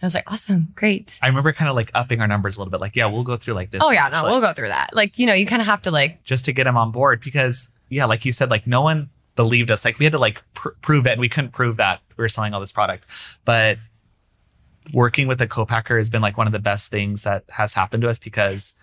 I 0.01 0.05
was 0.05 0.13
like, 0.13 0.29
awesome, 0.31 0.67
great. 0.75 1.17
I 1.23 1.27
remember 1.27 1.51
kind 1.53 1.69
of 1.69 1.75
like 1.75 1.89
upping 1.95 2.19
our 2.21 2.27
numbers 2.27 2.57
a 2.57 2.59
little 2.59 2.69
bit. 2.69 2.81
Like, 2.81 2.95
yeah, 2.95 3.05
we'll 3.07 3.23
go 3.23 3.37
through 3.37 3.55
like 3.55 3.71
this. 3.71 3.81
oh 3.83 3.91
yeah, 3.91 4.09
no, 4.09 4.23
like, 4.23 4.31
we'll 4.31 4.41
go 4.41 4.53
through 4.53 4.67
that. 4.67 4.89
Like, 4.93 5.17
you 5.17 5.25
know, 5.25 5.33
you 5.33 5.45
kind 5.47 5.61
of 5.61 5.67
have 5.67 5.81
to 5.83 5.91
like, 5.91 6.23
just 6.25 6.45
to 6.45 6.51
get 6.51 6.65
them 6.65 6.77
on 6.77 6.91
board 6.91 7.21
because, 7.21 7.69
yeah, 7.89 8.05
like 8.05 8.25
you 8.25 8.31
said, 8.31 8.49
like 8.51 8.67
no 8.67 8.81
one 8.81 9.09
believed 9.37 9.71
us. 9.71 9.83
Like 9.85 9.97
we 9.97 10.05
had 10.05 10.11
to 10.11 10.19
like 10.19 10.43
pr- 10.53 10.75
prove 10.81 11.07
it, 11.07 11.11
and 11.13 11.21
we 11.21 11.29
couldn't 11.29 11.51
prove 11.53 11.77
that 11.77 12.01
we 12.17 12.21
were 12.21 12.29
selling 12.29 12.53
all 12.53 12.59
this 12.59 12.71
product. 12.73 13.05
But 13.45 13.79
working 14.93 15.27
with 15.27 15.41
a 15.41 15.47
co-packer 15.47 15.97
has 15.97 16.09
been 16.09 16.21
like 16.21 16.37
one 16.37 16.45
of 16.47 16.53
the 16.53 16.59
best 16.59 16.91
things 16.91 17.23
that 17.23 17.43
has 17.49 17.73
happened 17.73 18.03
to 18.03 18.09
us 18.09 18.19
because 18.19 18.73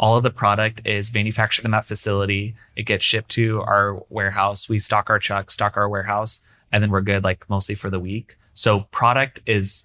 all 0.00 0.16
of 0.16 0.22
the 0.22 0.30
product 0.30 0.80
is 0.86 1.12
manufactured 1.12 1.64
in 1.66 1.70
that 1.72 1.84
facility. 1.84 2.54
It 2.74 2.84
gets 2.84 3.04
shipped 3.04 3.28
to 3.32 3.60
our 3.60 4.02
warehouse. 4.08 4.66
We 4.68 4.78
stock 4.78 5.10
our 5.10 5.18
truck, 5.18 5.50
stock 5.50 5.76
our 5.76 5.88
warehouse, 5.88 6.40
and 6.72 6.82
then 6.82 6.90
we're 6.90 7.02
good 7.02 7.22
like 7.22 7.48
mostly 7.50 7.74
for 7.74 7.90
the 7.90 8.00
week. 8.00 8.36
So 8.54 8.80
product 8.90 9.40
is 9.46 9.84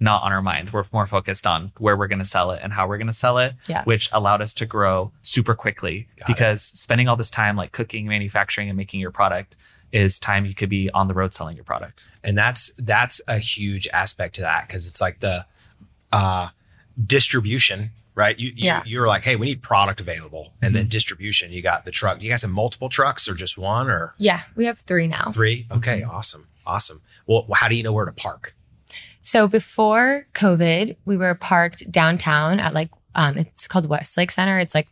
not 0.00 0.22
on 0.22 0.30
our 0.32 0.40
mind. 0.42 0.70
We're 0.70 0.84
more 0.92 1.08
focused 1.08 1.44
on 1.44 1.72
where 1.78 1.96
we're 1.96 2.06
going 2.06 2.20
to 2.20 2.24
sell 2.24 2.52
it 2.52 2.60
and 2.62 2.72
how 2.72 2.86
we're 2.86 2.98
going 2.98 3.08
to 3.08 3.12
sell 3.12 3.36
it, 3.38 3.54
Yeah. 3.66 3.82
which 3.82 4.08
allowed 4.12 4.40
us 4.40 4.54
to 4.54 4.64
grow 4.64 5.10
super 5.22 5.56
quickly 5.56 6.06
Got 6.20 6.30
it. 6.30 6.34
because 6.36 6.62
spending 6.62 7.08
all 7.08 7.16
this 7.16 7.30
time 7.32 7.56
like 7.56 7.72
cooking, 7.72 8.06
manufacturing, 8.06 8.68
and 8.68 8.76
making 8.76 9.00
your 9.00 9.10
product 9.10 9.56
is 9.90 10.20
time 10.20 10.46
you 10.46 10.54
could 10.54 10.68
be 10.68 10.88
on 10.92 11.08
the 11.08 11.14
road 11.14 11.34
selling 11.34 11.56
your 11.56 11.64
product. 11.64 12.04
and 12.22 12.38
that's 12.38 12.70
that's 12.78 13.20
a 13.26 13.38
huge 13.38 13.88
aspect 13.92 14.36
to 14.36 14.40
that 14.42 14.68
because 14.68 14.86
it's 14.86 15.00
like 15.00 15.18
the 15.18 15.44
uh 16.12 16.48
distribution 17.04 17.90
right 18.18 18.38
you, 18.38 18.48
you 18.48 18.54
Yeah. 18.66 18.82
you're 18.84 19.06
like 19.06 19.22
hey 19.22 19.36
we 19.36 19.46
need 19.46 19.62
product 19.62 20.00
available 20.00 20.52
and 20.60 20.74
then 20.74 20.88
distribution 20.88 21.52
you 21.52 21.62
got 21.62 21.84
the 21.84 21.90
truck 21.90 22.20
you 22.22 22.28
guys 22.30 22.42
have 22.42 22.50
multiple 22.50 22.88
trucks 22.88 23.28
or 23.28 23.34
just 23.34 23.56
one 23.56 23.88
or 23.88 24.14
yeah, 24.18 24.42
we 24.56 24.64
have 24.66 24.78
three 24.80 25.06
now. 25.06 25.30
three 25.32 25.66
okay 25.70 26.02
awesome 26.02 26.48
awesome 26.66 27.00
well 27.26 27.46
how 27.54 27.68
do 27.68 27.74
you 27.76 27.82
know 27.82 27.92
where 27.92 28.04
to 28.06 28.12
park 28.12 28.54
So 29.22 29.46
before 29.48 30.26
COVID, 30.34 30.96
we 31.04 31.16
were 31.16 31.34
parked 31.34 31.90
downtown 31.90 32.60
at 32.60 32.72
like 32.74 32.90
um, 33.14 33.36
it's 33.36 33.66
called 33.66 33.86
Westlake 33.88 34.30
Center. 34.30 34.58
It's 34.58 34.74
like 34.74 34.88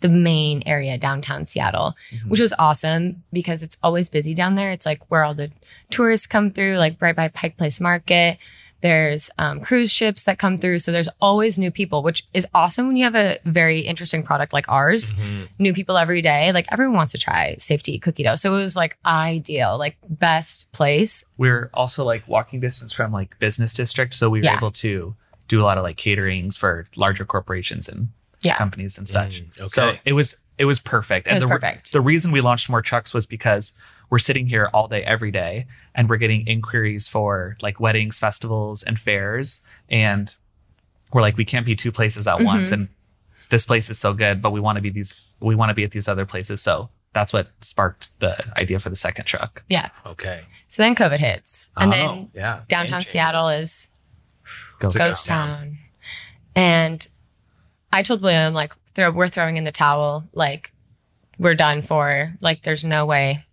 the 0.00 0.08
main 0.08 0.62
area 0.66 0.96
downtown 0.98 1.44
Seattle, 1.44 1.94
Mhm. 2.12 2.28
which 2.30 2.40
was 2.40 2.54
awesome 2.58 3.24
because 3.32 3.62
it's 3.62 3.76
always 3.82 4.08
busy 4.08 4.34
down 4.34 4.54
there. 4.54 4.70
It's 4.72 4.86
like 4.86 5.00
where 5.10 5.24
all 5.24 5.34
the 5.34 5.50
tourists 5.90 6.26
come 6.26 6.50
through, 6.52 6.76
like 6.78 6.96
right 7.00 7.16
by 7.16 7.28
Pike 7.28 7.56
Place 7.56 7.80
Market. 7.80 8.38
There's 8.86 9.30
um, 9.36 9.58
cruise 9.58 9.90
ships 9.90 10.22
that 10.24 10.38
come 10.38 10.58
through, 10.58 10.78
so 10.78 10.92
there's 10.92 11.08
always 11.20 11.58
new 11.58 11.72
people, 11.72 12.04
which 12.04 12.24
is 12.32 12.46
awesome 12.54 12.86
when 12.86 12.96
you 12.96 13.02
have 13.02 13.16
a 13.16 13.40
very 13.44 13.80
interesting 13.80 14.22
product 14.22 14.52
like 14.52 14.68
ours. 14.68 15.12
New 15.58 15.74
people 15.74 15.96
every 15.96 16.22
day, 16.22 16.52
like 16.52 16.66
everyone 16.70 16.94
wants 16.94 17.10
to 17.10 17.18
try 17.18 17.56
safety 17.58 17.98
cookie 17.98 18.22
dough, 18.22 18.36
so 18.36 18.54
it 18.54 18.62
was 18.62 18.76
like 18.76 18.96
ideal, 19.04 19.76
like 19.76 19.96
best 20.08 20.70
place. 20.70 21.24
We're 21.36 21.68
also 21.74 22.04
like 22.04 22.28
walking 22.28 22.60
distance 22.60 22.92
from 22.92 23.10
like 23.10 23.36
business 23.40 23.74
district. 23.74 24.14
So 24.14 24.30
we 24.30 24.38
were 24.38 24.44
Yeah. 24.44 24.56
able 24.56 24.70
to 24.70 25.16
do 25.48 25.60
a 25.60 25.64
lot 25.64 25.78
of 25.78 25.82
like 25.82 25.96
caterings 25.96 26.56
for 26.56 26.86
larger 26.94 27.24
corporations 27.24 27.88
and 27.88 28.10
Yeah. 28.42 28.54
companies 28.54 28.98
and 28.98 29.08
such. 29.08 29.42
Mm, 29.42 29.58
okay. 29.62 29.68
So 29.68 29.94
it 30.04 30.12
was 30.12 30.36
it 30.58 30.64
was 30.66 30.78
perfect. 30.78 31.26
It 31.26 31.34
was 31.34 31.42
the, 31.42 31.48
perfect. 31.48 31.92
the 31.92 32.00
reason 32.00 32.30
we 32.30 32.40
launched 32.40 32.70
more 32.70 32.82
trucks 32.82 33.12
was 33.12 33.26
because 33.26 33.72
we're 34.10 34.18
sitting 34.18 34.46
here 34.46 34.68
all 34.72 34.88
day 34.88 35.02
every 35.02 35.30
day 35.30 35.66
and 35.94 36.08
we're 36.08 36.16
getting 36.16 36.46
inquiries 36.46 37.08
for 37.08 37.56
like 37.60 37.80
weddings, 37.80 38.18
festivals, 38.18 38.82
and 38.82 38.98
fairs. 38.98 39.60
And 39.88 40.34
we're 41.12 41.22
like, 41.22 41.36
we 41.36 41.44
can't 41.44 41.66
be 41.66 41.74
two 41.76 41.90
places 41.92 42.26
at 42.26 42.40
once. 42.42 42.70
Mhm. 42.70 42.72
And 42.72 42.88
this 43.50 43.66
place 43.66 43.90
is 43.90 43.98
so 43.98 44.12
good, 44.14 44.40
but 44.42 44.50
we 44.52 44.60
want 44.60 44.76
to 44.76 44.82
be 44.82 44.90
these 44.90 45.14
we 45.40 45.54
want 45.54 45.70
to 45.70 45.74
be 45.74 45.84
at 45.84 45.90
these 45.90 46.08
other 46.08 46.24
places. 46.26 46.62
So 46.62 46.88
that's 47.12 47.32
what 47.32 47.48
sparked 47.60 48.08
the 48.20 48.36
idea 48.58 48.78
for 48.78 48.90
the 48.90 48.96
second 48.96 49.24
truck. 49.24 49.62
Yeah. 49.68 49.88
Okay. 50.04 50.42
So 50.68 50.82
then 50.82 50.94
COVID 50.94 51.18
hits, 51.18 51.70
and 51.76 51.92
Oh, 51.92 51.96
then 51.96 52.30
yeah. 52.34 52.60
downtown 52.68 52.98
Game. 53.00 53.06
Seattle 53.06 53.48
is 53.48 53.88
Ghost 54.78 54.98
ghost 54.98 55.26
town. 55.26 55.48
town. 55.48 55.78
And 56.54 57.08
I 57.92 58.02
told 58.02 58.20
William, 58.20 58.52
like, 58.52 58.72
throw, 58.94 59.10
we're 59.10 59.28
throwing 59.28 59.56
in 59.56 59.64
the 59.64 59.72
towel. 59.72 60.24
Like, 60.34 60.72
we're 61.38 61.54
done 61.54 61.80
for. 61.82 62.34
Like, 62.40 62.62
there's 62.62 62.84
no 62.84 63.06
way 63.06 63.44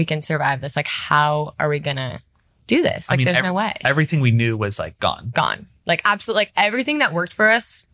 we 0.00 0.06
can 0.06 0.22
survive 0.22 0.62
this. 0.62 0.76
Like, 0.76 0.86
how 0.88 1.54
are 1.60 1.68
we 1.68 1.78
gonna 1.78 2.22
do 2.66 2.82
this? 2.82 3.10
I 3.10 3.12
Like, 3.12 3.18
mean, 3.18 3.24
there's 3.26 3.36
ev- 3.36 3.44
no 3.44 3.52
way. 3.52 3.74
Everything 3.84 4.20
we 4.20 4.30
knew 4.30 4.56
was 4.56 4.78
like 4.78 4.98
gone. 4.98 5.30
Gone. 5.34 5.66
Like, 5.84 6.00
absolutely. 6.06 6.40
Like, 6.42 6.52
everything 6.56 7.00
that 7.00 7.12
worked 7.12 7.34
for 7.34 7.50
us 7.50 7.84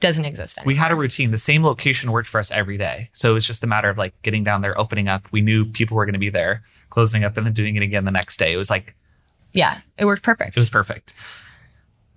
doesn't 0.00 0.26
exist 0.26 0.58
anymore. 0.58 0.66
we 0.68 0.74
had 0.74 0.92
a 0.92 0.94
routine. 0.96 1.30
The 1.30 1.38
same 1.38 1.62
location 1.64 2.12
worked 2.12 2.28
for 2.28 2.38
us 2.38 2.50
every 2.50 2.76
day. 2.76 3.08
So 3.14 3.30
it 3.30 3.34
was 3.34 3.46
just 3.46 3.64
a 3.64 3.66
matter 3.66 3.88
of 3.88 3.96
like 3.96 4.12
getting 4.20 4.44
down 4.44 4.60
there, 4.60 4.78
opening 4.78 5.08
up. 5.08 5.26
We 5.32 5.40
knew 5.40 5.64
people 5.64 5.96
were 5.96 6.04
going 6.04 6.12
to 6.12 6.18
be 6.18 6.28
there, 6.30 6.62
closing 6.90 7.24
up, 7.24 7.38
and 7.38 7.46
then 7.46 7.54
doing 7.54 7.76
it 7.76 7.82
again 7.82 8.04
the 8.04 8.10
next 8.10 8.36
day. 8.38 8.52
It 8.52 8.56
was 8.58 8.68
like 8.68 8.94
yeah, 9.54 9.80
it 9.96 10.04
worked 10.04 10.22
perfect. 10.22 10.50
it 10.50 10.56
was 10.60 10.68
perfect. 10.70 11.14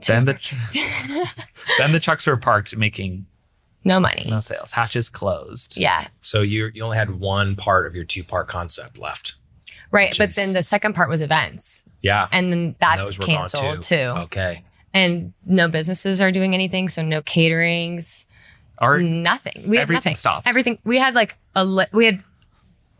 Then 0.05 0.25
the 0.25 0.37
then 1.77 1.91
the 1.93 1.99
trucks 2.01 2.27
were 2.27 2.35
parked, 2.37 2.75
making 2.75 3.25
no 3.83 3.99
money. 3.99 4.25
no 4.29 4.39
sales. 4.39 4.71
Hatches 4.71 5.09
closed. 5.09 5.77
Yeah. 5.77 6.07
So 6.21 6.41
you 6.41 6.71
you 6.73 6.83
only 6.83 6.97
had 6.97 7.19
one 7.19 7.55
part 7.55 7.85
of 7.87 7.95
your 7.95 8.05
two 8.05 8.23
part 8.23 8.47
concept 8.47 8.97
left. 8.97 9.35
Right. 9.91 10.15
But 10.17 10.29
Jeez. 10.29 10.35
then 10.35 10.53
the 10.53 10.63
second 10.63 10.93
part 10.95 11.09
was 11.09 11.21
events. 11.21 11.85
Yeah. 12.01 12.27
And 12.31 12.51
then 12.51 12.75
that's 12.79 13.01
Those 13.01 13.19
were 13.19 13.25
gone 13.27 13.35
canceled 13.37 13.81
too. 13.83 13.95
Okay. 14.23 14.63
And 14.93 15.33
no 15.45 15.67
businesses 15.67 16.19
are 16.21 16.31
doing 16.31 16.53
anything. 16.53 16.89
So 16.89 17.03
no 17.03 17.21
caterings, 17.21 18.25
Or 18.81 18.99
nothing. 18.99 19.65
We 19.69 19.77
had 19.77 19.83
everything 19.83 19.95
nothing. 20.11 20.15
stopped. 20.15 20.47
Everything. 20.47 20.79
We 20.83 20.97
had 20.99 21.13
like 21.13 21.35
a 21.55 21.63
li- 21.63 21.85
we 21.93 22.05
had 22.05 22.23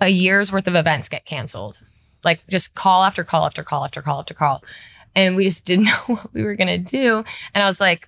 a 0.02 0.10
year's 0.10 0.52
worth 0.52 0.68
of 0.68 0.76
events 0.76 1.10
get 1.10 1.26
canceled. 1.26 1.80
Like 2.24 2.46
just 2.48 2.74
call 2.76 3.04
after 3.04 3.24
call 3.24 3.46
after 3.46 3.64
call 3.64 3.84
after 3.84 4.02
call 4.02 4.20
after 4.20 4.34
call. 4.34 4.64
And 5.16 5.36
we 5.36 5.44
just 5.46 5.66
didn't 5.66 5.86
know 6.08 6.16
what 6.16 6.34
we 6.34 6.44
were 6.44 6.56
gonna 6.56 6.78
do. 6.78 7.24
And 7.56 7.64
I 7.64 7.68
was 7.68 7.80
like, 7.82 8.08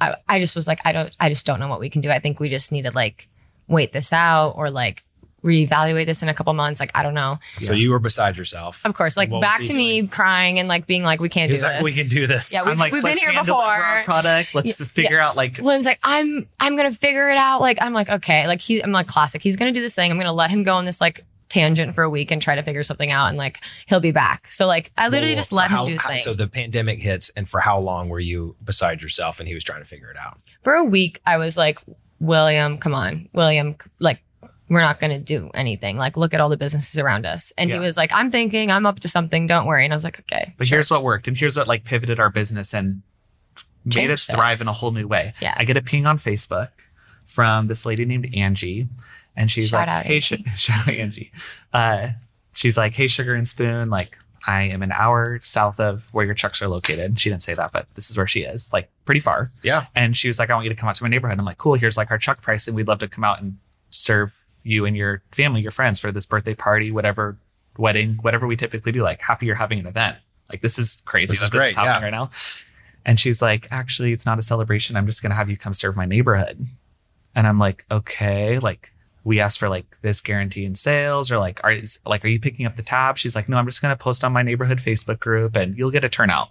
I, 0.00 0.16
I 0.28 0.38
just 0.38 0.54
was 0.56 0.66
like, 0.66 0.80
I 0.84 0.92
don't 0.92 1.14
I 1.20 1.28
just 1.28 1.46
don't 1.46 1.60
know 1.60 1.68
what 1.68 1.80
we 1.80 1.90
can 1.90 2.00
do. 2.00 2.10
I 2.10 2.18
think 2.18 2.40
we 2.40 2.48
just 2.48 2.72
need 2.72 2.82
to 2.82 2.92
like 2.92 3.28
wait 3.66 3.92
this 3.92 4.12
out 4.12 4.52
or 4.56 4.70
like 4.70 5.04
reevaluate 5.44 6.06
this 6.06 6.22
in 6.22 6.28
a 6.28 6.34
couple 6.34 6.52
months. 6.52 6.80
Like, 6.80 6.90
I 6.94 7.02
don't 7.02 7.14
know. 7.14 7.38
So 7.60 7.72
you 7.72 7.90
were 7.90 7.98
beside 7.98 8.36
yourself. 8.36 8.80
Of 8.84 8.94
course, 8.94 9.16
like 9.16 9.30
What 9.30 9.38
was 9.38 9.46
back 9.46 9.60
he 9.60 9.66
to 9.68 9.74
me 9.74 10.06
crying 10.08 10.58
and 10.58 10.68
like 10.68 10.86
being 10.86 11.04
like, 11.04 11.20
we 11.20 11.28
can't 11.28 11.50
do 11.50 11.56
like, 11.58 11.76
this. 11.76 11.84
we 11.84 11.92
can 11.92 12.08
do 12.08 12.26
this. 12.26 12.52
Yeah, 12.52 12.62
I'm 12.62 12.70
we've, 12.70 12.78
like, 12.78 12.92
we've 12.92 13.02
been 13.02 13.12
let's 13.12 13.20
here 13.22 13.30
handle 13.30 13.56
it 13.56 13.58
for 13.58 13.64
our 13.64 13.94
before. 14.00 14.04
product. 14.04 14.54
Let's 14.54 14.84
figure 14.84 15.20
out 15.20 15.36
like 15.36 15.58
William's 15.58 15.86
like, 15.86 16.00
I'm 16.02 16.48
I'm 16.58 16.76
gonna 16.76 16.92
figure 16.92 17.30
it 17.30 17.38
out. 17.38 17.60
Like, 17.60 17.78
I'm 17.80 17.92
like, 17.92 18.08
okay. 18.08 18.46
Like 18.46 18.60
he 18.60 18.82
I'm 18.82 18.92
like 18.92 19.06
classic. 19.06 19.42
He's 19.42 19.56
gonna 19.56 19.72
do 19.72 19.80
this 19.80 19.94
thing. 19.94 20.10
I'm 20.10 20.18
gonna 20.18 20.32
let 20.32 20.50
him 20.50 20.64
go 20.64 20.74
on 20.74 20.84
this 20.84 21.00
like 21.00 21.24
tangent 21.48 21.94
for 21.94 22.02
a 22.02 22.10
week 22.10 22.30
and 22.30 22.42
try 22.42 22.54
to 22.54 22.62
figure 22.62 22.82
something 22.82 23.10
out 23.10 23.26
and 23.28 23.38
like 23.38 23.60
he'll 23.86 24.00
be 24.00 24.12
back. 24.12 24.50
So 24.52 24.66
like 24.66 24.90
I 24.98 25.08
literally 25.08 25.32
Well, 25.32 25.38
just 25.40 25.50
so 25.50 25.56
let 25.56 25.70
how- 25.70 25.82
him 25.82 25.86
do 25.88 25.92
his 25.94 26.02
how- 26.02 26.08
thing. 26.10 26.22
So 26.22 26.34
the 26.34 26.48
pandemic 26.48 27.00
hits, 27.00 27.30
and 27.30 27.48
for 27.48 27.60
how 27.60 27.78
long 27.78 28.08
were 28.08 28.20
you 28.20 28.56
beside 28.64 29.00
yourself, 29.02 29.38
and 29.40 29.48
he 29.48 29.54
was 29.54 29.64
trying 29.64 29.80
to 29.82 29.88
figure 29.88 30.10
it 30.10 30.16
out? 30.18 30.38
for 30.62 30.74
a 30.74 30.84
week, 30.84 31.20
I 31.24 31.38
was 31.38 31.56
like, 31.56 31.78
William, 32.20 32.76
come 32.78 32.94
on. 32.94 33.28
William, 33.32 33.76
like 34.00 34.22
we're 34.68 34.80
not 34.82 35.00
going 35.00 35.12
to 35.12 35.18
do 35.18 35.50
anything. 35.54 35.96
Like, 35.96 36.18
look 36.18 36.34
at 36.34 36.40
all 36.40 36.50
the 36.50 36.58
businesses 36.58 36.98
around 36.98 37.24
us. 37.24 37.54
And 37.56 37.70
he 37.70 37.78
was 37.78 37.96
like, 37.96 38.10
I'm 38.12 38.30
thinking, 38.30 38.70
I'm 38.70 38.84
up 38.84 39.00
to 39.00 39.08
something. 39.08 39.46
Don't 39.46 39.66
worry. 39.66 39.84
And 39.84 39.94
I 39.94 39.96
was 39.96 40.04
like, 40.04 40.18
okay. 40.20 40.52
But 40.58 40.66
sure. 40.66 40.76
here's 40.76 40.90
what 40.90 41.02
worked, 41.02 41.26
and 41.26 41.38
here's 41.38 41.56
what 41.56 41.66
like 41.68 41.84
pivoted 41.84 42.20
our 42.20 42.28
business 42.28 42.74
and 42.74 43.00
made 43.86 44.10
us 44.10 44.28
it. 44.28 44.32
thrive 44.34 44.60
in 44.60 44.68
a 44.68 44.72
whole 44.74 44.90
new 44.90 45.08
way. 45.08 45.32
Yeah. 45.40 45.54
I 45.56 45.64
get 45.64 45.78
a 45.78 45.82
ping 45.82 46.04
on 46.04 46.18
Facebook 46.18 46.68
from 47.26 47.68
this 47.68 47.86
lady 47.86 48.04
named 48.04 48.34
Angie, 48.34 48.88
and 49.38 49.48
she's 49.50 49.68
Shout 49.68 49.86
like, 49.86 49.88
out, 49.88 50.04
"Hey, 50.04 50.16
Angie. 50.16 50.36
Sh- 50.36 50.42
shout 50.60 50.88
out 50.88 50.94
Angie." 50.94 51.32
Uh, 51.72 52.08
she's 52.52 52.76
like, 52.76 52.92
"Hey, 52.92 53.06
Sugar 53.06 53.34
and 53.34 53.46
Spoon, 53.46 53.88
like 53.88 54.18
I 54.46 54.62
am 54.62 54.82
an 54.82 54.90
hour 54.90 55.38
south 55.44 55.78
of 55.78 56.12
where 56.12 56.24
your 56.24 56.34
trucks 56.34 56.60
are 56.60 56.68
located." 56.68 57.18
She 57.20 57.30
didn't 57.30 57.44
say 57.44 57.54
that, 57.54 57.70
but 57.72 57.86
this 57.94 58.10
is 58.10 58.16
where 58.16 58.26
she 58.26 58.40
is, 58.40 58.70
like 58.72 58.90
pretty 59.04 59.20
far. 59.20 59.52
Yeah. 59.62 59.86
And 59.94 60.16
she 60.16 60.26
was 60.26 60.40
like, 60.40 60.50
"I 60.50 60.54
want 60.54 60.64
you 60.64 60.70
to 60.70 60.76
come 60.76 60.88
out 60.88 60.96
to 60.96 61.04
my 61.04 61.08
neighborhood." 61.08 61.38
I'm 61.38 61.44
like, 61.44 61.58
"Cool. 61.58 61.74
Here's 61.74 61.96
like 61.96 62.10
our 62.10 62.18
truck 62.18 62.42
price, 62.42 62.66
and 62.66 62.76
we'd 62.76 62.88
love 62.88 62.98
to 62.98 63.08
come 63.08 63.22
out 63.22 63.40
and 63.40 63.56
serve 63.90 64.34
you 64.64 64.84
and 64.84 64.96
your 64.96 65.22
family, 65.30 65.60
your 65.60 65.70
friends 65.70 66.00
for 66.00 66.10
this 66.10 66.26
birthday 66.26 66.54
party, 66.54 66.90
whatever 66.90 67.38
wedding, 67.78 68.18
whatever 68.22 68.44
we 68.44 68.56
typically 68.56 68.90
do. 68.90 69.02
Like, 69.02 69.20
happy 69.20 69.46
you're 69.46 69.54
having 69.54 69.78
an 69.78 69.86
event. 69.86 70.18
Like, 70.50 70.62
this 70.62 70.80
is 70.80 71.00
crazy. 71.04 71.30
This 71.30 71.38
that 71.38 71.44
is 71.44 71.50
this 71.52 71.58
great, 71.60 71.68
is 71.68 71.74
happening 71.76 72.10
yeah. 72.12 72.16
right 72.16 72.24
now." 72.24 72.30
And 73.06 73.20
she's 73.20 73.40
like, 73.40 73.68
"Actually, 73.70 74.12
it's 74.12 74.26
not 74.26 74.40
a 74.40 74.42
celebration. 74.42 74.96
I'm 74.96 75.06
just 75.06 75.22
gonna 75.22 75.36
have 75.36 75.48
you 75.48 75.56
come 75.56 75.74
serve 75.74 75.96
my 75.96 76.06
neighborhood." 76.06 76.66
And 77.36 77.46
I'm 77.46 77.60
like, 77.60 77.84
"Okay." 77.88 78.58
Like, 78.58 78.90
we 79.24 79.40
asked 79.40 79.58
for 79.58 79.68
like 79.68 79.98
this 80.02 80.20
guarantee 80.20 80.64
in 80.64 80.74
sales, 80.74 81.30
or 81.30 81.38
like, 81.38 81.60
are 81.64 81.72
is, 81.72 81.98
like, 82.06 82.24
are 82.24 82.28
you 82.28 82.40
picking 82.40 82.66
up 82.66 82.76
the 82.76 82.82
tab? 82.82 83.18
She's 83.18 83.34
like, 83.36 83.48
"No, 83.48 83.56
I'm 83.56 83.66
just 83.66 83.82
gonna 83.82 83.96
post 83.96 84.24
on 84.24 84.32
my 84.32 84.42
neighborhood 84.42 84.78
Facebook 84.78 85.18
group, 85.18 85.56
and 85.56 85.76
you'll 85.76 85.90
get 85.90 86.04
a 86.04 86.08
turnout." 86.08 86.48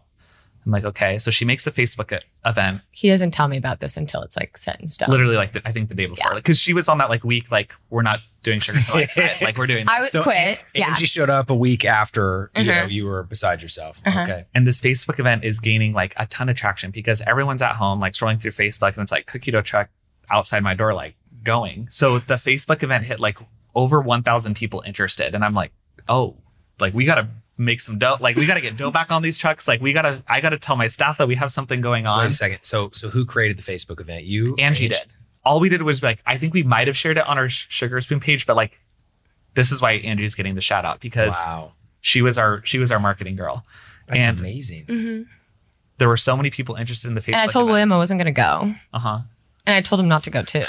I'm 0.65 0.71
like, 0.73 0.83
"Okay." 0.83 1.17
So 1.17 1.31
she 1.31 1.45
makes 1.45 1.65
a 1.65 1.71
Facebook 1.71 2.19
event 2.45 2.81
he 2.91 3.09
doesn't 3.09 3.31
tell 3.31 3.47
me 3.47 3.57
about 3.57 3.79
this 3.79 3.95
until 3.97 4.21
it's 4.21 4.35
like 4.37 4.57
set 4.57 4.79
in 4.81 4.87
stone. 4.87 5.09
literally 5.09 5.35
like 5.37 5.53
the, 5.53 5.61
I 5.67 5.71
think 5.71 5.87
the 5.89 5.95
day 5.95 6.05
before, 6.07 6.25
Yeah. 6.29 6.33
like 6.35 6.43
because 6.43 6.59
she 6.59 6.73
was 6.73 6.87
on 6.89 6.97
that 6.99 7.09
like 7.09 7.23
week 7.23 7.49
like 7.51 7.73
we're 7.89 8.01
not 8.01 8.19
doing 8.43 8.59
sugar 8.59 8.79
like, 8.93 9.41
like 9.41 9.57
we're 9.57 9.67
doing 9.67 9.85
I 9.87 9.99
this. 9.99 10.07
would 10.07 10.11
So 10.11 10.23
quit. 10.23 10.59
yeah. 10.73 10.87
And 10.89 10.97
she 10.97 11.05
showed 11.05 11.29
up 11.29 11.49
a 11.49 11.55
week 11.55 11.83
after 11.85 12.51
you 12.55 12.65
know 12.65 12.71
Mhm. 12.83 12.91
you 12.91 13.05
were 13.05 13.23
beside 13.23 13.61
yourself. 13.61 14.01
Uh-huh. 14.05 14.21
Okay. 14.23 14.45
and 14.53 14.67
this 14.67 14.81
Facebook 14.81 15.19
event 15.19 15.43
is 15.45 15.59
gaining 15.61 15.93
like 15.93 16.13
a 16.17 16.25
ton 16.27 16.49
of 16.49 16.55
traction 16.57 16.91
because 16.91 17.21
everyone's 17.21 17.61
at 17.61 17.75
home 17.77 17.99
like 18.01 18.13
scrolling 18.13 18.41
through 18.41 18.51
Facebook 18.51 18.93
and 18.93 18.99
it's 19.03 19.11
like 19.11 19.25
cookie 19.25 19.51
dough 19.51 19.61
truck 19.61 19.89
outside 20.29 20.63
my 20.63 20.73
door 20.73 20.93
like 20.93 21.15
going. 21.43 21.87
So 21.89 22.19
the 22.19 22.35
Facebook 22.35 22.83
event 22.83 23.03
hit 23.05 23.19
like 23.19 23.37
over 23.75 24.01
1,000 24.01 24.55
people 24.55 24.81
interested, 24.85 25.35
and 25.35 25.43
I'm 25.45 25.53
like, 25.53 25.71
oh, 26.07 26.37
like 26.79 26.93
we 26.93 27.05
gotta 27.05 27.27
make 27.57 27.81
some 27.81 27.97
dough. 27.97 28.17
Like 28.19 28.35
we 28.35 28.45
gotta 28.45 28.61
get 28.61 28.77
dough 28.77 28.91
back 28.91 29.11
on 29.11 29.21
these 29.21 29.37
trucks. 29.37 29.67
Like 29.67 29.81
we 29.81 29.93
gotta, 29.93 30.23
I 30.27 30.41
gotta 30.41 30.57
tell 30.59 30.75
my 30.75 30.87
staff 30.87 31.17
that 31.17 31.27
we 31.27 31.35
have 31.35 31.51
something 31.51 31.81
going 31.81 32.05
on. 32.07 32.19
Wait 32.19 32.29
a 32.29 32.31
second. 32.31 32.59
So 32.63 32.89
so 32.93 33.09
who 33.09 33.25
created 33.25 33.57
the 33.57 33.63
Facebook 33.63 33.99
event? 33.99 34.25
You? 34.25 34.55
Angie 34.57 34.87
did. 34.89 34.97
All 35.45 35.59
we 35.59 35.69
did 35.69 35.81
was 35.83 36.03
like, 36.03 36.19
I 36.25 36.37
think 36.37 36.53
we 36.53 36.63
might 36.63 36.87
have 36.87 36.97
shared 36.97 37.17
it 37.17 37.25
on 37.25 37.37
our 37.37 37.47
Sugar 37.49 38.01
Spoon 38.01 38.19
page, 38.19 38.45
but 38.45 38.55
like, 38.57 38.77
this 39.53 39.71
is 39.71 39.81
why 39.81 39.93
Angie's 39.93 40.35
getting 40.35 40.55
the 40.55 40.61
shout 40.61 40.83
out 40.85 40.99
because 40.99 41.33
Wow. 41.45 41.71
she 42.01 42.21
was 42.21 42.37
our 42.37 42.61
she 42.65 42.79
was 42.79 42.91
our 42.91 42.99
marketing 42.99 43.35
girl. 43.37 43.65
That's 44.07 44.25
And- 44.25 44.39
amazing. 44.39 44.85
hmm 44.85 45.21
There 45.99 46.07
were 46.07 46.17
so 46.17 46.35
many 46.37 46.49
people 46.51 46.75
interested 46.75 47.07
in 47.07 47.15
the 47.15 47.21
Facebook. 47.21 47.35
And 47.35 47.37
I 47.37 47.47
told 47.47 47.67
William 47.67 47.91
I 47.93 47.97
wasn't 47.97 48.19
going 48.19 48.33
to 48.33 48.39
go. 48.39 48.73
uh 48.93 48.99
huh. 48.99 49.19
And 49.65 49.75
I 49.75 49.81
told 49.81 49.99
him 49.99 50.07
not 50.07 50.23
to 50.23 50.29
go 50.29 50.43
too. 50.43 50.63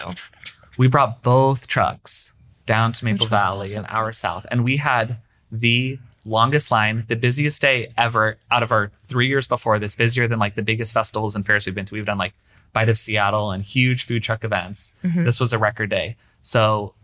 We 0.78 0.86
brought 0.86 1.22
both 1.22 1.66
trucks 1.66 2.32
down 2.64 2.92
to 2.92 3.04
Maple 3.04 3.26
Valley, 3.26 3.64
awesome. 3.66 3.84
an 3.84 3.90
hour 3.90 4.12
south, 4.12 4.46
and 4.50 4.64
we 4.64 4.76
had 4.78 5.18
the 5.50 5.98
longest 6.24 6.70
line, 6.70 7.04
the 7.08 7.16
busiest 7.16 7.60
day 7.60 7.92
ever 7.96 8.36
out 8.50 8.62
of 8.62 8.70
our 8.70 8.90
three 9.06 9.26
years 9.28 9.46
before 9.46 9.78
this, 9.78 9.94
busier 9.96 10.28
than 10.28 10.38
like 10.38 10.54
the 10.54 10.62
biggest 10.62 10.92
festivals 10.92 11.34
and 11.34 11.44
fairs 11.44 11.66
we've 11.66 11.74
been 11.74 11.86
to. 11.86 11.94
We've 11.94 12.04
done 12.06 12.18
like 12.18 12.34
Bite 12.72 12.88
of 12.88 12.98
Seattle 12.98 13.50
and 13.50 13.64
huge 13.64 14.04
food 14.04 14.22
truck 14.22 14.44
events. 14.44 14.94
Mhm. 15.02 15.24
This 15.24 15.40
was 15.40 15.52
a 15.52 15.58
record 15.58 15.90
day. 15.90 16.16
So 16.42 16.94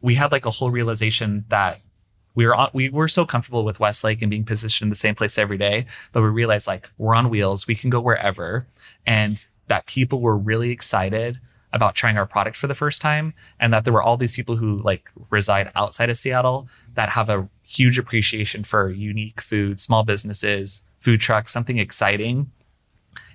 we 0.00 0.14
had 0.14 0.30
like 0.32 0.46
a 0.46 0.50
whole 0.50 0.70
realization 0.70 1.44
that 1.48 1.80
we 2.36 2.46
were 2.46 2.54
on, 2.54 2.70
we 2.72 2.88
were 2.88 3.08
so 3.08 3.26
comfortable 3.26 3.64
with 3.64 3.80
Westlake 3.80 4.22
and 4.22 4.30
being 4.30 4.44
positioned 4.44 4.86
in 4.86 4.90
the 4.90 4.96
same 4.96 5.16
place 5.16 5.36
every 5.38 5.58
day, 5.58 5.86
but 6.12 6.22
we 6.22 6.28
realized 6.28 6.68
like 6.68 6.88
we're 6.96 7.16
on 7.16 7.30
wheels, 7.30 7.66
we 7.66 7.74
can 7.74 7.90
go 7.90 8.00
wherever, 8.00 8.66
and 9.04 9.44
that 9.66 9.86
people 9.86 10.20
were 10.20 10.36
really 10.36 10.70
excited 10.70 11.40
about 11.72 11.94
trying 11.94 12.16
our 12.16 12.26
product 12.26 12.56
for 12.56 12.66
the 12.66 12.74
first 12.74 13.00
time, 13.00 13.34
and 13.60 13.72
that 13.72 13.84
there 13.84 13.92
were 13.92 14.02
all 14.02 14.16
these 14.16 14.36
people 14.36 14.56
who 14.56 14.80
like 14.82 15.10
reside 15.30 15.70
outside 15.74 16.10
of 16.10 16.16
Seattle 16.16 16.68
that 16.94 17.10
have 17.10 17.28
a 17.28 17.48
huge 17.62 17.98
appreciation 17.98 18.64
for 18.64 18.90
unique 18.90 19.40
food, 19.40 19.78
small 19.78 20.02
businesses, 20.02 20.82
food 21.00 21.20
trucks, 21.20 21.52
something 21.52 21.78
exciting. 21.78 22.50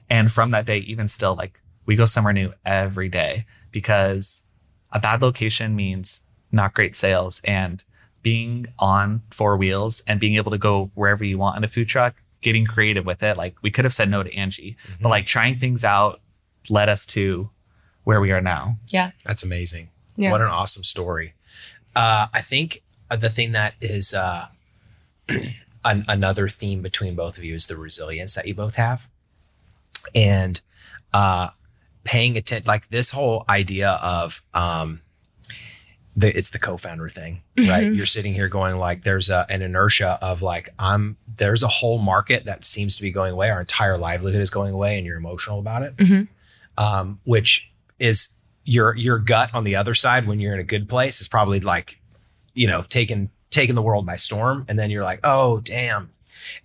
And 0.10 0.32
from 0.32 0.52
that 0.52 0.66
day, 0.66 0.80
even 0.80 1.08
still, 1.08 1.36
like 1.36 1.60
we 1.86 1.96
go 1.96 2.06
somewhere 2.06 2.34
new 2.34 2.54
every 2.66 3.10
day 3.10 3.46
because 3.72 4.42
a 4.92 5.00
bad 5.00 5.22
location 5.22 5.76
means 5.76 6.24
not 6.52 6.74
great 6.74 6.96
sales 6.96 7.42
and 7.44 7.84
being 8.22 8.68
on 8.80 9.22
four 9.32 9.58
wheels 9.58 10.02
and 10.08 10.20
being 10.20 10.36
able 10.36 10.52
to 10.52 10.58
go 10.58 10.92
wherever 10.96 11.24
you 11.24 11.38
want 11.38 11.58
in 11.58 11.64
a 11.64 11.68
food 11.68 11.90
truck, 11.90 12.16
getting 12.42 12.66
creative 12.66 13.06
with 13.06 13.22
it. 13.22 13.38
Like 13.38 13.56
we 13.62 13.72
could 13.72 13.86
have 13.86 13.94
said 13.94 14.10
no 14.10 14.24
to 14.24 14.34
Angie, 14.34 14.78
but 14.84 14.94
mm-hmm. 14.94 15.08
like 15.08 15.26
trying 15.26 15.60
things 15.60 15.84
out 15.84 16.22
led 16.70 16.90
us 16.90 17.06
to 17.08 17.50
where 18.04 18.20
we 18.22 18.32
are 18.32 18.42
now. 18.42 18.78
Yeah. 18.88 19.12
That's 19.26 19.44
amazing. 19.44 19.90
Yeah. 20.16 20.32
What 20.32 20.42
an 20.42 20.48
awesome 20.48 20.84
story. 20.84 21.34
Uh, 21.96 22.28
I 22.34 22.42
think 22.42 22.82
uh, 23.10 23.16
the 23.16 23.30
thing 23.30 23.52
that 23.54 23.76
is 23.82 24.14
uh, 24.14 24.48
an, 25.86 26.06
another 26.08 26.48
theme 26.50 26.82
between 26.82 27.16
both 27.16 27.38
of 27.38 27.44
you 27.44 27.56
is 27.56 27.68
the 27.68 27.76
resilience 27.78 28.36
that 28.36 28.48
you 28.48 28.54
both 28.54 28.76
have. 28.76 29.08
And 30.14 30.60
uh, 31.14 31.50
paying 32.04 32.36
attention, 32.38 32.68
like 32.68 32.90
this 32.90 33.12
whole 33.12 33.46
idea 33.50 33.92
of, 34.02 34.42
um, 34.54 35.02
the, 36.16 36.36
it's 36.38 36.52
the 36.52 36.60
co-founder 36.60 37.10
thing, 37.10 37.42
right? 37.58 37.88
Mhm. 37.88 37.96
You're 37.96 38.06
sitting 38.06 38.34
here 38.36 38.48
going 38.48 38.78
like, 38.78 39.04
there's 39.04 39.30
a, 39.30 39.48
an 39.50 39.64
inertia 39.64 40.20
of 40.22 40.44
like, 40.44 40.70
I'm, 40.78 41.18
there's 41.38 41.64
a 41.64 41.68
whole 41.68 41.98
market 41.98 42.46
that 42.46 42.66
seems 42.66 42.96
to 42.98 43.02
be 43.02 43.12
going 43.12 43.34
away. 43.34 43.50
Our 43.50 43.62
entire 43.62 43.98
livelihood 43.98 44.42
is 44.42 44.52
going 44.52 44.74
away 44.76 44.98
and 44.98 45.08
you're 45.08 45.18
emotional 45.18 45.58
about 45.58 45.82
it. 45.82 45.98
Mhm. 45.98 46.28
Um, 46.78 47.20
which 47.24 47.70
is 48.04 48.30
your, 48.66 48.96
your 48.96 49.18
gut 49.18 49.50
on 49.54 49.64
the 49.64 49.76
other 49.76 49.94
side 49.94 50.28
when 50.28 50.40
you're 50.40 50.54
in 50.54 50.60
a 50.60 50.64
good 50.64 50.90
place 50.90 51.22
is 51.22 51.28
probably 51.28 51.60
like, 51.62 52.02
you 52.54 52.68
know, 52.68 52.84
taking, 52.84 53.30
taking 53.50 53.76
the 53.76 53.82
world 53.82 54.06
by 54.06 54.18
storm. 54.18 54.66
And 54.68 54.78
then 54.78 54.92
you're 54.92 55.04
like, 55.04 55.22
oh, 55.24 55.62
damn. 55.62 56.12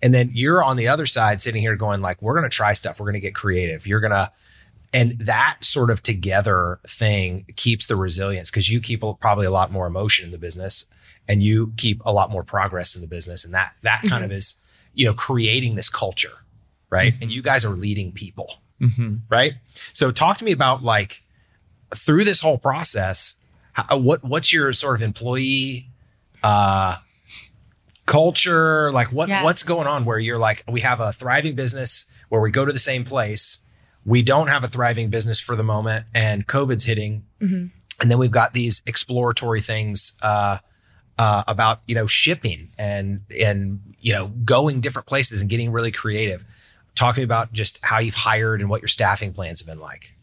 And 0.01 0.13
then 0.13 0.31
you're 0.33 0.63
on 0.63 0.75
the 0.75 0.89
other 0.89 1.05
side 1.05 1.39
sitting 1.39 1.61
here 1.61 1.75
going 1.75 2.01
like, 2.01 2.21
we're 2.21 2.33
going 2.33 2.49
to 2.49 2.55
try 2.55 2.73
stuff. 2.73 2.99
We're 2.99 3.05
going 3.05 3.13
to 3.13 3.19
get 3.21 3.35
creative. 3.35 3.87
You're 3.87 4.01
going 4.01 4.11
to, 4.11 4.31
and 4.91 5.17
that 5.19 5.57
sort 5.61 5.91
of 5.91 6.03
together 6.03 6.79
thing 6.85 7.45
keeps 7.55 7.85
the 7.85 7.95
resilience 7.95 8.51
because 8.51 8.69
you 8.69 8.81
keep 8.81 9.01
a, 9.01 9.13
probably 9.13 9.45
a 9.45 9.51
lot 9.51 9.71
more 9.71 9.87
emotion 9.87 10.25
in 10.25 10.31
the 10.31 10.37
business 10.37 10.85
and 11.27 11.41
you 11.41 11.73
keep 11.77 12.01
a 12.05 12.11
lot 12.11 12.31
more 12.31 12.43
progress 12.43 12.95
in 12.95 13.01
the 13.01 13.07
business. 13.07 13.45
And 13.45 13.53
that, 13.53 13.73
that 13.83 14.01
kind 14.09 14.25
of 14.25 14.31
is, 14.31 14.55
you 14.93 15.05
know, 15.05 15.13
creating 15.13 15.75
this 15.75 15.89
culture. 15.89 16.43
Right. 16.89 17.13
And 17.21 17.31
you 17.31 17.43
guys 17.43 17.63
are 17.63 17.75
leading 17.75 18.11
people 18.11 18.55
hmm 18.79 19.15
right? 19.29 19.53
So 19.93 20.11
talk 20.11 20.37
to 20.37 20.45
me 20.45 20.51
about 20.51 20.83
like 20.83 21.23
through 21.95 22.23
this 22.25 22.39
whole 22.41 22.57
process, 22.57 23.35
how, 23.73 23.97
what 23.97 24.23
what's 24.23 24.51
your 24.53 24.71
sort 24.73 24.95
of 24.95 25.01
employee 25.01 25.89
uh 26.43 26.97
culture? 28.05 28.91
Like 28.91 29.11
what 29.11 29.29
Yes. 29.29 29.43
what's 29.43 29.63
going 29.63 29.87
on 29.87 30.05
where 30.05 30.19
you're 30.19 30.37
like 30.37 30.63
we 30.67 30.81
have 30.81 30.99
a 30.99 31.11
thriving 31.13 31.55
business 31.55 32.05
where 32.29 32.41
we 32.41 32.51
go 32.51 32.65
to 32.65 32.71
the 32.73 32.79
same 32.79 33.03
place. 33.05 33.59
We 34.05 34.23
don't 34.23 34.47
have 34.47 34.63
a 34.63 34.67
thriving 34.67 35.09
business 35.09 35.39
for 35.39 35.55
the 35.55 35.63
moment 35.63 36.05
and 36.13 36.47
covid's 36.47 36.85
hitting. 36.85 37.25
Mhm. 37.41 37.71
and 38.01 38.09
then 38.09 38.17
we've 38.17 38.31
got 38.31 38.53
these 38.53 38.81
exploratory 38.85 39.61
things 39.61 40.13
uh 40.21 40.57
uh, 41.17 41.43
about 41.49 41.81
you 41.85 41.93
know 41.95 42.07
shipping 42.07 42.69
and 42.77 43.21
and 43.41 43.81
you 43.99 44.13
know 44.13 44.27
going 44.45 44.79
different 44.79 45.05
places 45.05 45.41
and 45.41 45.49
getting 45.49 45.69
really 45.69 45.91
creative. 45.91 46.45
Talk 46.95 47.15
to 47.15 47.19
me 47.21 47.25
about 47.25 47.51
just 47.51 47.77
how 47.83 47.99
you've 47.99 48.15
hired 48.15 48.61
and 48.61 48.69
what 48.69 48.81
your 48.81 48.87
staffing 48.87 49.33
plans 49.33 49.59
have 49.59 49.67
been 49.67 49.79
like 49.81 50.13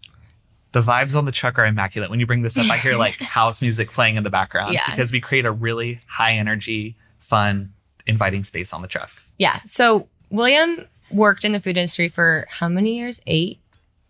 The 0.72 0.82
vibes 0.82 1.14
on 1.14 1.24
the 1.24 1.32
truck 1.32 1.58
are 1.58 1.64
immaculate. 1.66 2.10
When 2.10 2.20
you 2.20 2.26
bring 2.26 2.42
this 2.42 2.56
up, 2.58 2.70
I 2.70 2.76
hear 2.76 2.96
like 3.06 3.16
house 3.16 3.62
music 3.62 3.92
playing 3.92 4.16
in 4.16 4.24
the 4.24 4.30
background 4.30 4.74
Yeah. 4.74 4.82
because 4.90 5.10
we 5.12 5.20
create 5.20 5.46
a 5.46 5.52
really 5.52 6.00
high 6.06 6.32
energy, 6.32 6.96
fun, 7.18 7.72
inviting 8.06 8.44
space 8.44 8.72
on 8.72 8.82
the 8.82 8.88
truck. 8.88 9.10
Yeah. 9.38 9.60
So 9.64 10.08
William 10.30 10.86
worked 11.10 11.44
in 11.44 11.52
the 11.52 11.60
food 11.60 11.76
industry 11.76 12.08
for 12.08 12.46
how 12.48 12.68
many 12.68 12.96
years? 12.98 13.20
8 13.26 13.58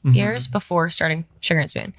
Mm-hmm. 0.05 0.15
years 0.15 0.47
before 0.47 0.89
starting 0.89 1.25
Sugar 1.41 1.59
and 1.59 1.69
Spoon. 1.69 1.93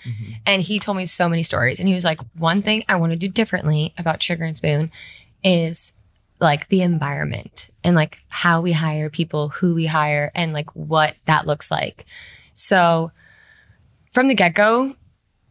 And 0.46 0.62
he 0.62 0.80
told 0.80 0.96
me 0.96 1.04
so 1.04 1.28
many 1.28 1.44
stories. 1.44 1.78
And 1.78 1.90
he 1.90 1.94
was 1.94 2.06
like, 2.06 2.22
one 2.38 2.62
thing 2.62 2.86
I 2.88 2.96
want 2.96 3.12
to 3.12 3.18
do 3.18 3.28
differently 3.28 3.94
about 3.98 4.24
Sugar 4.24 4.46
and 4.46 4.56
Spoon 4.56 4.92
is 5.44 5.92
like 6.40 6.70
the 6.70 6.84
environment 6.84 7.68
and 7.84 7.98
like 7.98 8.20
how 8.30 8.62
we 8.62 8.72
hire 8.72 9.10
people, 9.10 9.50
who 9.50 9.76
we 9.76 9.88
hire, 9.88 10.32
and 10.36 10.54
like 10.54 10.70
what 10.74 11.16
that 11.26 11.46
looks 11.48 11.70
like. 11.70 12.06
So 12.54 13.12
from 14.14 14.28
the 14.28 14.36
get 14.36 14.54
go, 14.54 14.96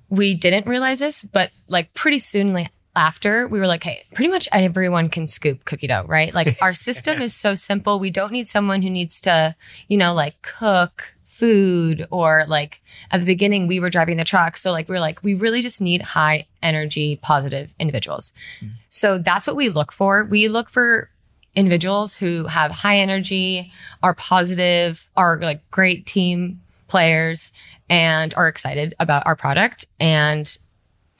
we 0.08 0.34
didn't 0.34 0.66
realize 0.66 0.98
this, 0.98 1.22
but 1.22 1.50
like 1.68 1.92
pretty 1.94 2.18
soon 2.18 2.68
after, 2.94 3.46
we 3.46 3.58
were 3.58 3.66
like, 3.66 3.84
hey, 3.84 4.04
pretty 4.14 4.30
much 4.30 4.48
everyone 4.52 5.10
can 5.10 5.26
scoop 5.26 5.64
cookie 5.64 5.86
dough, 5.86 6.06
right? 6.08 6.34
Like 6.34 6.56
our 6.62 6.74
system 6.88 7.20
is 7.20 7.34
so 7.34 7.54
simple. 7.54 8.00
We 8.00 8.10
don't 8.10 8.32
need 8.32 8.46
someone 8.46 8.82
who 8.82 8.90
needs 8.90 9.20
to, 9.22 9.54
you 9.88 9.98
know, 9.98 10.14
like 10.14 10.40
cook 10.42 11.14
food 11.26 12.06
or 12.10 12.46
like 12.48 12.80
at 13.10 13.20
the 13.20 13.26
beginning 13.26 13.66
we 13.66 13.78
were 13.78 13.90
driving 13.90 14.16
the 14.16 14.24
truck. 14.24 14.56
So 14.56 14.72
like 14.72 14.88
we 14.88 14.96
are 14.96 15.00
like, 15.00 15.22
we 15.22 15.34
really 15.34 15.60
just 15.60 15.82
need 15.82 16.00
high 16.00 16.46
energy, 16.62 17.16
positive 17.16 17.74
individuals. 17.78 18.32
Hmm. 18.60 18.68
So 18.88 19.18
that's 19.18 19.46
what 19.46 19.56
we 19.56 19.68
look 19.68 19.92
for. 19.92 20.24
We 20.24 20.48
look 20.48 20.70
for 20.70 21.10
individuals 21.54 22.16
who 22.16 22.46
have 22.46 22.70
high 22.70 22.98
energy, 22.98 23.72
are 24.02 24.14
positive, 24.14 25.08
are 25.16 25.38
like 25.40 25.70
great 25.70 26.06
team 26.06 26.62
players, 26.88 27.52
and 27.88 28.34
are 28.34 28.48
excited 28.48 28.94
about 28.98 29.26
our 29.26 29.36
product 29.36 29.86
and 30.00 30.56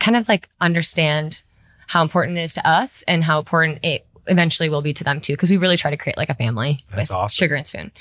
kind 0.01 0.17
of 0.17 0.29
like 0.29 0.49
understand 0.61 1.43
how 1.87 2.03
important 2.03 2.39
it 2.39 2.43
is 2.43 2.55
to 2.55 2.69
us 2.69 3.03
and 3.07 3.23
how 3.23 3.39
important 3.39 3.79
it 3.85 4.07
eventually 4.27 4.69
will 4.69 4.83
be 4.83 4.93
to 4.93 5.05
them 5.05 5.21
too. 5.21 5.35
Because 5.35 5.51
we 5.51 5.57
really 5.57 5.77
try 5.77 5.91
to 5.91 5.97
create 5.97 6.17
like 6.17 6.31
a 6.31 6.35
family 6.35 6.85
That's 6.91 7.11
with 7.11 7.17
awesome. 7.17 7.37
Sugar 7.37 7.55
and 7.55 7.67
Spoon. 7.67 7.93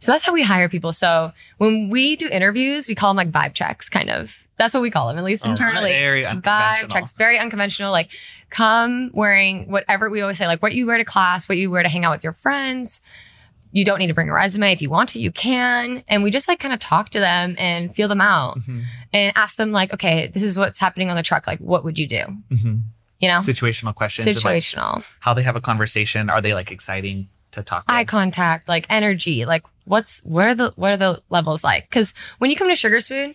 So 0.00 0.12
that's 0.12 0.24
how 0.24 0.32
we 0.32 0.42
hire 0.42 0.68
people. 0.68 0.92
So 0.92 1.32
when 1.58 1.90
we 1.90 2.16
do 2.16 2.28
interviews, 2.28 2.88
we 2.88 2.94
call 2.94 3.14
them 3.14 3.16
like 3.16 3.30
vibe 3.30 3.54
checks, 3.54 3.88
kind 3.88 4.10
of. 4.10 4.38
That's 4.58 4.72
what 4.72 4.82
we 4.82 4.90
call 4.90 5.08
them, 5.08 5.18
at 5.18 5.24
least 5.24 5.44
All 5.44 5.50
internally. 5.50 5.90
Very 5.90 6.24
Vibe 6.24 6.90
checks, 6.90 7.12
very 7.12 7.38
unconventional. 7.38 7.92
Like, 7.92 8.10
come 8.48 9.10
wearing 9.12 9.70
whatever 9.70 10.08
we 10.08 10.22
always 10.22 10.38
say, 10.38 10.46
like 10.46 10.62
what 10.62 10.72
you 10.72 10.86
wear 10.86 10.96
to 10.96 11.04
class, 11.04 11.46
what 11.46 11.58
you 11.58 11.70
wear 11.70 11.82
to 11.82 11.88
hang 11.90 12.04
out 12.04 12.12
with 12.12 12.24
your 12.24 12.32
friends. 12.32 13.02
You 13.76 13.84
don't 13.84 13.98
need 13.98 14.06
to 14.06 14.14
bring 14.14 14.30
a 14.30 14.32
resume. 14.32 14.72
If 14.72 14.80
you 14.80 14.88
want 14.88 15.10
to, 15.10 15.20
you 15.20 15.30
can. 15.30 16.02
And 16.08 16.22
we 16.22 16.30
just 16.30 16.48
like 16.48 16.58
kind 16.58 16.72
of 16.72 16.80
talk 16.80 17.10
to 17.10 17.20
them 17.20 17.54
and 17.58 17.94
feel 17.94 18.08
them 18.08 18.22
out 18.22 18.58
Mhm. 18.60 18.84
and 19.12 19.32
ask 19.36 19.56
them, 19.56 19.70
like, 19.70 19.92
okay, 19.92 20.28
this 20.32 20.42
is 20.42 20.56
what's 20.56 20.78
happening 20.78 21.10
on 21.10 21.16
the 21.16 21.22
truck. 21.22 21.46
Like, 21.46 21.58
what 21.58 21.84
would 21.84 21.98
you 21.98 22.06
do? 22.08 22.22
Mhm. 22.50 22.82
You 23.20 23.28
know, 23.28 23.38
Situational 23.38 23.94
questions. 23.94 24.26
and, 24.26 24.36
like, 24.44 24.62
situational. 24.62 25.04
how 25.20 25.34
they 25.34 25.42
have 25.42 25.56
a 25.56 25.60
conversation. 25.60 26.30
Are 26.30 26.40
they 26.40 26.54
like 26.54 26.70
exciting 26.70 27.28
to 27.52 27.62
talk 27.62 27.84
eye 27.88 28.00
with? 28.00 28.08
contact, 28.08 28.66
like 28.68 28.86
energy, 28.88 29.44
like 29.44 29.62
what's 29.84 30.20
what 30.24 30.46
are 30.46 30.54
the 30.54 30.72
what 30.76 30.92
are 30.92 30.96
the 30.96 31.22
levels 31.28 31.62
like? 31.62 31.88
Because 31.90 32.14
when 32.38 32.50
you 32.50 32.56
come 32.56 32.68
to 32.70 32.76
Sugar 32.76 33.00
Spoon, 33.00 33.34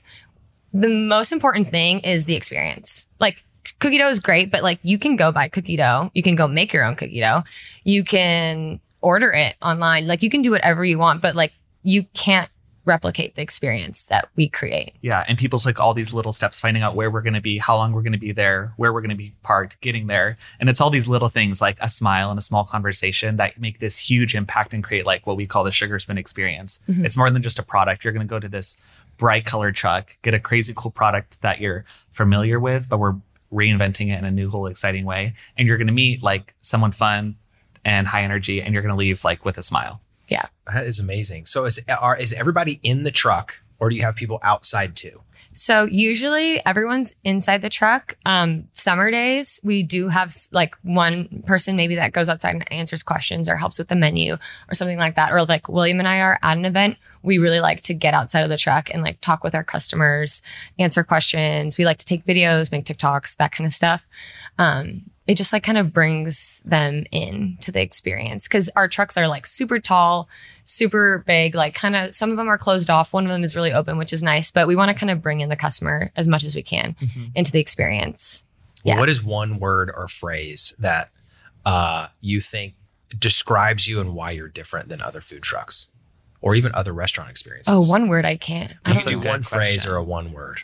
the 0.73 0.89
most 0.89 1.31
important 1.31 1.69
thing 1.69 1.99
is 1.99 2.25
the 2.25 2.35
experience. 2.35 3.05
Like 3.19 3.43
cookie 3.79 3.97
dough 3.99 4.09
is 4.09 4.19
great, 4.19 4.51
but 4.51 4.63
like 4.63 4.79
you 4.81 4.97
can 4.97 5.15
go 5.17 5.31
buy 5.31 5.49
cookie 5.49 5.77
dough, 5.77 6.09
you 6.15 6.23
can 6.23 6.35
go 6.35 6.47
make 6.47 6.73
your 6.73 6.83
own 6.83 6.95
cookie 6.95 7.19
dough, 7.19 7.43
you 7.83 8.03
can 8.03 8.79
order 9.01 9.31
it 9.31 9.55
online, 9.61 10.07
like 10.07 10.23
you 10.23 10.29
can 10.29 10.41
do 10.41 10.51
whatever 10.51 10.85
you 10.85 10.97
want, 10.97 11.21
but 11.21 11.35
like 11.35 11.53
you 11.83 12.03
can't 12.13 12.49
replicate 12.85 13.35
the 13.35 13.41
experience 13.43 14.05
that 14.05 14.27
we 14.35 14.49
create. 14.49 14.95
Yeah, 15.01 15.23
and 15.27 15.37
people 15.37 15.59
take 15.59 15.79
all 15.79 15.93
these 15.93 16.13
little 16.13 16.33
steps, 16.33 16.59
finding 16.59 16.81
out 16.81 16.95
where 16.95 17.11
we're 17.11 17.21
going 17.21 17.35
to 17.35 17.41
be, 17.41 17.59
how 17.59 17.75
long 17.75 17.93
we're 17.93 18.01
going 18.01 18.11
to 18.13 18.17
be 18.17 18.31
there, 18.31 18.73
where 18.77 18.91
we're 18.91 19.01
going 19.01 19.09
to 19.11 19.15
be 19.15 19.35
parked, 19.43 19.79
getting 19.81 20.07
there, 20.07 20.37
and 20.59 20.67
it's 20.67 20.81
all 20.81 20.89
these 20.89 21.07
little 21.07 21.29
things 21.29 21.61
like 21.61 21.77
a 21.79 21.89
smile 21.89 22.31
and 22.31 22.39
a 22.39 22.41
small 22.41 22.63
conversation 22.63 23.37
that 23.37 23.59
make 23.59 23.79
this 23.79 23.97
huge 23.97 24.33
impact 24.33 24.73
and 24.73 24.83
create 24.83 25.05
like 25.05 25.27
what 25.27 25.37
we 25.37 25.45
call 25.45 25.63
the 25.63 25.71
Sugar 25.71 25.99
Spoon 25.99 26.17
experience. 26.17 26.79
Mhm. 26.89 27.05
It's 27.05 27.17
more 27.17 27.29
than 27.29 27.43
just 27.43 27.59
a 27.59 27.63
product. 27.63 28.03
You're 28.03 28.13
going 28.13 28.27
to 28.27 28.29
go 28.29 28.39
to 28.39 28.49
this 28.49 28.77
bright 29.17 29.45
colored 29.45 29.75
truck, 29.75 30.17
get 30.23 30.33
a 30.33 30.39
crazy 30.39 30.73
cool 30.75 30.91
product 30.91 31.41
that 31.43 31.61
you're 31.61 31.85
familiar 32.13 32.59
with, 32.59 32.89
but 32.89 32.97
we're 32.97 33.15
reinventing 33.53 34.11
it 34.11 34.17
in 34.17 34.25
a 34.25 34.31
new, 34.31 34.49
whole, 34.49 34.65
exciting 34.65 35.05
way, 35.05 35.35
and 35.57 35.67
you're 35.67 35.77
going 35.77 35.87
to 35.87 35.93
meet 35.93 36.23
like 36.23 36.55
someone 36.61 36.91
fun 36.91 37.35
and 37.85 38.07
high 38.07 38.23
energy, 38.23 38.61
and 38.61 38.73
you're 38.73 38.83
going 38.83 38.93
to 38.93 38.97
leave 38.97 39.23
like 39.23 39.45
with 39.45 39.57
a 39.57 39.63
smile. 39.63 40.01
Yeah, 40.27 40.45
that 40.73 40.85
is 40.85 40.99
amazing 40.99 41.45
so 41.45 41.65
is 41.65 41.79
are 41.99 42.17
is 42.17 42.31
everybody 42.33 42.79
in 42.83 43.03
the 43.03 43.11
truck 43.11 43.61
or 43.79 43.89
do 43.89 43.95
you 43.95 44.03
have 44.03 44.15
people 44.15 44.39
outside 44.43 44.95
too 44.95 45.21
So 45.53 45.83
usually 45.83 46.65
everyone's 46.65 47.13
inside 47.25 47.61
the 47.61 47.69
truck. 47.69 48.15
Um, 48.25 48.69
summer 48.71 49.11
days, 49.11 49.59
we 49.63 49.83
do 49.83 50.07
have 50.07 50.33
like 50.53 50.75
one 50.83 51.43
person 51.45 51.75
maybe 51.75 51.95
that 51.95 52.13
goes 52.13 52.29
outside 52.29 52.55
and 52.55 52.71
answers 52.71 53.03
questions 53.03 53.49
or 53.49 53.57
helps 53.57 53.77
with 53.77 53.89
the 53.89 53.95
menu 53.97 54.37
or 54.69 54.75
something 54.75 54.97
like 54.97 55.15
that. 55.15 55.33
Or 55.33 55.43
like 55.43 55.67
William 55.67 55.99
and 55.99 56.07
I 56.07 56.21
are 56.21 56.39
at 56.41 56.57
an 56.57 56.63
event, 56.63 56.95
we 57.21 57.37
really 57.37 57.59
like 57.59 57.81
to 57.83 57.93
get 57.93 58.13
outside 58.13 58.43
of 58.43 58.49
the 58.49 58.57
truck 58.57 58.93
and 58.93 59.03
like 59.03 59.19
talk 59.19 59.43
with 59.43 59.53
our 59.53 59.63
customers, 59.63 60.41
answer 60.79 61.03
questions. 61.03 61.77
We 61.77 61.83
like 61.83 61.97
to 61.97 62.05
take 62.05 62.25
videos, 62.25 62.71
make 62.71 62.85
TikToks, 62.85 63.35
that 63.35 63.51
kind 63.51 63.65
of 63.65 63.73
stuff. 63.73 64.05
Um, 64.57 65.10
it 65.31 65.37
just 65.37 65.53
like 65.53 65.63
kind 65.63 65.77
of 65.77 65.93
brings 65.93 66.61
them 66.65 67.05
in 67.11 67.57
to 67.61 67.71
the 67.71 67.81
experience 67.81 68.47
because 68.47 68.69
our 68.75 68.89
trucks 68.89 69.15
are 69.15 69.27
like 69.29 69.47
super 69.47 69.79
tall, 69.79 70.27
super 70.65 71.23
big, 71.25 71.55
like 71.55 71.73
kind 71.73 71.95
of 71.95 72.13
some 72.13 72.31
of 72.31 72.37
them 72.37 72.49
are 72.49 72.57
closed 72.57 72.89
off. 72.89 73.13
One 73.13 73.25
of 73.25 73.31
them 73.31 73.43
is 73.43 73.55
really 73.55 73.71
open, 73.71 73.97
which 73.97 74.11
is 74.11 74.21
nice, 74.21 74.51
but 74.51 74.67
we 74.67 74.75
want 74.75 74.91
to 74.91 74.95
kind 74.95 75.09
of 75.09 75.21
bring 75.21 75.39
in 75.39 75.47
the 75.47 75.55
customer 75.55 76.11
as 76.17 76.27
much 76.27 76.43
as 76.43 76.53
we 76.53 76.61
can 76.63 76.95
into 77.33 77.51
the 77.51 77.59
experience. 77.61 78.43
Well, 78.83 78.95
Yeah. 78.95 78.99
what 78.99 79.09
is 79.09 79.23
one 79.23 79.57
word 79.59 79.89
or 79.95 80.07
phrase 80.09 80.73
that 80.79 81.11
uh, 81.65 82.07
you 82.19 82.41
think 82.41 82.73
describes 83.17 83.87
you 83.87 84.01
and 84.01 84.13
why 84.13 84.31
you're 84.31 84.47
different 84.49 84.89
than 84.89 85.01
other 85.01 85.21
food 85.21 85.43
trucks 85.43 85.89
or 86.41 86.55
even 86.55 86.71
other 86.73 86.91
restaurant 86.93 87.29
experiences? 87.29 87.73
Oh, 87.73 87.89
one 87.89 88.07
word 88.09 88.25
I 88.25 88.35
can't. 88.35 88.71
I 88.85 88.89
You 88.89 88.93
That's 88.95 89.05
don't 89.05 89.21
do 89.21 89.29
one 89.29 89.43
phrase 89.43 89.85
or 89.85 89.95
a 89.95 90.03
one 90.03 90.33
word. 90.33 90.61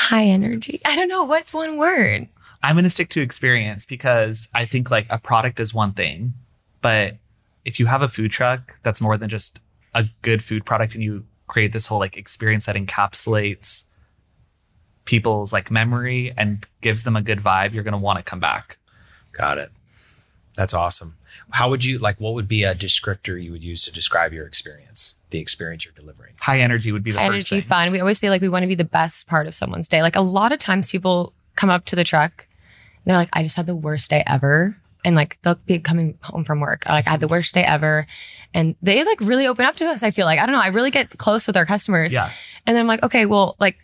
High 0.00 0.24
energy. 0.24 0.80
I 0.86 0.96
don't 0.96 1.08
know 1.08 1.24
what's 1.24 1.52
one 1.52 1.76
word. 1.76 2.26
I'm 2.62 2.74
going 2.74 2.84
to 2.84 2.90
stick 2.90 3.10
to 3.10 3.20
experience 3.20 3.84
because 3.84 4.48
I 4.54 4.64
think 4.64 4.90
like 4.90 5.06
a 5.10 5.18
product 5.18 5.60
is 5.60 5.74
one 5.74 5.92
thing, 5.92 6.32
but 6.80 7.16
if 7.66 7.78
you 7.78 7.86
have 7.86 8.00
a 8.00 8.08
food 8.08 8.30
truck 8.30 8.76
that's 8.82 9.02
more 9.02 9.18
than 9.18 9.28
just 9.28 9.60
a 9.94 10.06
good 10.22 10.42
food 10.42 10.64
product 10.64 10.94
and 10.94 11.04
you 11.04 11.24
create 11.46 11.72
this 11.72 11.86
whole 11.86 11.98
like 11.98 12.16
experience 12.16 12.64
that 12.64 12.76
encapsulates 12.76 13.84
people's 15.04 15.52
like 15.52 15.70
memory 15.70 16.32
and 16.36 16.66
gives 16.80 17.04
them 17.04 17.16
a 17.16 17.22
good 17.22 17.40
vibe, 17.40 17.74
you're 17.74 17.84
going 17.84 17.92
to 17.92 17.98
want 17.98 18.18
to 18.18 18.22
come 18.22 18.40
back. 18.40 18.78
Got 19.32 19.58
it. 19.58 19.70
That's 20.56 20.72
awesome. 20.74 21.16
How 21.50 21.68
would 21.68 21.84
you 21.84 21.98
like? 21.98 22.20
What 22.20 22.34
would 22.34 22.48
be 22.48 22.64
a 22.64 22.74
descriptor 22.74 23.40
you 23.40 23.52
would 23.52 23.62
use 23.62 23.84
to 23.84 23.92
describe 23.92 24.32
your 24.32 24.46
experience, 24.46 25.16
the 25.30 25.38
experience 25.38 25.84
you're 25.84 25.94
delivering? 25.94 26.34
High 26.40 26.60
energy 26.60 26.92
would 26.92 27.02
be 27.02 27.12
the 27.12 27.18
High 27.18 27.28
first 27.28 27.52
energy, 27.52 27.62
thing. 27.62 27.68
fun. 27.68 27.92
We 27.92 28.00
always 28.00 28.18
say 28.18 28.30
like 28.30 28.42
we 28.42 28.48
want 28.48 28.62
to 28.62 28.66
be 28.66 28.74
the 28.74 28.84
best 28.84 29.26
part 29.26 29.46
of 29.46 29.54
someone's 29.54 29.88
day. 29.88 30.02
Like 30.02 30.16
a 30.16 30.20
lot 30.20 30.52
of 30.52 30.58
times 30.58 30.90
people 30.90 31.32
come 31.56 31.70
up 31.70 31.84
to 31.86 31.96
the 31.96 32.04
truck, 32.04 32.46
they're 33.04 33.16
like, 33.16 33.30
I 33.32 33.42
just 33.42 33.56
had 33.56 33.66
the 33.66 33.76
worst 33.76 34.10
day 34.10 34.22
ever. 34.26 34.76
And 35.04 35.16
like 35.16 35.38
they'll 35.42 35.54
be 35.54 35.78
coming 35.78 36.18
home 36.22 36.44
from 36.44 36.60
work. 36.60 36.84
Like 36.86 37.06
I 37.06 37.10
had 37.10 37.20
the 37.20 37.28
worst 37.28 37.54
day 37.54 37.62
ever. 37.62 38.06
And 38.52 38.76
they 38.82 39.02
like 39.04 39.20
really 39.20 39.46
open 39.46 39.64
up 39.64 39.76
to 39.76 39.86
us. 39.86 40.02
I 40.02 40.10
feel 40.10 40.26
like, 40.26 40.38
I 40.38 40.46
don't 40.46 40.54
know. 40.54 40.60
I 40.60 40.68
really 40.68 40.90
get 40.90 41.16
close 41.16 41.46
with 41.46 41.56
our 41.56 41.64
customers. 41.64 42.12
Yeah. 42.12 42.30
And 42.66 42.76
then 42.76 42.82
I'm 42.82 42.86
like, 42.88 43.02
okay, 43.02 43.24
well, 43.24 43.56
like 43.58 43.78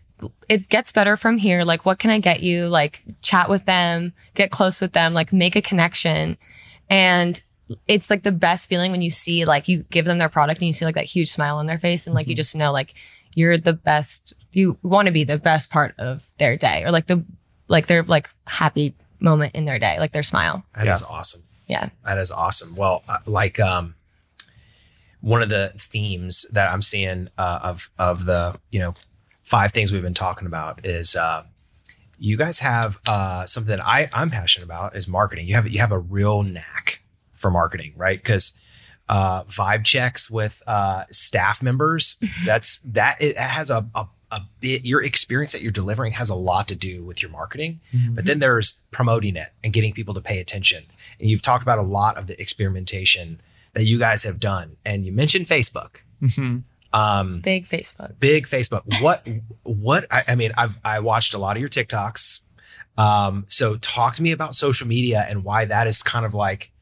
it 0.48 0.68
gets 0.68 0.92
better 0.92 1.16
from 1.16 1.38
here. 1.38 1.64
Like, 1.64 1.84
what 1.84 1.98
can 1.98 2.10
I 2.10 2.18
get 2.18 2.42
you? 2.42 2.68
Like, 2.68 3.02
chat 3.22 3.48
with 3.50 3.64
them, 3.66 4.12
get 4.34 4.50
close 4.50 4.80
with 4.80 4.92
them, 4.92 5.12
like, 5.12 5.32
make 5.32 5.56
a 5.56 5.62
connection. 5.62 6.36
And 6.88 7.40
it's 7.88 8.10
like 8.10 8.22
the 8.22 8.32
best 8.32 8.68
feeling 8.68 8.92
when 8.92 9.02
you 9.02 9.10
see, 9.10 9.44
like, 9.44 9.66
you 9.68 9.84
give 9.90 10.04
them 10.04 10.18
their 10.18 10.28
product 10.28 10.60
and 10.60 10.66
you 10.68 10.72
see 10.72 10.84
like 10.84 10.94
that 10.94 11.04
huge 11.04 11.30
smile 11.30 11.56
on 11.58 11.66
their 11.66 11.78
face. 11.78 12.06
And 12.06 12.14
like, 12.14 12.26
you 12.28 12.34
Mhm. 12.34 12.38
just 12.38 12.54
know, 12.54 12.72
like, 12.72 12.94
you're 13.34 13.58
the 13.58 13.72
best, 13.72 14.32
you 14.52 14.78
want 14.82 15.06
to 15.06 15.12
be 15.12 15.24
the 15.24 15.38
best 15.38 15.68
part 15.70 15.94
of 15.98 16.30
their 16.38 16.56
day 16.56 16.84
or 16.84 16.90
like 16.90 17.06
the, 17.06 17.24
like, 17.68 17.86
their 17.86 18.02
like 18.04 18.30
happy 18.46 18.94
moment 19.18 19.54
in 19.54 19.64
their 19.64 19.78
day, 19.78 19.98
like 19.98 20.12
their 20.12 20.22
smile. 20.22 20.64
That 20.76 20.86
is 20.88 21.00
Yeah. 21.00 21.06
awesome. 21.08 21.42
Yeah. 21.66 21.88
That 22.04 22.18
is 22.18 22.30
awesome. 22.30 22.76
Well, 22.76 23.02
uh, 23.08 23.18
like 23.26 23.58
um, 23.58 23.94
one 25.20 25.42
of 25.42 25.48
the 25.48 25.72
themes 25.76 26.46
that 26.52 26.70
I'm 26.72 26.82
seeing 26.82 27.28
uh, 27.36 27.60
of 27.62 27.90
of 27.98 28.26
the 28.26 28.58
you 28.70 28.78
know 28.78 28.94
five 29.42 29.72
things 29.72 29.90
we've 29.92 30.02
been 30.02 30.14
talking 30.14 30.46
about 30.46 30.84
is 30.86 31.16
uh, 31.16 31.42
you 32.18 32.36
guys 32.36 32.60
have 32.60 32.98
uh, 33.06 33.46
something 33.46 33.76
that 33.76 33.84
I 33.84 34.08
I'm 34.12 34.30
passionate 34.30 34.64
about 34.64 34.94
is 34.94 35.08
marketing. 35.08 35.46
You 35.48 35.54
have 35.54 35.66
you 35.66 35.80
have 35.80 35.90
a 35.92 35.98
real 35.98 36.42
knack 36.44 37.00
for 37.46 37.50
marketing, 37.52 37.92
right? 37.96 38.18
Because 38.18 38.52
uh, 39.08 39.44
vibe 39.44 39.84
checks 39.84 40.28
with 40.28 40.62
uh, 40.66 41.04
staff 41.10 41.62
members. 41.62 42.16
That's 42.44 42.80
that 42.84 43.16
it 43.22 43.36
has 43.36 43.70
a, 43.70 43.88
a 43.94 44.06
a 44.32 44.40
bit 44.58 44.84
your 44.84 45.00
experience 45.04 45.52
that 45.52 45.62
you're 45.62 45.70
delivering 45.70 46.10
has 46.12 46.28
a 46.28 46.34
lot 46.34 46.66
to 46.66 46.74
do 46.74 47.04
with 47.04 47.22
your 47.22 47.30
marketing. 47.30 47.80
But 48.10 48.24
then 48.26 48.40
there's 48.40 48.74
promoting 48.90 49.36
it 49.36 49.50
and 49.62 49.72
getting 49.72 49.92
people 49.92 50.14
to 50.14 50.20
pay 50.20 50.40
attention. 50.40 50.82
And 51.20 51.30
you've 51.30 51.42
talked 51.42 51.62
about 51.62 51.78
a 51.78 51.82
lot 51.82 52.16
of 52.16 52.26
the 52.26 52.40
experimentation 52.40 53.40
that 53.74 53.84
you 53.84 54.00
guys 54.00 54.24
have 54.24 54.40
done. 54.40 54.76
And 54.84 55.06
you 55.06 55.12
mentioned 55.12 55.46
Facebook. 55.46 55.98
Mhm. 56.20 56.64
Um, 56.92 57.40
Big 57.42 57.68
Facebook. 57.68 58.18
big 58.18 58.48
Facebook. 58.48 58.82
What 59.00 59.24
what 59.62 60.06
I, 60.10 60.24
I 60.28 60.34
mean, 60.34 60.50
I've 60.56 60.78
I 60.84 60.98
watched 60.98 61.32
a 61.34 61.38
lot 61.38 61.56
of 61.56 61.60
your 61.60 61.68
TikToks. 61.70 62.40
Um, 62.98 63.44
so 63.46 63.76
talk 63.76 64.16
to 64.16 64.22
me 64.22 64.32
about 64.32 64.56
social 64.56 64.88
media 64.88 65.24
and 65.28 65.44
why 65.44 65.66
that 65.66 65.86
is 65.86 66.02
kind 66.02 66.26
of 66.26 66.34
like 66.34 66.72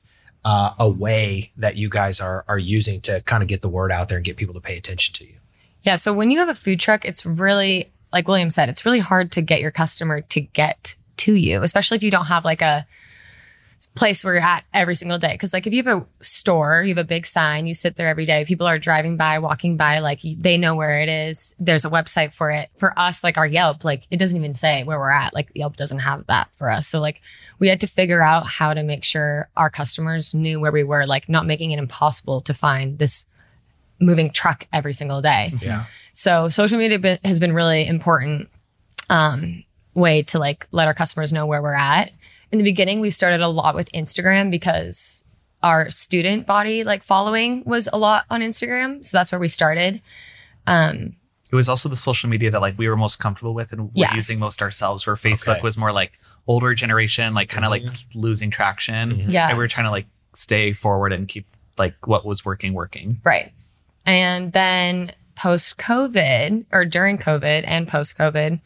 uh, 0.44 0.74
a 0.78 0.88
way 0.88 1.52
that 1.56 1.76
you 1.76 1.88
guys 1.88 2.20
are 2.20 2.44
are 2.48 2.58
using 2.58 3.00
to 3.02 3.20
kind 3.22 3.42
of 3.42 3.48
get 3.48 3.62
the 3.62 3.68
word 3.68 3.90
out 3.90 4.08
there 4.08 4.18
and 4.18 4.24
get 4.24 4.36
people 4.36 4.54
to 4.54 4.60
pay 4.60 4.76
attention 4.76 5.14
to 5.14 5.26
you. 5.26 5.34
Yeah. 5.82 5.96
So 5.96 6.12
when 6.12 6.30
you 6.30 6.38
have 6.38 6.48
a 6.48 6.54
food 6.54 6.80
truck, 6.80 7.04
it's 7.04 7.26
really, 7.26 7.90
like 8.12 8.26
William 8.26 8.50
said, 8.50 8.68
it's 8.68 8.84
really 8.84 9.00
hard 9.00 9.32
to 9.32 9.42
get 9.42 9.60
your 9.60 9.70
customer 9.70 10.22
to 10.22 10.40
get 10.40 10.96
to 11.18 11.34
you, 11.34 11.62
especially 11.62 11.96
if 11.96 12.02
you 12.02 12.10
don't 12.10 12.26
have 12.26 12.44
like 12.44 12.62
a 12.62 12.86
place 13.94 14.24
where 14.24 14.34
you're 14.34 14.42
at 14.42 14.64
every 14.72 14.94
single 14.94 15.18
day. 15.18 15.36
Cause 15.36 15.52
like 15.52 15.66
if 15.66 15.72
you 15.72 15.82
have 15.82 16.02
a 16.02 16.06
store, 16.24 16.82
you 16.82 16.94
have 16.94 17.04
a 17.04 17.06
big 17.06 17.26
sign, 17.26 17.66
you 17.66 17.74
sit 17.74 17.96
there 17.96 18.08
every 18.08 18.24
day, 18.24 18.44
people 18.44 18.66
are 18.66 18.78
driving 18.78 19.16
by, 19.16 19.38
walking 19.38 19.76
by, 19.76 19.98
like 19.98 20.20
they 20.22 20.58
know 20.58 20.74
where 20.74 21.00
it 21.00 21.08
is. 21.08 21.54
There's 21.58 21.84
a 21.84 21.90
website 21.90 22.32
for 22.32 22.50
it. 22.50 22.70
For 22.76 22.98
us, 22.98 23.22
like 23.22 23.38
our 23.38 23.46
Yelp, 23.46 23.84
like 23.84 24.06
it 24.10 24.18
doesn't 24.18 24.36
even 24.36 24.54
say 24.54 24.84
where 24.84 24.98
we're 24.98 25.10
at. 25.10 25.34
Like 25.34 25.50
Yelp 25.54 25.76
doesn't 25.76 26.00
have 26.00 26.26
that 26.26 26.48
for 26.56 26.70
us. 26.70 26.86
So 26.86 27.00
like 27.00 27.20
we 27.58 27.68
had 27.68 27.80
to 27.82 27.86
figure 27.86 28.22
out 28.22 28.46
how 28.46 28.74
to 28.74 28.82
make 28.82 29.04
sure 29.04 29.48
our 29.56 29.70
customers 29.70 30.34
knew 30.34 30.60
where 30.60 30.72
we 30.72 30.84
were, 30.84 31.06
like 31.06 31.28
not 31.28 31.46
making 31.46 31.70
it 31.70 31.78
impossible 31.78 32.40
to 32.42 32.54
find 32.54 32.98
this 32.98 33.26
moving 34.00 34.30
truck 34.30 34.66
every 34.72 34.92
single 34.92 35.22
day. 35.22 35.52
Yeah. 35.60 35.86
So 36.12 36.48
social 36.48 36.78
media 36.78 36.98
been, 36.98 37.18
has 37.24 37.40
been 37.40 37.52
really 37.52 37.86
important 37.86 38.48
um, 39.10 39.64
way 39.94 40.22
to 40.22 40.38
like 40.38 40.66
let 40.72 40.88
our 40.88 40.94
customers 40.94 41.32
know 41.32 41.46
where 41.46 41.62
we're 41.62 41.74
at. 41.74 42.12
In 42.54 42.58
the 42.58 42.62
beginning, 42.64 43.00
we 43.00 43.10
started 43.10 43.40
a 43.40 43.48
lot 43.48 43.74
with 43.74 43.90
Instagram 43.90 44.48
because 44.48 45.24
our 45.64 45.90
student 45.90 46.46
body 46.46 46.84
like 46.84 47.02
following 47.02 47.64
was 47.66 47.88
a 47.92 47.98
lot 47.98 48.26
on 48.30 48.42
Instagram. 48.42 49.04
So 49.04 49.16
that's 49.18 49.32
where 49.32 49.40
we 49.40 49.48
started. 49.48 50.00
Um, 50.68 51.16
It 51.50 51.56
was 51.56 51.68
also 51.68 51.88
the 51.88 51.96
social 51.96 52.30
media 52.30 52.52
that 52.52 52.60
like 52.60 52.78
we 52.78 52.86
were 52.88 52.96
most 52.96 53.18
comfortable 53.18 53.54
with 53.54 53.72
and 53.72 53.86
were 53.86 53.90
Yeah. 53.94 54.14
using 54.14 54.38
most 54.38 54.62
ourselves. 54.62 55.04
Where 55.04 55.16
Facebook 55.16 55.54
Okay. 55.56 55.62
was 55.62 55.76
more 55.76 55.90
like 55.90 56.12
older 56.46 56.74
generation, 56.74 57.34
like 57.34 57.48
kind 57.48 57.64
of 57.64 57.72
like 57.72 57.82
losing 58.14 58.52
traction. 58.52 59.16
Mhm. 59.22 59.32
Yeah. 59.32 59.48
And 59.48 59.58
we 59.58 59.64
were 59.64 59.66
trying 59.66 59.86
to 59.86 59.90
like 59.90 60.06
stay 60.36 60.72
forward 60.72 61.12
and 61.12 61.26
keep 61.26 61.48
like 61.76 62.06
what 62.06 62.24
was 62.24 62.44
working 62.44 62.72
working. 62.72 63.20
Right. 63.24 63.50
And 64.06 64.52
then 64.52 65.10
post 65.34 65.76
COVID 65.78 66.66
or 66.72 66.84
during 66.84 67.18
COVID 67.18 67.64
and 67.66 67.88
post 67.88 68.16
COVID, 68.16 68.60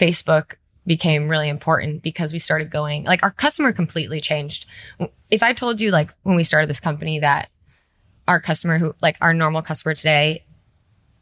Facebook 0.00 0.54
became 0.86 1.28
really 1.28 1.48
important 1.48 2.02
because 2.02 2.32
we 2.32 2.38
started 2.38 2.70
going, 2.70 3.04
like, 3.04 3.22
our 3.22 3.30
customer 3.30 3.72
completely 3.72 4.20
changed. 4.20 4.66
If 5.30 5.42
I 5.42 5.52
told 5.52 5.80
you, 5.80 5.90
like, 5.90 6.12
when 6.22 6.36
we 6.36 6.44
started 6.44 6.68
this 6.68 6.80
company, 6.80 7.20
that 7.20 7.50
our 8.26 8.40
customer 8.40 8.78
who, 8.78 8.94
like, 9.00 9.16
our 9.20 9.32
normal 9.32 9.62
customer 9.62 9.94
today, 9.94 10.44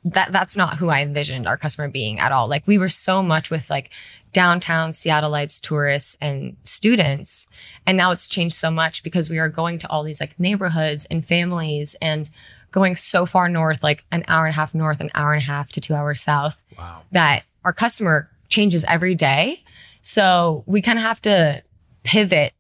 that 0.05 0.33
that's 0.33 0.57
not 0.57 0.79
who 0.79 0.89
I 0.89 1.03
envisioned 1.03 1.47
our 1.47 1.59
customer 1.59 1.89
being 1.89 2.19
at 2.19 2.33
all. 2.33 2.49
Like 2.49 2.67
we 2.67 2.79
were 2.79 2.89
so 2.89 3.23
much 3.23 3.51
with 3.51 3.69
like 3.69 3.91
downtown 4.33 4.93
Seattleites, 4.93 5.61
tourists, 5.61 6.17
and 6.23 6.57
students, 6.63 7.47
and 7.87 7.99
now 7.99 8.11
it's 8.11 8.27
changed 8.27 8.55
so 8.57 8.71
much 8.71 9.03
because 9.03 9.29
we 9.29 9.39
are 9.39 9.51
going 9.51 9.79
to 9.79 9.91
all 9.91 10.03
these 10.03 10.21
like 10.21 10.41
neighborhoods 10.41 11.05
and 11.07 11.27
families 11.27 11.97
and 12.01 12.31
going 12.71 12.97
so 12.97 13.27
far 13.27 13.49
north, 13.49 13.83
like 13.83 14.05
an 14.11 14.25
hour 14.27 14.47
and 14.47 14.55
a 14.55 14.57
half 14.57 14.75
north, 14.75 15.01
an 15.01 15.11
hour 15.15 15.35
and 15.35 15.43
a 15.43 15.47
half 15.47 15.71
to 15.73 15.81
two 15.83 15.95
hours 15.95 16.23
south, 16.23 16.63
Wow. 16.79 17.03
that 17.13 17.43
our 17.65 17.75
customer 17.75 18.31
changes 18.51 18.85
every 18.89 19.15
day. 19.15 19.63
So 20.03 20.65
we 20.67 20.83
kind 20.83 20.99
of 20.99 21.05
have 21.05 21.23
to 21.23 21.63
pivot 22.03 22.53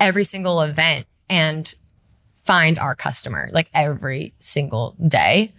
every 0.00 0.24
single 0.24 0.60
event 0.60 1.06
and 1.28 1.72
find 2.44 2.78
our 2.78 2.94
customer 2.94 3.48
like 3.52 3.70
every 3.72 4.34
single 4.38 4.96
day. 5.06 5.52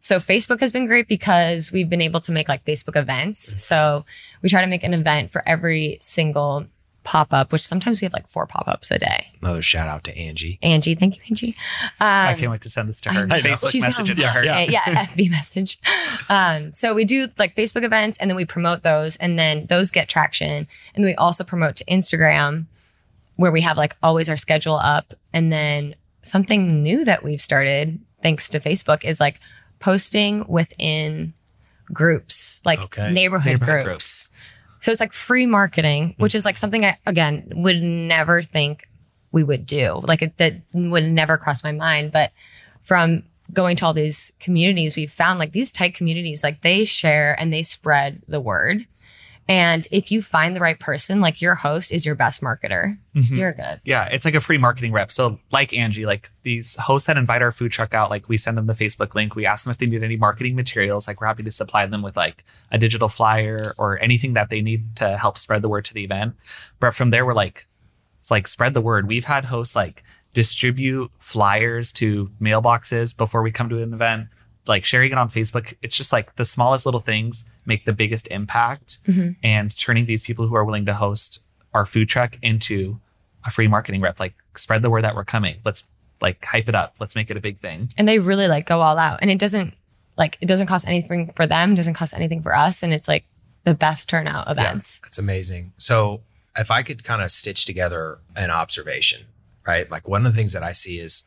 So 0.00 0.18
Facebook 0.18 0.58
has 0.60 0.72
been 0.72 0.86
great 0.86 1.06
because 1.06 1.70
we've 1.70 1.88
been 1.88 2.00
able 2.00 2.20
to 2.20 2.32
make 2.32 2.48
like 2.48 2.64
Facebook 2.64 3.00
events. 3.00 3.62
So 3.62 4.04
we 4.42 4.48
try 4.48 4.60
to 4.60 4.66
make 4.66 4.82
an 4.82 4.94
event 4.94 5.30
for 5.30 5.46
every 5.46 5.98
single 6.00 6.66
pop 7.04 7.32
up, 7.32 7.52
which 7.52 7.66
sometimes 7.66 8.00
we 8.00 8.04
have 8.04 8.12
like 8.12 8.28
four 8.28 8.46
pop 8.46 8.68
ups 8.68 8.90
a 8.90 8.98
day. 8.98 9.32
Another 9.42 9.62
shout 9.62 9.88
out 9.88 10.04
to 10.04 10.16
Angie. 10.16 10.58
Angie, 10.62 10.94
thank 10.94 11.16
you, 11.16 11.22
Angie. 11.28 11.56
I 12.00 12.32
Um, 12.32 12.38
can't 12.38 12.50
wait 12.52 12.60
to 12.62 12.70
send 12.70 12.88
this 12.88 13.00
to 13.02 13.10
her. 13.12 13.26
know. 13.26 13.36
Facebook 13.40 13.70
She's 13.70 13.82
message 13.82 14.10
it 14.10 14.16
gonna 14.18 14.28
to 14.32 14.38
her. 14.38 14.44
love 14.44 14.68
it. 14.68 14.70
Yeah, 14.70 14.82
FB 15.06 15.30
message. 15.30 15.78
Um, 16.28 16.72
so 16.72 16.94
we 16.94 17.04
do 17.04 17.28
like 17.38 17.56
Facebook 17.56 17.84
events 17.84 18.16
and 18.18 18.30
then 18.30 18.36
we 18.36 18.44
promote 18.44 18.82
those 18.82 19.16
and 19.16 19.38
then 19.38 19.66
those 19.66 19.90
get 19.90 20.08
traction. 20.08 20.66
And 20.94 21.04
we 21.04 21.14
also 21.14 21.42
promote 21.44 21.76
to 21.76 21.84
Instagram 21.86 22.66
where 23.36 23.50
we 23.52 23.62
have 23.62 23.76
like 23.76 23.96
always 24.02 24.28
our 24.28 24.36
schedule 24.36 24.76
up. 24.76 25.14
And 25.32 25.52
then 25.52 25.94
something 26.22 26.82
new 26.82 27.04
that 27.04 27.24
we've 27.24 27.40
started 27.40 27.98
thanks 28.22 28.48
to 28.50 28.60
Facebook 28.60 29.02
is 29.04 29.18
like 29.18 29.40
posting 29.80 30.46
within 30.46 31.34
groups, 31.92 32.60
like 32.64 32.78
Okay. 32.78 33.10
neighborhood, 33.10 33.52
Neighborhood 33.54 33.84
groups. 33.84 34.28
So 34.82 34.90
it's 34.90 35.00
like 35.00 35.12
free 35.12 35.46
marketing, 35.46 36.14
which 36.18 36.34
is 36.34 36.44
like 36.44 36.58
something 36.58 36.84
I, 36.84 36.98
again, 37.06 37.48
would 37.54 37.82
never 37.82 38.42
think 38.42 38.88
we 39.30 39.44
would 39.44 39.64
do. 39.64 40.00
Like 40.02 40.22
it, 40.22 40.36
that 40.38 40.54
would 40.74 41.04
never 41.04 41.38
cross 41.38 41.64
my 41.64 41.72
mind. 41.72 42.12
But 42.12 42.32
from 42.82 43.22
going 43.52 43.76
to 43.76 43.86
all 43.86 43.94
these 43.94 44.32
communities, 44.40 44.96
we've 44.96 45.12
found 45.12 45.38
like 45.38 45.52
these 45.52 45.70
tight 45.70 45.94
communities, 45.94 46.42
like 46.42 46.62
they 46.62 46.84
share 46.84 47.36
and 47.38 47.52
they 47.52 47.62
spread 47.62 48.22
the 48.26 48.40
word. 48.40 48.86
And 49.48 49.86
if 49.90 50.12
you 50.12 50.22
find 50.22 50.54
the 50.54 50.60
right 50.60 50.78
person, 50.78 51.20
like 51.20 51.42
your 51.42 51.56
host 51.56 51.90
is 51.92 52.06
your 52.06 52.14
best 52.14 52.40
marketer, 52.40 52.96
Mhm. 53.14 53.36
you're 53.36 53.52
good. 53.52 53.80
Yeah, 53.84 54.04
it's 54.04 54.24
like 54.24 54.34
a 54.36 54.40
free 54.40 54.56
marketing 54.56 54.92
rep. 54.92 55.10
So, 55.10 55.40
like 55.50 55.74
Angie, 55.74 56.06
like 56.06 56.30
these 56.44 56.76
hosts 56.76 57.06
that 57.08 57.16
invite 57.18 57.42
our 57.42 57.50
food 57.52 57.72
truck 57.72 57.92
out, 57.92 58.08
like 58.08 58.28
we 58.28 58.36
send 58.36 58.56
them 58.56 58.66
the 58.66 58.72
Facebook 58.74 59.14
link. 59.14 59.34
We 59.34 59.44
ask 59.44 59.64
them 59.64 59.72
if 59.72 59.78
they 59.78 59.86
need 59.86 60.02
any 60.04 60.16
marketing 60.16 60.54
materials. 60.54 61.08
Like 61.08 61.20
we're 61.20 61.26
happy 61.26 61.42
to 61.42 61.50
supply 61.50 61.86
them 61.86 62.02
with 62.02 62.16
like 62.16 62.44
a 62.70 62.78
digital 62.78 63.08
flyer 63.08 63.74
or 63.78 63.98
anything 64.00 64.34
that 64.34 64.48
they 64.48 64.62
need 64.62 64.94
to 64.96 65.18
help 65.18 65.36
spread 65.36 65.62
the 65.62 65.68
word 65.68 65.84
to 65.86 65.94
the 65.94 66.04
event. 66.04 66.34
But 66.78 66.94
from 66.94 67.10
there, 67.10 67.26
we're 67.26 67.34
like, 67.34 67.66
it's 68.20 68.30
like 68.30 68.46
spread 68.46 68.74
the 68.74 68.80
word. 68.80 69.08
We've 69.08 69.24
had 69.24 69.46
hosts 69.46 69.74
like 69.74 70.04
distribute 70.34 71.10
flyers 71.18 71.92
to 71.92 72.30
mailboxes 72.40 73.16
before 73.16 73.42
we 73.42 73.50
come 73.50 73.68
to 73.68 73.82
an 73.82 73.92
event. 73.92 74.28
Like 74.66 74.84
sharing 74.84 75.12
it 75.12 75.18
on 75.18 75.28
Facebook, 75.28 75.74
it's 75.82 75.96
just 75.96 76.12
like 76.12 76.36
the 76.36 76.44
smallest 76.44 76.86
little 76.86 77.00
things 77.00 77.44
make 77.66 77.84
the 77.84 77.92
biggest 77.92 78.28
impact. 78.28 78.98
Mhm. 79.06 79.36
And 79.42 79.76
turning 79.76 80.06
these 80.06 80.22
people 80.22 80.46
who 80.46 80.54
are 80.54 80.64
willing 80.64 80.86
to 80.86 80.94
host 80.94 81.40
our 81.74 81.86
food 81.86 82.08
truck 82.08 82.36
into 82.42 83.00
a 83.44 83.50
free 83.50 83.68
marketing 83.68 84.00
rep. 84.00 84.20
Like 84.20 84.34
spread 84.56 84.82
the 84.82 84.90
word 84.90 85.04
that 85.04 85.14
we're 85.14 85.24
coming. 85.24 85.56
Let's 85.64 85.84
like 86.20 86.44
hype 86.44 86.68
it 86.68 86.74
up. 86.74 86.94
Let's 87.00 87.16
make 87.16 87.30
it 87.30 87.36
a 87.36 87.40
big 87.40 87.60
thing. 87.60 87.90
And 87.98 88.08
they 88.08 88.18
really 88.18 88.46
like 88.46 88.66
go 88.66 88.80
all 88.80 88.98
out. 88.98 89.18
And 89.22 89.30
it 89.30 89.38
doesn't 89.38 89.74
like 90.16 90.38
it 90.40 90.46
doesn't 90.46 90.66
cost 90.66 90.86
anything 90.86 91.32
for 91.34 91.46
them, 91.46 91.74
doesn't 91.74 91.94
cost 91.94 92.14
anything 92.14 92.42
for 92.42 92.54
us. 92.54 92.82
And 92.82 92.92
it's 92.92 93.08
like 93.08 93.24
the 93.64 93.74
best 93.74 94.08
turnout 94.08 94.50
events. 94.50 95.00
That's 95.00 95.18
amazing. 95.18 95.72
So 95.78 96.20
if 96.56 96.70
I 96.70 96.82
could 96.82 97.02
kind 97.02 97.22
of 97.22 97.30
stitch 97.30 97.64
together 97.64 98.18
an 98.36 98.50
observation 98.50 99.26
right? 99.66 99.90
Like 99.90 100.08
one 100.08 100.26
of 100.26 100.32
the 100.32 100.36
things 100.36 100.52
that 100.52 100.62
I 100.62 100.72
see 100.72 100.98
is 100.98 101.24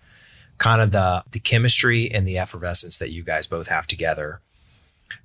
kind 0.58 0.82
of 0.82 0.92
the 0.92 1.24
the 1.32 1.40
chemistry 1.40 2.10
and 2.12 2.28
the 2.28 2.38
effervescence 2.38 2.98
that 2.98 3.12
you 3.12 3.24
guys 3.24 3.46
both 3.48 3.68
have 3.68 3.88
together 3.88 4.42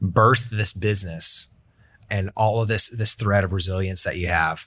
birthed 0.03 0.51
this 0.51 0.73
business 0.73 1.49
and 2.11 2.31
all 2.37 2.61
of 2.63 2.69
this 2.69 2.89
this 2.89 3.15
thread 3.15 3.45
of 3.45 3.53
resilience 3.53 4.03
that 4.05 4.17
you 4.17 4.27
have. 4.27 4.67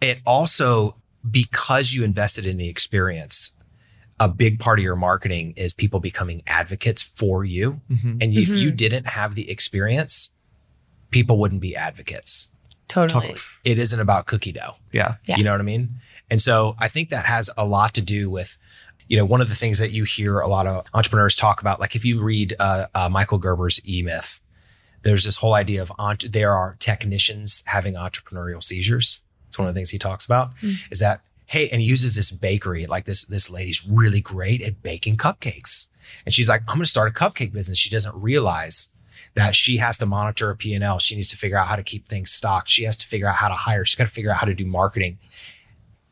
It 0.00 0.20
also 0.26 0.96
because 1.28 1.94
you 1.94 2.04
invested 2.04 2.46
in 2.46 2.58
the 2.58 2.68
experience, 2.68 3.52
a 4.20 4.28
big 4.28 4.60
part 4.60 4.78
of 4.78 4.82
your 4.84 4.96
marketing 4.96 5.54
is 5.56 5.72
people 5.72 5.98
becoming 5.98 6.42
advocates 6.46 7.02
for 7.02 7.44
you. 7.44 7.80
Mhm. 7.90 8.22
And 8.22 8.34
if 8.34 8.48
you 8.50 8.70
Mhm. 8.70 8.76
didn't 8.76 9.06
have 9.08 9.34
the 9.34 9.50
experience, 9.50 10.30
people 11.10 11.38
wouldn't 11.38 11.60
be 11.62 11.74
advocates. 11.74 12.48
Totally. 12.88 13.28
Totally. 13.28 13.40
It 13.64 13.78
isn't 13.78 13.98
about 13.98 14.26
cookie 14.26 14.52
dough. 14.52 14.76
Yeah. 14.92 15.16
Yeah. 15.26 15.38
You 15.38 15.44
know 15.44 15.52
what 15.52 15.60
I 15.60 15.64
mean? 15.64 16.00
And 16.30 16.40
so 16.42 16.76
I 16.78 16.88
think 16.88 17.08
that 17.10 17.24
has 17.24 17.48
a 17.56 17.64
lot 17.64 17.94
to 17.94 18.02
do 18.02 18.28
with, 18.28 18.58
you 19.08 19.16
know, 19.16 19.24
one 19.24 19.40
of 19.40 19.48
the 19.48 19.54
things 19.54 19.78
that 19.78 19.90
you 19.90 20.04
hear 20.04 20.40
a 20.40 20.48
lot 20.48 20.66
of 20.66 20.86
entrepreneurs 20.94 21.36
talk 21.36 21.60
about, 21.60 21.80
like 21.80 21.94
if 21.94 22.04
you 22.04 22.22
read 22.22 22.54
uh, 22.58 22.86
uh, 22.94 23.08
Michael 23.08 23.38
Gerber's 23.38 23.80
E 23.86 24.02
Myth, 24.02 24.40
there's 25.02 25.24
this 25.24 25.36
whole 25.36 25.54
idea 25.54 25.82
of 25.82 25.92
entre- 25.98 26.28
there 26.28 26.52
are 26.52 26.76
technicians 26.78 27.62
having 27.66 27.94
entrepreneurial 27.94 28.62
seizures. 28.62 29.22
It's 29.48 29.58
one 29.58 29.68
of 29.68 29.74
the 29.74 29.78
things 29.78 29.90
he 29.90 29.98
talks 29.98 30.24
about 30.24 30.50
is 30.90 30.98
that, 31.00 31.20
hey, 31.46 31.68
and 31.68 31.80
he 31.80 31.86
uses 31.86 32.16
this 32.16 32.30
bakery, 32.30 32.86
like 32.86 33.04
this, 33.04 33.24
this 33.26 33.50
lady's 33.50 33.86
really 33.86 34.20
great 34.20 34.62
at 34.62 34.82
baking 34.82 35.18
cupcakes. 35.18 35.88
And 36.24 36.34
she's 36.34 36.48
like, 36.48 36.62
I'm 36.62 36.76
going 36.76 36.80
to 36.80 36.86
start 36.86 37.08
a 37.08 37.12
cupcake 37.12 37.52
business. 37.52 37.78
She 37.78 37.90
doesn't 37.90 38.14
realize 38.14 38.88
that 39.34 39.54
she 39.54 39.76
has 39.78 39.98
to 39.98 40.06
monitor 40.06 40.50
a 40.50 40.56
P&L. 40.56 40.98
She 40.98 41.14
needs 41.14 41.28
to 41.28 41.36
figure 41.36 41.58
out 41.58 41.66
how 41.66 41.76
to 41.76 41.82
keep 41.82 42.08
things 42.08 42.32
stocked. 42.32 42.68
She 42.70 42.84
has 42.84 42.96
to 42.96 43.06
figure 43.06 43.26
out 43.26 43.36
how 43.36 43.48
to 43.48 43.54
hire. 43.54 43.84
She's 43.84 43.96
got 43.96 44.04
to 44.04 44.12
figure 44.12 44.30
out 44.30 44.38
how 44.38 44.46
to 44.46 44.54
do 44.54 44.64
marketing. 44.64 45.18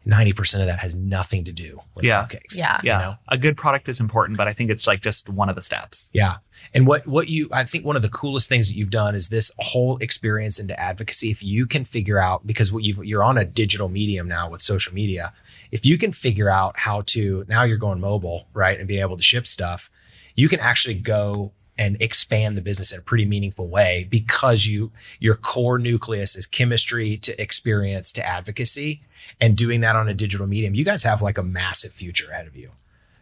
90% 0.06 0.60
of 0.60 0.66
that 0.66 0.80
has 0.80 0.94
nothing 0.94 1.44
to 1.44 1.52
do 1.52 1.80
with 1.94 2.04
Yeah. 2.04 2.24
cupcakes. 2.24 2.56
Yeah. 2.56 2.80
Yeah. 2.82 2.98
You 2.98 3.04
know? 3.06 3.16
A 3.28 3.38
good 3.38 3.56
product 3.56 3.88
is 3.88 4.00
important, 4.00 4.36
but 4.36 4.48
I 4.48 4.52
think 4.52 4.70
it's 4.70 4.86
like 4.86 5.00
just 5.00 5.28
one 5.28 5.48
of 5.48 5.54
the 5.54 5.62
steps. 5.62 6.10
Yeah. 6.12 6.36
And 6.74 6.86
what 6.86 7.06
what 7.06 7.28
you 7.28 7.48
I 7.52 7.64
think 7.64 7.84
one 7.84 7.96
of 7.96 8.02
the 8.02 8.08
coolest 8.08 8.48
things 8.48 8.68
that 8.68 8.74
you've 8.74 8.90
done 8.90 9.14
is 9.14 9.28
this 9.28 9.50
whole 9.58 9.98
experience 9.98 10.58
into 10.58 10.78
advocacy. 10.78 11.30
If 11.30 11.42
you 11.42 11.66
can 11.66 11.84
figure 11.84 12.18
out 12.18 12.46
because 12.46 12.72
what 12.72 12.82
you've, 12.82 13.04
you're 13.04 13.22
on 13.22 13.38
a 13.38 13.44
digital 13.44 13.88
medium 13.88 14.26
now 14.28 14.50
with 14.50 14.60
social 14.60 14.92
media, 14.92 15.32
if 15.70 15.86
you 15.86 15.96
can 15.98 16.12
figure 16.12 16.50
out 16.50 16.78
how 16.80 17.02
to 17.06 17.44
now 17.48 17.62
you're 17.62 17.76
going 17.76 18.00
mobile, 18.00 18.48
right, 18.54 18.78
and 18.78 18.88
being 18.88 19.00
able 19.00 19.16
to 19.16 19.22
ship 19.22 19.46
stuff, 19.46 19.88
you 20.34 20.48
can 20.48 20.60
actually 20.60 20.94
go 20.94 21.52
and 21.78 21.96
expand 22.00 22.56
the 22.56 22.62
business 22.62 22.92
in 22.92 22.98
a 22.98 23.02
pretty 23.02 23.24
meaningful 23.24 23.66
way 23.68 24.06
because 24.10 24.66
you 24.66 24.92
your 25.18 25.34
core 25.34 25.78
nucleus 25.78 26.36
is 26.36 26.46
chemistry 26.46 27.16
to 27.16 27.40
experience 27.40 28.12
to 28.12 28.26
advocacy 28.26 29.02
and 29.40 29.56
doing 29.56 29.80
that 29.80 29.96
on 29.96 30.08
a 30.08 30.14
digital 30.14 30.46
medium. 30.46 30.74
You 30.74 30.84
guys 30.84 31.02
have 31.04 31.22
like 31.22 31.38
a 31.38 31.42
massive 31.42 31.92
future 31.92 32.30
ahead 32.30 32.46
of 32.46 32.56
you. 32.56 32.70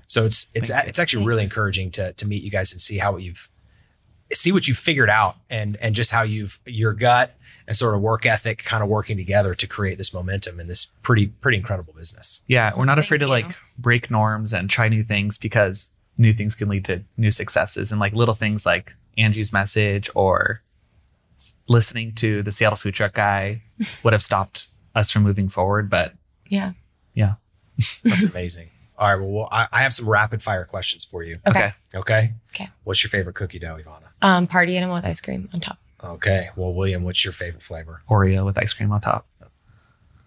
So 0.06 0.24
it's 0.24 0.48
it's 0.54 0.70
Thank 0.70 0.84
you. 0.84 0.88
it's 0.88 0.98
actually 0.98 1.24
really 1.24 1.42
Thanks. 1.42 1.52
encouraging 1.52 1.90
to 1.92 2.12
to 2.12 2.26
meet 2.26 2.42
you 2.42 2.50
guys 2.50 2.72
and 2.72 2.80
see 2.80 2.98
how 2.98 3.16
you've 3.16 3.48
see 4.32 4.52
what 4.52 4.66
you 4.68 4.74
figured 4.74 5.10
out 5.10 5.36
and 5.48 5.76
and 5.76 5.94
just 5.94 6.10
how 6.10 6.22
you've 6.22 6.58
your 6.66 6.92
gut 6.92 7.36
and 7.68 7.76
sort 7.76 7.94
of 7.94 8.00
work 8.00 8.26
ethic 8.26 8.64
kind 8.64 8.82
of 8.82 8.88
working 8.88 9.16
together 9.16 9.54
to 9.54 9.66
create 9.68 9.98
this 9.98 10.12
momentum 10.12 10.58
in 10.58 10.66
this 10.66 10.86
pretty 11.02 11.28
pretty 11.28 11.56
incredible 11.58 11.92
business. 11.92 12.42
Yeah. 12.48 12.72
We're 12.76 12.84
not 12.84 12.96
Thank 12.96 13.06
afraid 13.06 13.18
to 13.18 13.28
like 13.28 13.56
break 13.78 14.10
norms 14.10 14.52
and 14.52 14.68
try 14.68 14.88
new 14.88 15.04
things 15.04 15.38
because 15.38 15.92
new 16.20 16.34
things 16.34 16.54
can 16.54 16.68
lead 16.68 16.84
to 16.84 17.02
new 17.16 17.30
successes 17.30 17.90
and 17.90 17.98
like 17.98 18.12
little 18.12 18.34
things 18.34 18.66
like 18.66 18.94
Angie's 19.16 19.52
message 19.52 20.10
or 20.14 20.62
listening 21.66 22.14
to 22.16 22.42
the 22.42 22.52
Seattle 22.52 22.76
food 22.76 22.94
truck 22.94 23.14
guy 23.14 23.62
would 24.04 24.12
have 24.12 24.22
stopped 24.22 24.68
us 24.94 25.10
from 25.10 25.22
moving 25.22 25.48
forward. 25.48 25.88
But 25.88 26.12
Yeah. 26.48 26.72
Yeah, 27.14 27.34
that's 28.04 28.24
amazing. 28.24 28.68
All 28.98 29.08
right, 29.08 29.20
well, 29.20 29.30
well 29.30 29.48
I, 29.50 29.66
I 29.72 29.80
have 29.80 29.94
some 29.94 30.08
rapid 30.08 30.42
fire 30.42 30.64
questions 30.64 31.04
for 31.04 31.22
you. 31.22 31.38
Okay. 31.48 31.58
okay. 31.58 31.74
Okay. 31.98 32.34
Okay. 32.54 32.68
What's 32.84 33.02
your 33.02 33.10
favorite 33.10 33.34
cookie 33.34 33.58
dough, 33.58 33.78
Ivana? 33.78 34.10
Um, 34.22 34.46
party 34.46 34.76
animal 34.76 34.96
with 34.96 35.06
ice 35.06 35.20
cream 35.20 35.48
on 35.54 35.60
top. 35.60 35.78
Okay. 36.04 36.48
Well, 36.54 36.72
William, 36.74 37.02
what's 37.02 37.24
your 37.24 37.32
favorite 37.32 37.62
flavor? 37.62 38.02
Oreo 38.10 38.44
with 38.44 38.58
ice 38.58 38.74
cream 38.74 38.92
on 38.92 39.00
top. 39.00 39.26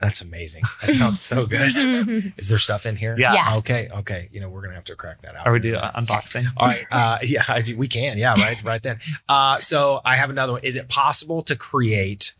That's 0.03 0.21
amazing. 0.21 0.63
That 0.81 0.93
sounds 0.93 1.19
so 1.21 1.45
good. 1.47 2.33
Is 2.37 2.49
there 2.49 2.57
stuff 2.57 2.85
in 2.85 2.95
here? 2.95 3.15
Yeah. 3.17 3.33
Yeah. 3.33 3.57
Okay. 3.57 3.89
Okay. 3.91 4.29
You 4.31 4.39
know, 4.41 4.49
we're 4.49 4.61
gonna 4.61 4.75
have 4.75 4.83
to 4.85 4.95
crack 4.95 5.21
that 5.21 5.35
out. 5.35 5.47
Are 5.47 5.53
we 5.53 5.59
do 5.59 5.75
uh, 5.75 5.91
unboxing? 5.99 6.45
All 6.57 6.67
right. 6.67 6.85
Uh, 6.91 7.19
yeah, 7.23 7.43
I- 7.47 7.73
we 7.75 7.87
can. 7.87 8.17
Yeah, 8.17 8.33
right, 8.35 8.61
right 8.63 8.83
then. 8.83 8.99
Uh, 9.29 9.59
so 9.59 10.01
I 10.05 10.15
have 10.17 10.29
another 10.29 10.53
one. 10.53 10.61
Is 10.63 10.75
it 10.75 10.89
possible 10.89 11.41
to 11.43 11.55
create 11.55 12.33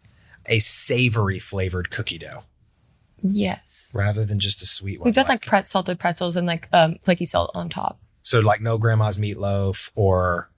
a 0.46 0.60
savory 0.60 1.40
flavored 1.40 1.90
cookie 1.90 2.18
dough 2.18 2.44
yes. 3.22 3.92
rather 3.96 4.26
than 4.26 4.40
just 4.40 4.62
a 4.62 4.66
sweet 4.66 5.00
one? 5.00 5.06
We've 5.06 5.16
done 5.16 5.28
like 5.28 5.46
pretz, 5.46 5.70
salted 5.72 6.00
pretzels 6.00 6.36
and 6.36 6.46
like 6.48 6.68
um, 6.74 6.98
flaky 7.02 7.26
salt 7.26 7.52
on 7.56 7.70
top. 7.70 8.00
so 8.22 8.40
like 8.40 8.62
no 8.62 8.78
grandma's 8.78 9.18
meatloaf 9.18 9.90
or 9.96 10.50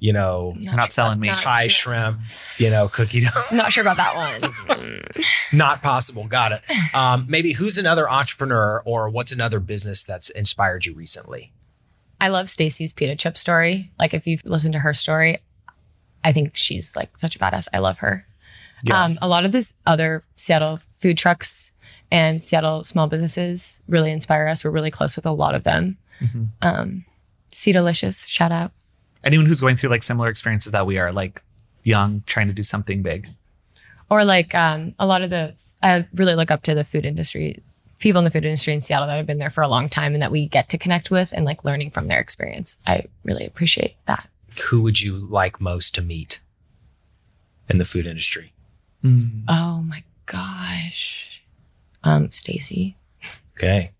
you 0.00 0.12
know 0.12 0.54
We're 0.56 0.74
not 0.74 0.90
selling 0.90 1.20
me 1.20 1.28
Thai 1.28 1.68
sure. 1.68 1.92
shrimp, 1.94 2.20
you 2.58 2.70
know 2.70 2.88
cookie 2.88 3.20
dough. 3.26 3.44
Not 3.52 3.72
sure 3.72 3.82
about 3.82 3.98
that 3.98 4.16
one. 4.16 5.02
Not 5.52 5.82
possible. 5.82 6.26
Got 6.26 6.52
it. 6.52 6.94
Um, 6.94 7.26
maybe 7.28 7.52
who's 7.52 7.76
another 7.78 8.08
entrepreneur 8.10 8.82
or 8.84 9.08
what's 9.10 9.30
another 9.32 9.60
business 9.60 10.02
that's 10.02 10.30
inspired 10.30 10.86
you 10.86 10.94
recently? 10.94 11.52
I 12.20 12.28
love 12.28 12.48
Stacy's 12.50 12.92
pita 12.92 13.16
chip 13.16 13.36
story. 13.38 13.90
Like 13.98 14.14
if 14.14 14.26
you've 14.26 14.44
listened 14.44 14.72
to 14.74 14.78
her 14.80 14.94
story, 14.94 15.38
I 16.24 16.32
think 16.32 16.52
she's 16.56 16.94
like 16.96 17.16
such 17.18 17.36
a 17.36 17.38
badass. 17.38 17.68
I 17.72 17.78
love 17.78 17.98
her. 17.98 18.26
Yeah. 18.84 19.02
Um, 19.04 19.18
a 19.22 19.28
lot 19.28 19.44
of 19.44 19.52
this 19.52 19.74
other 19.86 20.24
Seattle 20.36 20.80
food 20.98 21.18
trucks 21.18 21.70
and 22.10 22.42
Seattle 22.42 22.84
small 22.84 23.06
businesses 23.06 23.80
really 23.88 24.10
inspire 24.10 24.46
us. 24.46 24.64
We're 24.64 24.70
really 24.70 24.90
close 24.90 25.16
with 25.16 25.26
a 25.26 25.32
lot 25.32 25.54
of 25.54 25.64
them. 25.64 25.98
Mhm. 26.20 26.48
Um, 26.62 27.04
Sea 27.50 27.72
Delicious, 27.72 28.26
shout 28.26 28.52
out. 28.52 28.72
Anyone 29.22 29.46
who's 29.46 29.60
going 29.60 29.76
through 29.76 29.90
like 29.90 30.02
similar 30.02 30.28
experiences 30.28 30.72
that 30.72 30.86
we 30.86 30.98
are, 30.98 31.12
like 31.12 31.42
young, 31.82 32.22
trying 32.26 32.48
to 32.48 32.52
do 32.52 32.62
something 32.62 33.02
big. 33.02 33.28
Or 34.10 34.24
like 34.24 34.54
um, 34.54 34.94
a 34.98 35.06
lot 35.06 35.22
of 35.22 35.30
the, 35.30 35.54
I 35.82 36.06
really 36.14 36.34
look 36.34 36.50
up 36.50 36.62
to 36.62 36.74
the 36.74 36.84
food 36.84 37.04
industry, 37.04 37.62
people 37.98 38.18
in 38.18 38.24
the 38.24 38.30
food 38.30 38.44
industry 38.44 38.72
in 38.72 38.80
Seattle 38.80 39.06
that 39.06 39.16
have 39.16 39.26
been 39.26 39.38
there 39.38 39.50
for 39.50 39.62
a 39.62 39.68
long 39.68 39.88
time 39.88 40.14
and 40.14 40.22
that 40.22 40.32
we 40.32 40.48
get 40.48 40.68
to 40.70 40.78
connect 40.78 41.10
with 41.10 41.32
and 41.32 41.44
like 41.44 41.64
learning 41.64 41.90
from 41.90 42.08
their 42.08 42.20
experience. 42.20 42.76
I 42.86 43.04
really 43.24 43.46
appreciate 43.46 43.96
that. 44.06 44.28
Who 44.70 44.82
would 44.82 45.00
you 45.00 45.16
like 45.16 45.60
most 45.60 45.94
to 45.94 46.02
meet 46.02 46.40
in 47.68 47.78
the 47.78 47.84
food 47.84 48.06
industry? 48.06 48.52
Mm. 49.04 49.44
Oh 49.48 49.82
my 49.82 50.02
gosh. 50.26 51.42
Um, 52.02 52.30
Stacy. 52.30 52.96
Okay. 53.56 53.92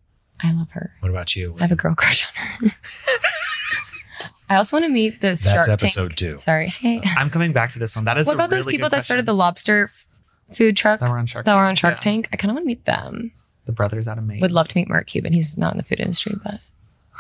I 0.43 0.53
love 0.53 0.71
her. 0.71 0.95
What 1.01 1.11
about 1.11 1.37
you? 1.37 1.55
I 1.59 1.62
have 1.62 1.73
a 1.73 1.77
girl 1.77 1.95
crush 1.95 2.27
on 2.27 2.71
her. 2.71 2.77
I 4.51 4.57
also 4.57 4.77
want 4.77 4.85
to 4.87 4.91
meet 4.93 5.21
the 5.21 5.37
Shark 5.37 5.55
That's 5.55 5.69
Tank- 5.69 5.83
episode 5.83 6.17
two. 6.17 6.39
Sorry. 6.39 6.67
Hey. 6.69 7.01
I'm 7.17 7.31
coming 7.31 7.53
back 7.53 7.73
to 7.73 7.79
this 7.79 7.95
one. 7.95 8.05
That 8.05 8.19
is 8.19 8.27
What 8.27 8.33
a 8.33 8.35
about 8.35 8.43
What 8.43 8.47
about 8.49 8.57
those 8.57 8.67
people 8.67 8.89
that 8.91 9.05
started 9.05 9.25
the 9.25 9.33
lobster 9.35 9.85
f- 9.85 10.07
food 10.55 10.77
truck 10.77 10.99
that 11.01 11.09
were 11.09 11.19
on 11.19 11.27
Shark 11.27 11.47
that 11.47 11.55
were 11.55 11.61
on 11.61 11.69
Tank. 11.77 11.79
Shark 11.79 11.95
Yeah. 11.95 12.01
Tank? 12.01 12.29
I 12.33 12.37
kind 12.37 12.51
of 12.51 12.57
want 12.57 12.65
to 12.65 12.67
meet 12.67 12.85
them. 12.85 13.33
The 13.67 13.73
brothers 13.73 14.09
out 14.09 14.19
of 14.19 14.25
Maine. 14.25 14.41
Would 14.41 14.51
love 14.53 14.67
to 14.69 14.77
meet 14.77 14.89
Mark 14.89 15.07
Cuban. 15.07 15.33
He's 15.33 15.57
not 15.57 15.73
in 15.73 15.79
the 15.79 15.85
food 15.85 16.01
industry, 16.01 16.35
but 16.43 16.61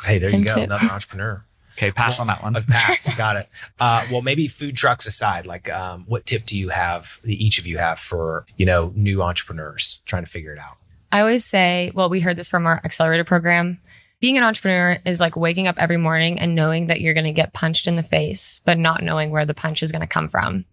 Hey, 0.04 0.18
there 0.18 0.30
you 0.30 0.36
Him 0.38 0.42
go. 0.42 0.54
too. 0.54 0.60
Another 0.62 0.86
entrepreneur. 0.90 1.44
okay, 1.78 1.92
pass 1.92 2.18
on 2.18 2.26
that 2.26 2.42
one. 2.42 2.56
I've 2.56 2.66
passed. 2.66 3.16
Got 3.16 3.36
it. 3.36 3.48
Uh, 3.78 4.06
well, 4.10 4.22
maybe 4.22 4.48
food 4.48 4.74
trucks 4.76 5.06
aside, 5.06 5.46
like 5.46 5.70
um, 5.70 6.04
what 6.08 6.26
tip 6.26 6.44
do 6.46 6.58
you 6.58 6.70
have, 6.70 7.20
each 7.24 7.58
of 7.60 7.66
you 7.66 7.78
have 7.78 7.98
for, 8.00 8.44
you 8.56 8.66
know, 8.66 8.92
new 8.96 9.22
entrepreneurs 9.22 10.02
trying 10.06 10.24
to 10.24 10.30
figure 10.30 10.52
it 10.52 10.58
out? 10.58 10.78
I 11.12 11.20
always 11.20 11.44
say, 11.44 11.92
well, 11.94 12.08
we 12.08 12.20
heard 12.20 12.36
this 12.36 12.48
from 12.48 12.66
our 12.66 12.80
accelerator 12.84 13.24
program. 13.24 13.80
Being 14.20 14.36
an 14.36 14.44
entrepreneur 14.44 14.98
is 15.06 15.18
like 15.18 15.34
waking 15.34 15.66
up 15.66 15.76
every 15.78 15.96
morning 15.96 16.38
and 16.38 16.54
knowing 16.54 16.88
that 16.88 17.00
you're 17.00 17.14
going 17.14 17.24
to 17.24 17.32
get 17.32 17.54
punched 17.54 17.86
in 17.86 17.96
the 17.96 18.02
face, 18.02 18.60
but 18.66 18.78
not 18.78 19.02
knowing 19.02 19.30
where 19.30 19.46
the 19.46 19.54
punch 19.54 19.82
is 19.82 19.90
going 19.90 20.02
to 20.02 20.06
come 20.06 20.28
from. 20.28 20.66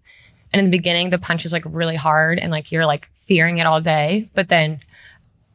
And 0.53 0.59
in 0.59 0.65
the 0.65 0.77
beginning, 0.77 1.09
the 1.09 1.17
punch 1.17 1.45
is 1.45 1.53
like 1.53 1.63
really 1.65 1.95
hard 1.95 2.39
and 2.39 2.51
like 2.51 2.71
you're 2.71 2.85
like 2.85 3.09
fearing 3.15 3.57
it 3.57 3.65
all 3.65 3.79
day. 3.79 4.29
But 4.33 4.49
then 4.49 4.81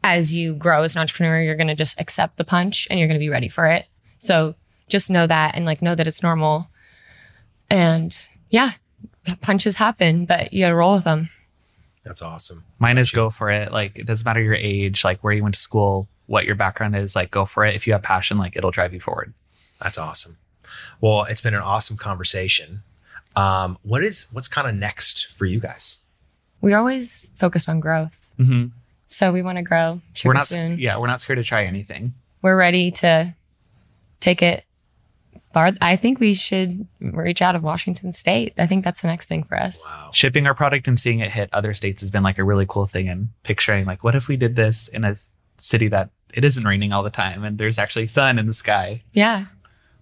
as 0.03 0.34
you 0.34 0.55
grow 0.55 0.82
as 0.82 0.95
an 0.95 1.01
entrepreneur, 1.01 1.43
you're 1.43 1.57
going 1.57 1.68
to 1.68 1.74
just 1.74 2.01
accept 2.01 2.38
the 2.38 2.45
punch 2.45 2.88
and 2.90 2.99
you're 2.99 3.09
going 3.09 3.18
to 3.18 3.24
be 3.24 3.30
ready 3.30 3.49
for 3.49 3.66
it. 3.66 3.84
So 4.18 4.55
just 4.88 5.11
know 5.11 5.26
that 5.26 5.55
and 5.55 5.66
like 5.66 5.82
know 5.82 5.95
that 5.95 6.07
it's 6.07 6.22
normal. 6.22 6.68
And 7.70 8.18
yeah, 8.49 8.72
punches 9.43 9.76
happen, 9.76 10.24
but 10.24 10.53
you 10.53 10.64
got 10.64 10.68
to 10.68 10.74
roll 10.74 10.95
with 10.95 11.05
them. 11.05 11.28
That's 12.05 12.22
awesome. 12.22 12.64
Mine 12.78 12.99
is 12.99 13.11
go 13.11 13.30
for 13.30 13.51
it. 13.51 13.70
Like 13.70 13.99
it 13.99 14.07
doesn't 14.07 14.24
matter 14.24 14.40
your 14.40 14.55
age, 14.55 15.05
like 15.05 15.22
where 15.22 15.32
you 15.32 15.43
went 15.43 15.55
to 15.55 15.61
school, 15.61 16.09
what 16.33 16.47
your 16.47 16.55
background 16.55 16.97
is, 16.97 17.14
like 17.14 17.30
go 17.30 17.45
for 17.45 17.62
it. 17.62 17.74
If 17.74 17.87
you 17.87 17.93
have 17.93 18.03
passion, 18.03 18.39
like 18.39 18.57
it'll 18.57 18.70
drive 18.70 18.95
you 18.95 19.01
forward. 19.01 19.35
That's 19.83 19.99
awesome. 19.99 20.39
Well, 20.99 21.24
it's 21.24 21.43
been 21.43 21.53
an 21.53 21.61
awesome 21.61 21.99
conversation. 21.99 22.83
Um, 23.37 23.76
what 23.83 24.03
is 24.03 24.28
what's 24.33 24.49
kind 24.49 24.66
of 24.66 24.74
next 24.74 25.26
for 25.33 25.45
you 25.45 25.61
guys? 25.61 25.99
We're 26.62 26.78
always 26.78 27.28
focused 27.37 27.68
on 27.68 27.80
growth. 27.80 28.16
Mm-hmm. 28.39 28.68
So 29.09 29.30
we 29.30 29.43
want 29.43 29.59
to 29.59 29.62
grow. 29.62 30.01
Sugar 30.14 30.30
We're 30.30 30.35
not, 30.35 30.47
spoon. 30.47 30.78
yeah, 30.78 30.97
we're 30.97 31.07
not 31.07 31.20
scared 31.20 31.37
to 31.37 31.45
try 31.45 31.66
anything. 31.66 32.14
We're 32.41 32.57
ready 32.57 32.91
to 32.93 33.35
take 34.20 34.41
it 34.41 34.64
far. 35.53 35.72
I 35.83 35.97
think 35.97 36.18
we 36.18 36.33
should 36.33 36.89
reach 36.99 37.43
out 37.43 37.55
of 37.55 37.62
Washington 37.62 38.14
State. 38.14 38.55
I 38.57 38.66
think 38.66 38.85
that's 38.85 39.03
the 39.03 39.09
next 39.09 39.26
thing 39.26 39.45
for 39.45 39.59
us. 39.59 39.85
Wow. 39.85 40.11
Shipping 40.14 40.47
our 40.47 40.55
product 40.55 40.89
and 40.89 40.99
seeing 40.99 41.20
it 41.20 41.30
hit 41.30 41.51
other 41.53 41.74
states 41.74 42.01
has 42.01 42.11
been 42.11 42.22
like 42.22 42.39
a 42.39 42.45
really 42.45 42.64
cool 42.66 42.87
thing. 42.87 43.07
And 43.07 43.28
picturing 43.43 43.85
like, 43.85 44.03
what 44.03 44.14
if 44.14 44.28
we 44.28 44.39
did 44.39 44.57
this 44.57 44.89
in 44.89 45.05
a 45.05 45.16
city 45.59 45.89
that 45.89 46.11
it 46.33 46.45
isn't 46.45 46.64
raining 46.64 46.93
all 46.93 47.03
the 47.03 47.11
time 47.11 47.45
and 47.45 47.59
there's 47.59 47.78
actually 47.78 48.07
sun 48.07 48.39
in 48.39 48.47
the 48.47 48.53
sky. 48.53 49.03
Yeah. 49.12 49.47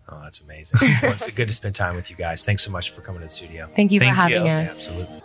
Oh, 0.08 0.20
that's 0.22 0.40
amazing. 0.40 0.80
well, 1.02 1.12
it's 1.12 1.30
good 1.30 1.48
to 1.48 1.54
spend 1.54 1.74
time 1.74 1.94
with 1.94 2.10
you 2.10 2.16
guys. 2.16 2.44
Thanks 2.44 2.62
so 2.64 2.70
much 2.70 2.90
for 2.90 3.00
coming 3.00 3.20
to 3.20 3.26
the 3.26 3.28
studio. 3.28 3.68
Thank 3.76 3.92
you 3.92 4.00
Thank 4.00 4.14
for 4.14 4.20
having 4.22 4.44
you. 4.44 4.50
us. 4.52 4.88
Absolutely. 4.88 5.22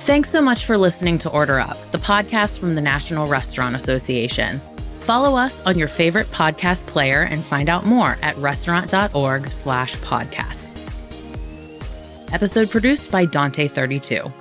Thanks 0.00 0.30
so 0.30 0.40
much 0.40 0.64
for 0.64 0.78
listening 0.78 1.18
to 1.18 1.30
Order 1.30 1.60
Up, 1.60 1.76
the 1.92 1.98
podcast 1.98 2.58
from 2.58 2.74
the 2.74 2.80
National 2.80 3.26
Restaurant 3.26 3.76
Association. 3.76 4.60
Follow 5.00 5.36
us 5.36 5.60
on 5.62 5.78
your 5.78 5.88
favorite 5.88 6.26
podcast 6.28 6.86
player 6.86 7.22
and 7.22 7.44
find 7.44 7.68
out 7.68 7.84
more 7.86 8.16
at 8.22 8.36
restaurant.org 8.38 9.52
slash 9.52 9.96
podcasts. 9.96 10.74
Episode 12.32 12.70
produced 12.70 13.10
by 13.12 13.26
Dante32. 13.26 14.32